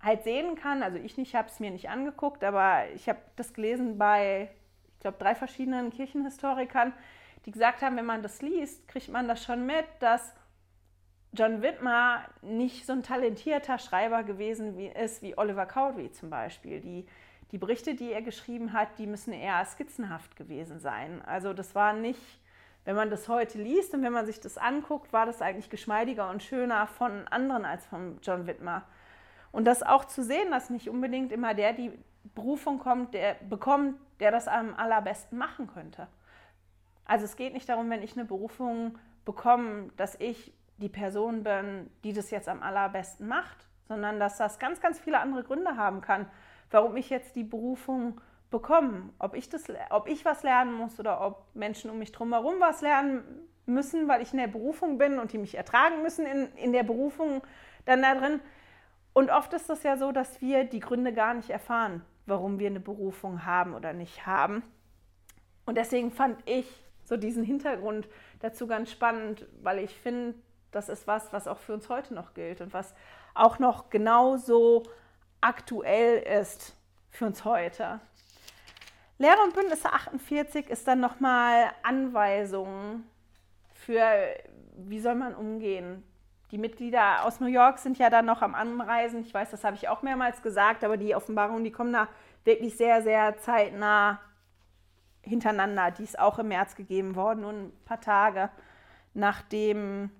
halt 0.00 0.22
sehen 0.22 0.54
kann, 0.54 0.82
also 0.82 0.98
ich 0.98 1.16
nicht, 1.16 1.34
habe 1.34 1.48
es 1.48 1.60
mir 1.60 1.70
nicht 1.70 1.88
angeguckt, 1.88 2.44
aber 2.44 2.88
ich 2.94 3.08
habe 3.08 3.18
das 3.36 3.52
gelesen 3.52 3.98
bei, 3.98 4.50
ich 4.94 5.00
glaube, 5.00 5.18
drei 5.18 5.34
verschiedenen 5.34 5.90
Kirchenhistorikern, 5.90 6.92
die 7.44 7.50
gesagt 7.50 7.82
haben, 7.82 7.96
wenn 7.96 8.06
man 8.06 8.22
das 8.22 8.40
liest, 8.40 8.86
kriegt 8.88 9.08
man 9.08 9.26
das 9.26 9.42
schon 9.42 9.66
mit, 9.66 9.86
dass 9.98 10.34
John 11.32 11.62
Whitmer 11.62 12.24
nicht 12.42 12.86
so 12.86 12.92
ein 12.92 13.02
talentierter 13.02 13.78
Schreiber 13.78 14.24
gewesen 14.24 14.76
wie, 14.76 14.88
ist 14.88 15.22
wie 15.22 15.38
Oliver 15.38 15.66
Cowdery 15.66 16.10
zum 16.10 16.28
Beispiel. 16.28 16.80
Die, 16.80 17.06
die 17.52 17.58
Berichte, 17.58 17.94
die 17.94 18.12
er 18.12 18.22
geschrieben 18.22 18.72
hat, 18.72 18.98
die 18.98 19.06
müssen 19.06 19.32
eher 19.32 19.64
skizzenhaft 19.64 20.34
gewesen 20.34 20.80
sein. 20.80 21.22
Also 21.24 21.52
das 21.52 21.74
war 21.74 21.92
nicht, 21.92 22.20
wenn 22.84 22.96
man 22.96 23.10
das 23.10 23.28
heute 23.28 23.58
liest 23.58 23.94
und 23.94 24.02
wenn 24.02 24.12
man 24.12 24.26
sich 24.26 24.40
das 24.40 24.58
anguckt, 24.58 25.12
war 25.12 25.26
das 25.26 25.40
eigentlich 25.40 25.70
geschmeidiger 25.70 26.30
und 26.30 26.42
schöner 26.42 26.86
von 26.88 27.28
anderen 27.28 27.64
als 27.64 27.86
von 27.86 28.18
John 28.22 28.46
Whitmer. 28.46 28.82
Und 29.52 29.64
das 29.64 29.82
auch 29.82 30.04
zu 30.04 30.24
sehen, 30.24 30.50
dass 30.50 30.70
nicht 30.70 30.88
unbedingt 30.88 31.30
immer 31.32 31.54
der 31.54 31.72
die 31.72 31.92
Berufung 32.34 32.78
kommt, 32.78 33.14
der 33.14 33.34
bekommt, 33.48 33.96
der 34.18 34.30
das 34.32 34.48
am 34.48 34.74
allerbesten 34.74 35.38
machen 35.38 35.68
könnte. 35.68 36.08
Also 37.04 37.24
es 37.24 37.36
geht 37.36 37.52
nicht 37.52 37.68
darum, 37.68 37.88
wenn 37.90 38.02
ich 38.02 38.12
eine 38.12 38.24
Berufung 38.24 38.98
bekomme, 39.24 39.90
dass 39.96 40.14
ich 40.20 40.52
die 40.80 40.88
Person 40.88 41.42
bin, 41.42 41.90
die 42.04 42.12
das 42.12 42.30
jetzt 42.30 42.48
am 42.48 42.62
allerbesten 42.62 43.28
macht, 43.28 43.68
sondern 43.86 44.18
dass 44.18 44.36
das 44.36 44.58
ganz, 44.58 44.80
ganz 44.80 44.98
viele 44.98 45.20
andere 45.20 45.42
Gründe 45.42 45.76
haben 45.76 46.00
kann, 46.00 46.26
warum 46.70 46.96
ich 46.96 47.10
jetzt 47.10 47.36
die 47.36 47.44
Berufung 47.44 48.20
bekomme. 48.50 49.10
Ob 49.18 49.34
ich, 49.34 49.48
das, 49.48 49.64
ob 49.90 50.08
ich 50.08 50.24
was 50.24 50.42
lernen 50.42 50.74
muss 50.74 50.98
oder 50.98 51.20
ob 51.20 51.54
Menschen 51.54 51.90
um 51.90 51.98
mich 51.98 52.12
herum 52.18 52.54
was 52.58 52.80
lernen 52.80 53.22
müssen, 53.66 54.08
weil 54.08 54.22
ich 54.22 54.32
in 54.32 54.38
der 54.38 54.48
Berufung 54.48 54.98
bin 54.98 55.18
und 55.18 55.32
die 55.32 55.38
mich 55.38 55.56
ertragen 55.56 56.02
müssen 56.02 56.26
in, 56.26 56.52
in 56.56 56.72
der 56.72 56.82
Berufung 56.82 57.42
dann 57.84 58.02
da 58.02 58.14
drin. 58.14 58.40
Und 59.12 59.30
oft 59.30 59.52
ist 59.52 59.70
es 59.70 59.82
ja 59.82 59.96
so, 59.96 60.12
dass 60.12 60.40
wir 60.40 60.64
die 60.64 60.80
Gründe 60.80 61.12
gar 61.12 61.34
nicht 61.34 61.50
erfahren, 61.50 62.02
warum 62.26 62.58
wir 62.58 62.68
eine 62.68 62.80
Berufung 62.80 63.44
haben 63.44 63.74
oder 63.74 63.92
nicht 63.92 64.26
haben. 64.26 64.62
Und 65.66 65.76
deswegen 65.76 66.10
fand 66.10 66.38
ich 66.46 66.66
so 67.04 67.16
diesen 67.16 67.42
Hintergrund 67.44 68.08
dazu 68.40 68.66
ganz 68.66 68.90
spannend, 68.90 69.46
weil 69.62 69.80
ich 69.80 69.98
finde, 69.98 70.34
das 70.72 70.88
ist 70.88 71.06
was, 71.06 71.32
was 71.32 71.48
auch 71.48 71.58
für 71.58 71.74
uns 71.74 71.88
heute 71.88 72.14
noch 72.14 72.34
gilt 72.34 72.60
und 72.60 72.72
was 72.72 72.94
auch 73.34 73.58
noch 73.58 73.90
genauso 73.90 74.84
aktuell 75.40 76.18
ist 76.40 76.76
für 77.10 77.26
uns 77.26 77.44
heute. 77.44 78.00
Lehre 79.18 79.40
und 79.44 79.54
Bündnisse 79.54 79.92
48 79.92 80.70
ist 80.70 80.88
dann 80.88 81.00
nochmal 81.00 81.70
Anweisungen 81.82 83.04
für, 83.74 84.02
wie 84.76 85.00
soll 85.00 85.14
man 85.14 85.34
umgehen. 85.34 86.02
Die 86.50 86.58
Mitglieder 86.58 87.24
aus 87.24 87.38
New 87.40 87.46
York 87.46 87.78
sind 87.78 87.98
ja 87.98 88.10
dann 88.10 88.26
noch 88.26 88.42
am 88.42 88.54
Anreisen. 88.54 89.20
Ich 89.20 89.32
weiß, 89.32 89.50
das 89.50 89.62
habe 89.62 89.76
ich 89.76 89.88
auch 89.88 90.02
mehrmals 90.02 90.42
gesagt, 90.42 90.84
aber 90.84 90.96
die 90.96 91.14
Offenbarungen, 91.14 91.64
die 91.64 91.70
kommen 91.70 91.92
da 91.92 92.08
wirklich 92.44 92.76
sehr, 92.76 93.02
sehr 93.02 93.38
zeitnah 93.38 94.20
hintereinander. 95.22 95.90
Die 95.92 96.04
ist 96.04 96.18
auch 96.18 96.38
im 96.38 96.48
März 96.48 96.74
gegeben 96.74 97.14
worden, 97.14 97.42
nur 97.42 97.52
ein 97.52 97.72
paar 97.84 98.00
Tage 98.00 98.50
nachdem 99.14 100.10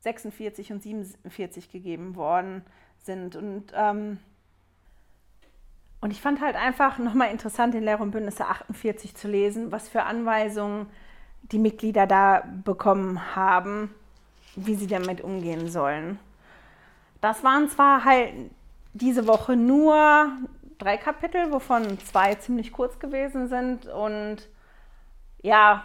46 0.00 0.72
und 0.72 0.82
47 0.82 1.70
gegeben 1.70 2.16
worden 2.16 2.64
sind. 3.00 3.36
Und, 3.36 3.72
ähm, 3.74 4.18
und 6.00 6.10
ich 6.10 6.20
fand 6.20 6.40
halt 6.40 6.56
einfach 6.56 6.98
nochmal 6.98 7.30
interessant, 7.30 7.74
in 7.74 7.84
Lehr 7.84 8.00
und 8.00 8.10
Bündnisse 8.10 8.46
48 8.46 9.14
zu 9.14 9.28
lesen, 9.28 9.72
was 9.72 9.88
für 9.88 10.04
Anweisungen 10.04 10.86
die 11.42 11.58
Mitglieder 11.58 12.06
da 12.06 12.44
bekommen 12.64 13.34
haben, 13.34 13.94
wie 14.56 14.74
sie 14.74 14.86
damit 14.86 15.20
umgehen 15.20 15.68
sollen. 15.68 16.18
Das 17.20 17.44
waren 17.44 17.68
zwar 17.68 18.04
halt 18.04 18.32
diese 18.92 19.26
Woche 19.26 19.56
nur 19.56 20.30
drei 20.78 20.96
Kapitel, 20.96 21.52
wovon 21.52 21.98
zwei 22.00 22.34
ziemlich 22.34 22.72
kurz 22.72 22.98
gewesen 22.98 23.48
sind. 23.48 23.86
Und 23.86 24.48
ja, 25.42 25.84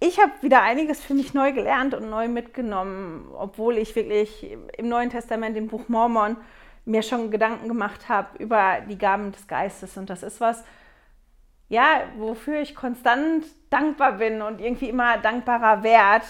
ich 0.00 0.20
habe 0.20 0.32
wieder 0.42 0.62
einiges 0.62 1.02
für 1.02 1.14
mich 1.14 1.34
neu 1.34 1.52
gelernt 1.52 1.94
und 1.94 2.10
neu 2.10 2.28
mitgenommen, 2.28 3.30
obwohl 3.34 3.78
ich 3.78 3.94
wirklich 3.96 4.50
im 4.76 4.88
Neuen 4.88 5.10
Testament, 5.10 5.56
im 5.56 5.68
Buch 5.68 5.88
Mormon, 5.88 6.36
mir 6.84 7.02
schon 7.02 7.30
Gedanken 7.30 7.68
gemacht 7.68 8.08
habe 8.08 8.36
über 8.42 8.82
die 8.88 8.98
Gaben 8.98 9.32
des 9.32 9.46
Geistes. 9.46 9.96
Und 9.96 10.10
das 10.10 10.22
ist 10.22 10.40
was, 10.40 10.64
ja, 11.68 12.02
wofür 12.18 12.60
ich 12.60 12.74
konstant 12.74 13.46
dankbar 13.70 14.12
bin 14.12 14.42
und 14.42 14.60
irgendwie 14.60 14.90
immer 14.90 15.16
dankbarer 15.18 15.82
wert, 15.82 16.24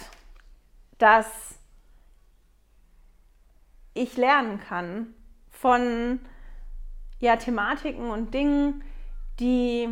dass 0.98 1.58
ich 3.94 4.16
lernen 4.16 4.60
kann 4.60 5.14
von 5.50 6.20
ja, 7.20 7.36
Thematiken 7.36 8.10
und 8.10 8.34
Dingen, 8.34 8.84
die 9.40 9.88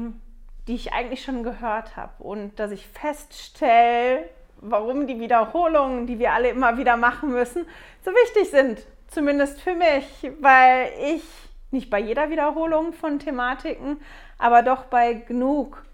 die 0.68 0.74
ich 0.74 0.92
eigentlich 0.92 1.22
schon 1.22 1.42
gehört 1.42 1.96
habe 1.96 2.22
und 2.22 2.58
dass 2.58 2.70
ich 2.70 2.86
feststelle, 2.86 4.28
warum 4.60 5.06
die 5.06 5.18
Wiederholungen, 5.18 6.06
die 6.06 6.18
wir 6.18 6.32
alle 6.32 6.50
immer 6.50 6.78
wieder 6.78 6.96
machen 6.96 7.30
müssen, 7.30 7.66
so 8.04 8.12
wichtig 8.12 8.50
sind. 8.50 8.86
Zumindest 9.08 9.60
für 9.60 9.74
mich, 9.74 10.06
weil 10.40 10.92
ich 11.00 11.22
nicht 11.70 11.90
bei 11.90 11.98
jeder 11.98 12.30
Wiederholung 12.30 12.92
von 12.92 13.18
Thematiken, 13.18 14.00
aber 14.38 14.62
doch 14.62 14.84
bei 14.84 15.14
genug 15.14 15.84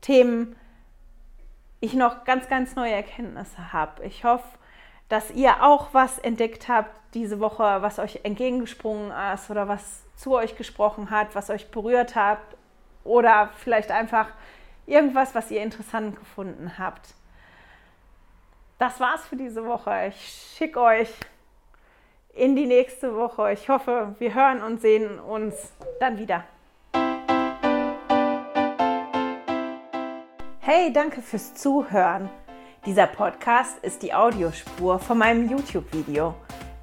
Themen 0.00 0.56
ich 1.80 1.94
noch 1.94 2.24
ganz, 2.24 2.48
ganz 2.48 2.74
neue 2.74 2.92
Erkenntnisse 2.92 3.72
habe. 3.72 4.04
Ich 4.04 4.24
hoffe, 4.24 4.46
dass 5.08 5.30
ihr 5.30 5.62
auch 5.62 5.92
was 5.92 6.18
entdeckt 6.18 6.68
habt 6.68 6.90
diese 7.14 7.40
Woche, 7.40 7.64
was 7.80 7.98
euch 7.98 8.20
entgegengesprungen 8.22 9.12
ist 9.34 9.50
oder 9.50 9.66
was 9.68 10.04
zu 10.16 10.34
euch 10.34 10.56
gesprochen 10.56 11.10
hat, 11.10 11.34
was 11.34 11.50
euch 11.50 11.70
berührt 11.70 12.14
hat 12.14 12.38
oder 13.04 13.50
vielleicht 13.56 13.90
einfach 13.90 14.28
irgendwas, 14.86 15.34
was 15.34 15.50
ihr 15.50 15.62
interessant 15.62 16.16
gefunden 16.16 16.78
habt. 16.78 17.14
Das 18.78 18.98
war's 18.98 19.26
für 19.26 19.36
diese 19.36 19.64
Woche. 19.66 20.06
Ich 20.08 20.54
schicke 20.56 20.80
euch 20.80 21.10
in 22.34 22.56
die 22.56 22.66
nächste 22.66 23.14
Woche. 23.14 23.52
Ich 23.52 23.68
hoffe, 23.68 24.14
wir 24.18 24.34
hören 24.34 24.62
und 24.62 24.80
sehen 24.80 25.18
uns 25.18 25.72
dann 26.00 26.18
wieder. 26.18 26.44
Hey, 30.60 30.92
danke 30.92 31.20
fürs 31.20 31.54
Zuhören. 31.54 32.30
Dieser 32.86 33.06
Podcast 33.06 33.78
ist 33.84 34.02
die 34.02 34.14
Audiospur 34.14 34.98
von 34.98 35.18
meinem 35.18 35.50
YouTube-Video. 35.50 36.34